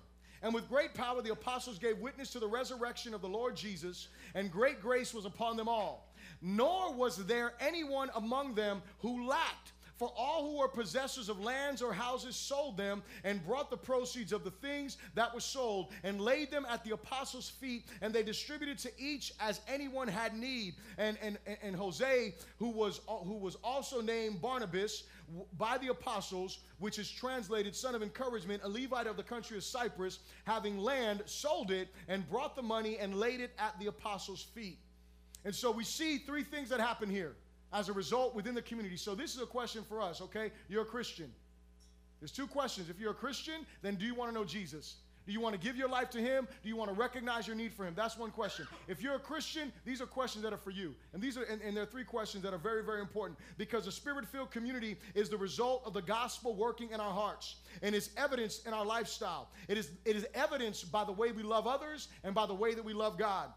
And 0.41 0.51
with 0.51 0.67
great 0.67 0.95
power, 0.95 1.21
the 1.21 1.31
apostles 1.31 1.77
gave 1.77 1.99
witness 1.99 2.31
to 2.31 2.39
the 2.39 2.47
resurrection 2.47 3.13
of 3.13 3.21
the 3.21 3.29
Lord 3.29 3.55
Jesus, 3.55 4.07
and 4.33 4.51
great 4.51 4.81
grace 4.81 5.13
was 5.13 5.25
upon 5.25 5.57
them 5.57 5.67
all. 5.67 6.11
Nor 6.41 6.91
was 6.93 7.17
there 7.25 7.53
anyone 7.59 8.09
among 8.15 8.55
them 8.55 8.81
who 8.99 9.27
lacked. 9.27 9.73
For 9.97 10.11
all 10.17 10.49
who 10.49 10.57
were 10.57 10.67
possessors 10.67 11.29
of 11.29 11.39
lands 11.39 11.81
or 11.81 11.93
houses 11.93 12.35
sold 12.35 12.75
them 12.75 13.01
and 13.23 13.45
brought 13.45 13.69
the 13.69 13.77
proceeds 13.77 14.33
of 14.33 14.43
the 14.43 14.51
things 14.51 14.97
that 15.13 15.33
were 15.33 15.39
sold 15.39 15.93
and 16.03 16.19
laid 16.19 16.51
them 16.51 16.65
at 16.69 16.83
the 16.83 16.91
apostles' 16.91 17.49
feet, 17.49 17.85
and 18.01 18.13
they 18.13 18.21
distributed 18.21 18.77
to 18.79 18.91
each 18.97 19.33
as 19.39 19.61
anyone 19.69 20.09
had 20.09 20.37
need. 20.37 20.75
And, 20.97 21.17
and, 21.21 21.37
and 21.63 21.75
Jose, 21.75 22.35
who 22.59 22.69
was, 22.69 22.99
who 23.07 23.37
was 23.37 23.55
also 23.63 24.01
named 24.01 24.41
Barnabas 24.41 25.03
by 25.57 25.77
the 25.77 25.87
apostles, 25.87 26.59
which 26.79 26.99
is 26.99 27.09
translated 27.09 27.73
son 27.73 27.95
of 27.95 28.03
encouragement, 28.03 28.63
a 28.63 28.69
Levite 28.69 29.07
of 29.07 29.15
the 29.15 29.23
country 29.23 29.55
of 29.55 29.63
Cyprus, 29.63 30.19
having 30.43 30.77
land, 30.77 31.23
sold 31.25 31.71
it 31.71 31.87
and 32.09 32.29
brought 32.29 32.57
the 32.57 32.61
money 32.61 32.97
and 32.97 33.15
laid 33.15 33.39
it 33.39 33.51
at 33.57 33.79
the 33.79 33.87
apostles' 33.87 34.43
feet. 34.43 34.79
And 35.45 35.55
so 35.55 35.71
we 35.71 35.85
see 35.85 36.17
three 36.17 36.43
things 36.43 36.69
that 36.69 36.81
happen 36.81 37.09
here 37.09 37.35
as 37.75 37.89
a 37.89 37.93
result 37.93 38.33
within 38.33 38.55
the 38.55 38.61
community. 38.61 38.95
So 38.95 39.13
this 39.13 39.35
is 39.35 39.41
a 39.41 39.45
question 39.45 39.83
for 39.87 40.01
us, 40.01 40.21
okay? 40.21 40.51
You're 40.69 40.83
a 40.83 40.85
Christian. 40.85 41.29
There's 42.21 42.31
two 42.31 42.47
questions. 42.47 42.89
If 42.89 42.99
you're 42.99 43.11
a 43.11 43.15
Christian, 43.15 43.65
then 43.81 43.95
do 43.95 44.05
you 44.05 44.15
want 44.15 44.31
to 44.31 44.33
know 44.33 44.45
Jesus? 44.45 44.95
Do 45.27 45.33
you 45.33 45.41
want 45.41 45.55
to 45.55 45.59
give 45.59 45.75
your 45.75 45.89
life 45.89 46.09
to 46.11 46.19
Him? 46.19 46.47
Do 46.63 46.69
you 46.69 46.77
want 46.77 46.89
to 46.89 46.95
recognize 46.95 47.47
your 47.47 47.55
need 47.55 47.73
for 47.73 47.85
Him? 47.85 47.93
That's 47.93 48.17
one 48.17 48.31
question. 48.31 48.65
If 48.87 49.01
you're 49.01 49.15
a 49.15 49.19
Christian, 49.19 49.73
these 49.83 49.99
are 49.99 50.05
questions 50.05 50.41
that 50.43 50.53
are 50.53 50.57
for 50.57 50.69
you. 50.69 50.95
And 51.13 51.21
these 51.21 51.37
are 51.37 51.43
and, 51.43 51.61
and 51.61 51.75
there 51.75 51.83
are 51.83 51.87
three 51.87 52.05
questions 52.05 52.43
that 52.43 52.53
are 52.53 52.59
very, 52.59 52.81
very 52.83 53.01
important 53.01 53.37
because 53.57 53.83
the 53.85 53.91
spirit-filled 53.91 54.51
community 54.51 54.95
is 55.13 55.27
the 55.27 55.37
result 55.37 55.81
of 55.85 55.93
the 55.93 56.01
gospel 56.01 56.55
working 56.55 56.91
in 56.91 57.01
our 57.01 57.11
hearts. 57.11 57.55
And 57.81 57.93
it's 57.93 58.11
evidenced 58.15 58.67
in 58.67 58.73
our 58.73 58.85
lifestyle. 58.85 59.49
It 59.67 59.77
is, 59.77 59.91
it 60.05 60.15
is 60.15 60.25
evidenced 60.33 60.91
by 60.93 61.03
the 61.03 61.11
way 61.11 61.33
we 61.33 61.43
love 61.43 61.67
others 61.67 62.07
and 62.23 62.33
by 62.33 62.45
the 62.45 62.55
way 62.55 62.73
that 62.73 62.85
we 62.85 62.93
love 62.93 63.17
God. 63.17 63.49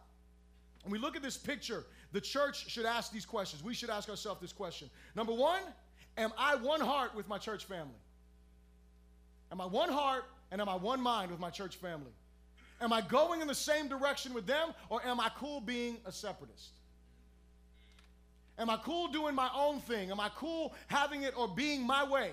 And 0.84 0.92
we 0.92 0.98
look 0.98 1.16
at 1.16 1.22
this 1.22 1.36
picture, 1.36 1.84
the 2.12 2.20
church 2.20 2.70
should 2.70 2.86
ask 2.86 3.12
these 3.12 3.26
questions. 3.26 3.62
We 3.62 3.74
should 3.74 3.90
ask 3.90 4.08
ourselves 4.08 4.40
this 4.40 4.52
question. 4.52 4.88
Number 5.14 5.32
one, 5.32 5.62
am 6.16 6.32
I 6.38 6.56
one 6.56 6.80
heart 6.80 7.14
with 7.14 7.28
my 7.28 7.38
church 7.38 7.64
family? 7.66 8.00
Am 9.52 9.60
I 9.60 9.66
one 9.66 9.90
heart 9.90 10.24
and 10.50 10.60
am 10.60 10.68
I 10.68 10.76
one 10.76 11.00
mind 11.00 11.30
with 11.30 11.40
my 11.40 11.50
church 11.50 11.76
family? 11.76 12.12
Am 12.80 12.92
I 12.92 13.00
going 13.00 13.40
in 13.40 13.48
the 13.48 13.54
same 13.54 13.88
direction 13.88 14.32
with 14.32 14.46
them 14.46 14.70
or 14.88 15.04
am 15.04 15.20
I 15.20 15.30
cool 15.36 15.60
being 15.60 15.98
a 16.06 16.12
separatist? 16.12 16.70
Am 18.58 18.70
I 18.70 18.76
cool 18.78 19.08
doing 19.08 19.34
my 19.34 19.50
own 19.54 19.80
thing? 19.80 20.10
Am 20.10 20.20
I 20.20 20.30
cool 20.34 20.74
having 20.88 21.22
it 21.22 21.36
or 21.36 21.46
being 21.46 21.86
my 21.86 22.04
way? 22.04 22.32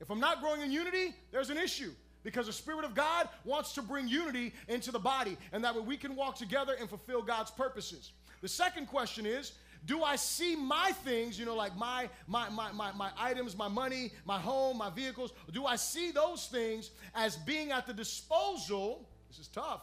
If 0.00 0.10
I'm 0.10 0.20
not 0.20 0.40
growing 0.40 0.60
in 0.60 0.70
unity, 0.70 1.14
there's 1.32 1.50
an 1.50 1.56
issue 1.56 1.92
because 2.22 2.46
the 2.46 2.52
Spirit 2.52 2.84
of 2.84 2.94
God 2.94 3.28
wants 3.44 3.72
to 3.74 3.82
bring 3.82 4.08
unity 4.08 4.52
into 4.68 4.92
the 4.92 4.98
body 4.98 5.36
and 5.52 5.64
that 5.64 5.74
way 5.74 5.80
we 5.80 5.96
can 5.96 6.14
walk 6.16 6.36
together 6.36 6.74
and 6.78 6.88
fulfill 6.88 7.22
God's 7.22 7.50
purposes. 7.50 8.12
The 8.42 8.48
second 8.48 8.86
question 8.86 9.26
is 9.26 9.52
do 9.86 10.02
I 10.02 10.16
see 10.16 10.56
my 10.56 10.90
things, 11.04 11.38
you 11.38 11.46
know, 11.46 11.54
like 11.54 11.76
my, 11.76 12.08
my, 12.26 12.48
my, 12.48 12.72
my, 12.72 12.92
my 12.92 13.10
items, 13.16 13.56
my 13.56 13.68
money, 13.68 14.12
my 14.24 14.38
home, 14.38 14.78
my 14.78 14.90
vehicles, 14.90 15.32
do 15.52 15.64
I 15.64 15.76
see 15.76 16.10
those 16.10 16.46
things 16.46 16.90
as 17.14 17.36
being 17.36 17.70
at 17.70 17.86
the 17.86 17.92
disposal, 17.92 19.08
this 19.28 19.38
is 19.38 19.46
tough, 19.46 19.82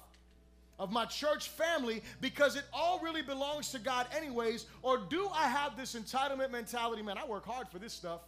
of 0.78 0.91
my 0.91 1.06
church 1.06 1.49
family 1.49 2.01
because 2.20 2.56
it 2.56 2.66
all 2.74 2.99
really 2.99 3.22
belongs 3.22 3.72
to 3.72 3.80
God 3.80 4.08
anyways? 4.16 4.66
Or 4.82 4.97
do 4.97 5.30
I 5.34 5.47
have 5.47 5.78
this 5.78 5.95
entitlement 5.95 6.51
mentality, 6.51 7.01
man, 7.01 7.18
I 7.18 7.26
work 7.26 7.45
hard 7.45 7.70
for 7.70 7.80
this 7.80 7.93
stuff? 7.93 8.22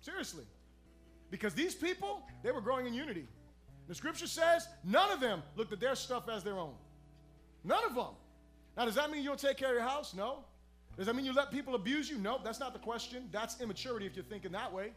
Seriously. 0.00 0.44
Because 1.30 1.54
these 1.54 1.74
people, 1.74 2.22
they 2.42 2.52
were 2.52 2.60
growing 2.60 2.86
in 2.86 2.94
unity. 2.94 3.26
The 3.88 3.94
scripture 3.94 4.26
says 4.26 4.68
none 4.84 5.10
of 5.10 5.20
them 5.20 5.42
looked 5.56 5.72
at 5.72 5.80
their 5.80 5.94
stuff 5.94 6.28
as 6.28 6.42
their 6.42 6.58
own. 6.58 6.74
None 7.64 7.84
of 7.84 7.94
them. 7.94 8.14
Now, 8.76 8.84
does 8.86 8.94
that 8.94 9.10
mean 9.10 9.22
you 9.22 9.28
don't 9.28 9.38
take 9.38 9.56
care 9.56 9.68
of 9.68 9.74
your 9.74 9.82
house? 9.82 10.14
No. 10.14 10.44
Does 10.96 11.06
that 11.06 11.16
mean 11.16 11.24
you 11.24 11.32
let 11.32 11.50
people 11.50 11.74
abuse 11.74 12.10
you? 12.10 12.18
No, 12.18 12.40
that's 12.42 12.60
not 12.60 12.72
the 12.72 12.78
question. 12.78 13.28
That's 13.32 13.60
immaturity 13.60 14.06
if 14.06 14.16
you're 14.16 14.24
thinking 14.24 14.52
that 14.52 14.72
way. 14.72 14.92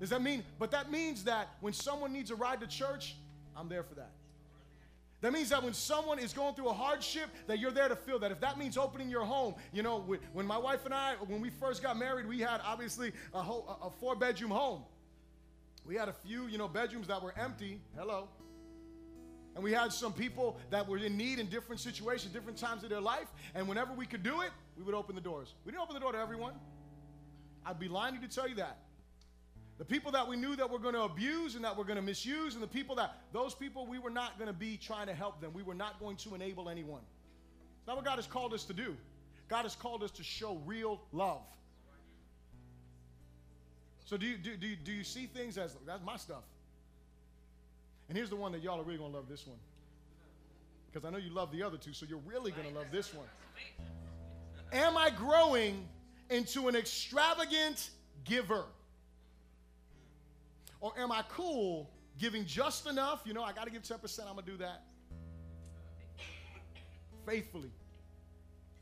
Does 0.00 0.10
that 0.10 0.22
mean, 0.22 0.44
but 0.58 0.70
that 0.72 0.90
means 0.90 1.24
that 1.24 1.48
when 1.60 1.72
someone 1.72 2.12
needs 2.12 2.30
a 2.30 2.34
ride 2.34 2.60
to 2.60 2.66
church, 2.66 3.16
I'm 3.56 3.68
there 3.68 3.82
for 3.82 3.94
that. 3.94 4.10
That 5.22 5.32
means 5.32 5.48
that 5.48 5.62
when 5.62 5.72
someone 5.72 6.18
is 6.18 6.34
going 6.34 6.54
through 6.54 6.68
a 6.68 6.74
hardship, 6.74 7.30
that 7.46 7.58
you're 7.58 7.70
there 7.70 7.88
to 7.88 7.96
feel 7.96 8.18
that. 8.18 8.30
If 8.30 8.40
that 8.40 8.58
means 8.58 8.76
opening 8.76 9.08
your 9.08 9.24
home, 9.24 9.54
you 9.72 9.82
know, 9.82 10.00
when 10.32 10.46
my 10.46 10.58
wife 10.58 10.84
and 10.84 10.92
I, 10.92 11.14
when 11.26 11.40
we 11.40 11.48
first 11.48 11.82
got 11.82 11.96
married, 11.96 12.26
we 12.26 12.38
had 12.38 12.60
obviously 12.64 13.12
a, 13.32 13.38
a 13.38 13.90
four 13.98 14.14
bedroom 14.14 14.50
home. 14.50 14.82
We 15.86 15.94
had 15.94 16.08
a 16.08 16.12
few, 16.12 16.46
you 16.48 16.58
know, 16.58 16.68
bedrooms 16.68 17.06
that 17.06 17.22
were 17.22 17.32
empty. 17.38 17.80
Hello. 17.96 18.28
And 19.56 19.64
we 19.64 19.72
had 19.72 19.90
some 19.90 20.12
people 20.12 20.58
that 20.68 20.86
were 20.86 20.98
in 20.98 21.16
need 21.16 21.38
in 21.38 21.46
different 21.46 21.80
situations, 21.80 22.30
different 22.30 22.58
times 22.58 22.84
of 22.84 22.90
their 22.90 23.00
life. 23.00 23.26
And 23.54 23.66
whenever 23.66 23.94
we 23.94 24.04
could 24.04 24.22
do 24.22 24.42
it, 24.42 24.50
we 24.76 24.84
would 24.84 24.94
open 24.94 25.14
the 25.14 25.20
doors. 25.22 25.54
We 25.64 25.72
didn't 25.72 25.82
open 25.82 25.94
the 25.94 26.00
door 26.00 26.12
to 26.12 26.18
everyone. 26.18 26.52
I'd 27.64 27.80
be 27.80 27.88
lying 27.88 28.20
to 28.20 28.28
tell 28.28 28.46
you 28.46 28.56
that. 28.56 28.76
The 29.78 29.84
people 29.84 30.12
that 30.12 30.28
we 30.28 30.36
knew 30.36 30.56
that 30.56 30.70
were 30.70 30.78
going 30.78 30.92
to 30.92 31.02
abuse 31.02 31.54
and 31.54 31.64
that 31.64 31.74
were 31.74 31.84
going 31.84 31.96
to 31.96 32.02
misuse, 32.02 32.52
and 32.52 32.62
the 32.62 32.68
people 32.68 32.96
that, 32.96 33.16
those 33.32 33.54
people, 33.54 33.86
we 33.86 33.98
were 33.98 34.10
not 34.10 34.38
going 34.38 34.48
to 34.48 34.58
be 34.58 34.76
trying 34.76 35.06
to 35.06 35.14
help 35.14 35.40
them. 35.40 35.52
We 35.54 35.62
were 35.62 35.74
not 35.74 35.98
going 36.00 36.16
to 36.18 36.34
enable 36.34 36.68
anyone. 36.68 37.00
That's 37.00 37.88
not 37.88 37.96
what 37.96 38.04
God 38.04 38.16
has 38.16 38.26
called 38.26 38.52
us 38.52 38.64
to 38.64 38.74
do. 38.74 38.94
God 39.48 39.62
has 39.62 39.74
called 39.74 40.02
us 40.02 40.10
to 40.12 40.22
show 40.22 40.60
real 40.66 41.00
love. 41.12 41.40
So 44.04 44.18
do 44.18 44.26
you, 44.26 44.36
do, 44.36 44.54
do, 44.58 44.76
do 44.76 44.92
you 44.92 45.02
see 45.02 45.24
things 45.24 45.56
as, 45.56 45.74
that's 45.86 46.04
my 46.04 46.18
stuff. 46.18 46.42
And 48.08 48.16
here's 48.16 48.30
the 48.30 48.36
one 48.36 48.52
that 48.52 48.62
y'all 48.62 48.80
are 48.80 48.84
really 48.84 48.98
going 48.98 49.10
to 49.10 49.16
love 49.16 49.28
this 49.28 49.46
one. 49.46 49.58
Because 50.90 51.06
I 51.06 51.10
know 51.10 51.18
you 51.18 51.30
love 51.30 51.50
the 51.52 51.62
other 51.62 51.76
two, 51.76 51.92
so 51.92 52.06
you're 52.08 52.20
really 52.26 52.52
going 52.52 52.68
to 52.68 52.74
love 52.74 52.86
this 52.90 53.12
one. 53.12 53.26
Am 54.72 54.96
I 54.96 55.10
growing 55.10 55.86
into 56.30 56.68
an 56.68 56.76
extravagant 56.76 57.90
giver? 58.24 58.64
Or 60.80 60.92
am 60.98 61.10
I 61.10 61.22
cool 61.28 61.90
giving 62.18 62.44
just 62.46 62.86
enough? 62.86 63.22
You 63.24 63.34
know, 63.34 63.42
I 63.42 63.52
got 63.52 63.64
to 63.64 63.70
give 63.70 63.82
10%, 63.82 64.20
I'm 64.20 64.34
going 64.34 64.44
to 64.44 64.50
do 64.50 64.56
that. 64.58 64.82
Faithfully. 67.26 67.70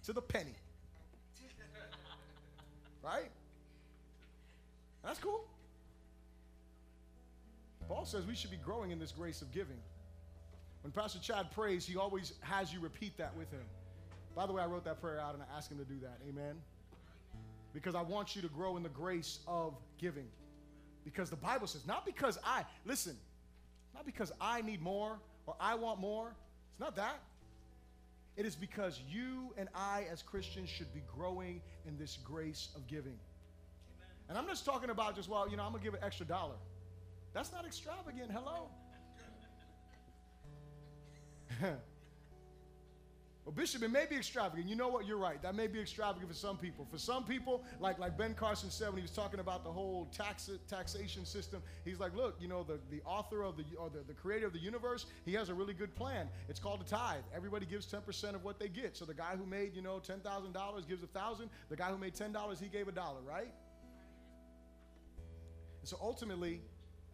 To 0.04 0.12
the 0.12 0.22
penny. 0.22 0.54
Right? 3.02 3.30
That's 5.02 5.18
cool. 5.18 5.44
Paul 7.88 8.04
says 8.04 8.26
we 8.26 8.34
should 8.34 8.50
be 8.50 8.56
growing 8.58 8.90
in 8.90 8.98
this 8.98 9.12
grace 9.12 9.42
of 9.42 9.52
giving. 9.52 9.78
When 10.82 10.92
Pastor 10.92 11.18
Chad 11.18 11.50
prays, 11.52 11.86
he 11.86 11.96
always 11.96 12.34
has 12.40 12.72
you 12.72 12.80
repeat 12.80 13.16
that 13.16 13.34
with 13.36 13.50
him. 13.50 13.64
By 14.34 14.46
the 14.46 14.52
way, 14.52 14.62
I 14.62 14.66
wrote 14.66 14.84
that 14.84 15.00
prayer 15.00 15.20
out 15.20 15.34
and 15.34 15.42
I 15.42 15.56
asked 15.56 15.70
him 15.70 15.78
to 15.78 15.84
do 15.84 15.98
that. 16.02 16.18
Amen. 16.28 16.56
Because 17.72 17.94
I 17.94 18.02
want 18.02 18.36
you 18.36 18.42
to 18.42 18.48
grow 18.48 18.76
in 18.76 18.82
the 18.82 18.88
grace 18.88 19.38
of 19.46 19.74
giving. 19.98 20.26
Because 21.04 21.30
the 21.30 21.36
Bible 21.36 21.66
says, 21.66 21.86
not 21.86 22.04
because 22.04 22.38
I, 22.44 22.64
listen, 22.84 23.16
not 23.94 24.06
because 24.06 24.32
I 24.40 24.62
need 24.62 24.82
more 24.82 25.18
or 25.46 25.54
I 25.60 25.74
want 25.74 26.00
more. 26.00 26.34
It's 26.72 26.80
not 26.80 26.96
that. 26.96 27.20
It 28.36 28.44
is 28.46 28.56
because 28.56 29.00
you 29.08 29.54
and 29.56 29.68
I, 29.74 30.06
as 30.10 30.22
Christians, 30.22 30.68
should 30.68 30.92
be 30.92 31.02
growing 31.16 31.60
in 31.86 31.96
this 31.96 32.18
grace 32.24 32.70
of 32.74 32.86
giving. 32.88 33.12
Amen. 33.12 34.10
And 34.28 34.38
I'm 34.38 34.48
just 34.48 34.64
talking 34.64 34.90
about 34.90 35.14
just, 35.14 35.28
well, 35.28 35.48
you 35.48 35.56
know, 35.56 35.62
I'm 35.62 35.70
going 35.70 35.82
to 35.82 35.84
give 35.84 35.94
an 35.94 36.04
extra 36.04 36.26
dollar. 36.26 36.56
That's 37.34 37.52
not 37.52 37.66
extravagant. 37.66 38.30
Hello. 38.30 38.68
well, 43.44 43.52
Bishop, 43.52 43.82
it 43.82 43.90
may 43.90 44.06
be 44.08 44.14
extravagant. 44.14 44.68
You 44.68 44.76
know 44.76 44.86
what? 44.86 45.04
You're 45.04 45.18
right. 45.18 45.42
That 45.42 45.56
may 45.56 45.66
be 45.66 45.80
extravagant 45.80 46.28
for 46.28 46.36
some 46.36 46.56
people. 46.56 46.86
For 46.92 46.96
some 46.96 47.24
people, 47.24 47.64
like, 47.80 47.98
like 47.98 48.16
Ben 48.16 48.34
Carson 48.34 48.70
said 48.70 48.90
when 48.90 48.98
he 48.98 49.02
was 49.02 49.10
talking 49.10 49.40
about 49.40 49.64
the 49.64 49.72
whole 49.72 50.06
tax, 50.16 50.48
taxation 50.68 51.26
system, 51.26 51.60
he's 51.84 51.98
like, 51.98 52.14
look, 52.14 52.36
you 52.40 52.46
know, 52.46 52.62
the, 52.62 52.78
the 52.88 53.02
author 53.04 53.42
of 53.42 53.56
the, 53.56 53.64
or 53.76 53.90
the, 53.90 54.04
the 54.06 54.14
creator 54.14 54.46
of 54.46 54.52
the 54.52 54.60
universe, 54.60 55.06
he 55.24 55.32
has 55.32 55.48
a 55.48 55.54
really 55.54 55.74
good 55.74 55.92
plan. 55.96 56.28
It's 56.48 56.60
called 56.60 56.82
a 56.82 56.84
tithe. 56.84 57.24
Everybody 57.34 57.66
gives 57.66 57.84
10% 57.84 58.36
of 58.36 58.44
what 58.44 58.60
they 58.60 58.68
get. 58.68 58.96
So 58.96 59.04
the 59.04 59.12
guy 59.12 59.34
who 59.36 59.44
made, 59.44 59.74
you 59.74 59.82
know, 59.82 60.00
$10,000 60.00 60.88
gives 60.88 61.02
a 61.02 61.06
1000 61.06 61.50
The 61.68 61.76
guy 61.76 61.90
who 61.90 61.98
made 61.98 62.14
$10, 62.14 62.60
he 62.60 62.68
gave 62.68 62.86
a 62.86 62.92
dollar, 62.92 63.22
right? 63.26 63.52
And 65.80 65.88
so 65.88 65.98
ultimately, 66.00 66.60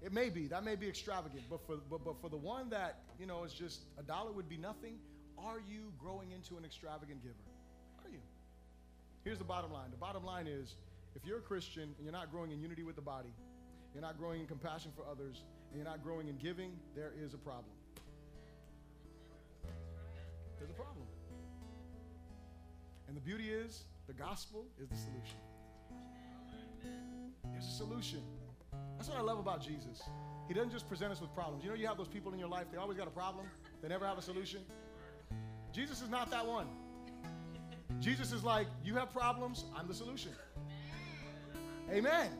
it 0.02 0.12
may 0.12 0.30
be, 0.30 0.46
that 0.46 0.64
may 0.64 0.76
be 0.76 0.88
extravagant, 0.88 1.42
but 1.50 1.60
for, 1.66 1.76
but, 1.90 2.04
but 2.04 2.20
for 2.20 2.30
the 2.30 2.36
one 2.36 2.70
that, 2.70 3.00
you 3.18 3.26
know, 3.26 3.44
is 3.44 3.52
just 3.52 3.82
a 3.98 4.02
dollar 4.02 4.32
would 4.32 4.48
be 4.48 4.56
nothing, 4.56 4.98
are 5.38 5.60
you 5.68 5.92
growing 5.98 6.30
into 6.32 6.56
an 6.56 6.64
extravagant 6.64 7.22
giver? 7.22 7.34
Are 8.04 8.10
you? 8.10 8.20
Here's 9.24 9.38
the 9.38 9.44
bottom 9.44 9.72
line. 9.72 9.90
The 9.90 9.98
bottom 9.98 10.24
line 10.24 10.46
is 10.46 10.74
if 11.14 11.24
you're 11.26 11.38
a 11.38 11.42
Christian 11.42 11.82
and 11.82 12.04
you're 12.04 12.12
not 12.12 12.30
growing 12.30 12.50
in 12.50 12.60
unity 12.60 12.82
with 12.82 12.96
the 12.96 13.02
body, 13.02 13.32
you're 13.92 14.02
not 14.02 14.18
growing 14.18 14.40
in 14.40 14.46
compassion 14.46 14.92
for 14.96 15.04
others, 15.10 15.42
and 15.70 15.76
you're 15.76 15.88
not 15.88 16.02
growing 16.02 16.28
in 16.28 16.36
giving, 16.36 16.72
there 16.94 17.12
is 17.22 17.34
a 17.34 17.38
problem. 17.38 17.72
There's 20.58 20.70
a 20.70 20.74
problem. 20.74 21.06
And 23.08 23.16
the 23.16 23.20
beauty 23.20 23.50
is, 23.50 23.84
the 24.06 24.12
gospel 24.12 24.64
is 24.80 24.88
the 24.88 24.96
solution. 24.96 25.38
There's 27.52 27.66
a 27.66 27.70
solution. 27.70 28.22
That's 28.96 29.08
what 29.08 29.18
I 29.18 29.22
love 29.22 29.38
about 29.38 29.62
Jesus. 29.62 30.02
He 30.48 30.54
doesn't 30.54 30.72
just 30.72 30.88
present 30.88 31.12
us 31.12 31.20
with 31.20 31.32
problems. 31.34 31.62
You 31.62 31.70
know, 31.70 31.76
you 31.76 31.86
have 31.86 31.96
those 31.96 32.08
people 32.08 32.32
in 32.32 32.38
your 32.38 32.48
life, 32.48 32.66
they 32.70 32.78
always 32.78 32.98
got 32.98 33.06
a 33.06 33.10
problem, 33.10 33.46
they 33.82 33.88
never 33.88 34.06
have 34.06 34.18
a 34.18 34.22
solution. 34.22 34.60
Jesus 35.72 36.02
is 36.02 36.08
not 36.08 36.30
that 36.30 36.46
one. 36.46 36.66
Jesus 38.00 38.32
is 38.32 38.42
like, 38.42 38.66
you 38.84 38.94
have 38.94 39.12
problems, 39.12 39.64
I'm 39.76 39.86
the 39.86 39.94
solution. 39.94 40.32
Amen. 41.90 42.30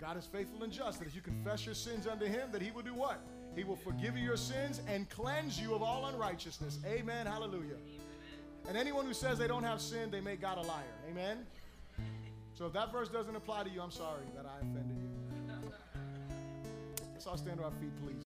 God 0.00 0.16
is 0.16 0.26
faithful 0.26 0.62
and 0.62 0.72
just 0.72 0.98
that 0.98 1.08
if 1.08 1.14
you 1.14 1.20
confess 1.20 1.64
your 1.64 1.74
sins 1.74 2.06
unto 2.06 2.26
him, 2.26 2.50
that 2.52 2.60
he 2.60 2.70
will 2.70 2.82
do 2.82 2.94
what? 2.94 3.20
He 3.54 3.64
will 3.64 3.76
forgive 3.76 4.16
you 4.16 4.24
your 4.24 4.36
sins 4.36 4.80
and 4.88 5.08
cleanse 5.08 5.60
you 5.60 5.74
of 5.74 5.82
all 5.82 6.06
unrighteousness. 6.06 6.80
Amen. 6.84 7.26
Hallelujah. 7.26 7.76
And 8.68 8.76
anyone 8.76 9.06
who 9.06 9.14
says 9.14 9.38
they 9.38 9.46
don't 9.46 9.62
have 9.62 9.80
sin, 9.80 10.10
they 10.10 10.20
make 10.20 10.40
God 10.40 10.58
a 10.58 10.62
liar. 10.62 10.82
Amen. 11.08 11.46
So 12.54 12.66
if 12.66 12.72
that 12.72 12.92
verse 12.92 13.08
doesn't 13.08 13.34
apply 13.34 13.64
to 13.64 13.70
you, 13.70 13.80
I'm 13.82 13.90
sorry 13.90 14.26
that 14.36 14.46
I 14.46 14.58
offended 14.58 14.96
you. 14.96 15.70
Let's 17.12 17.26
all 17.26 17.36
stand 17.36 17.58
to 17.58 17.64
our 17.64 17.72
feet, 17.72 17.90
please. 18.00 18.22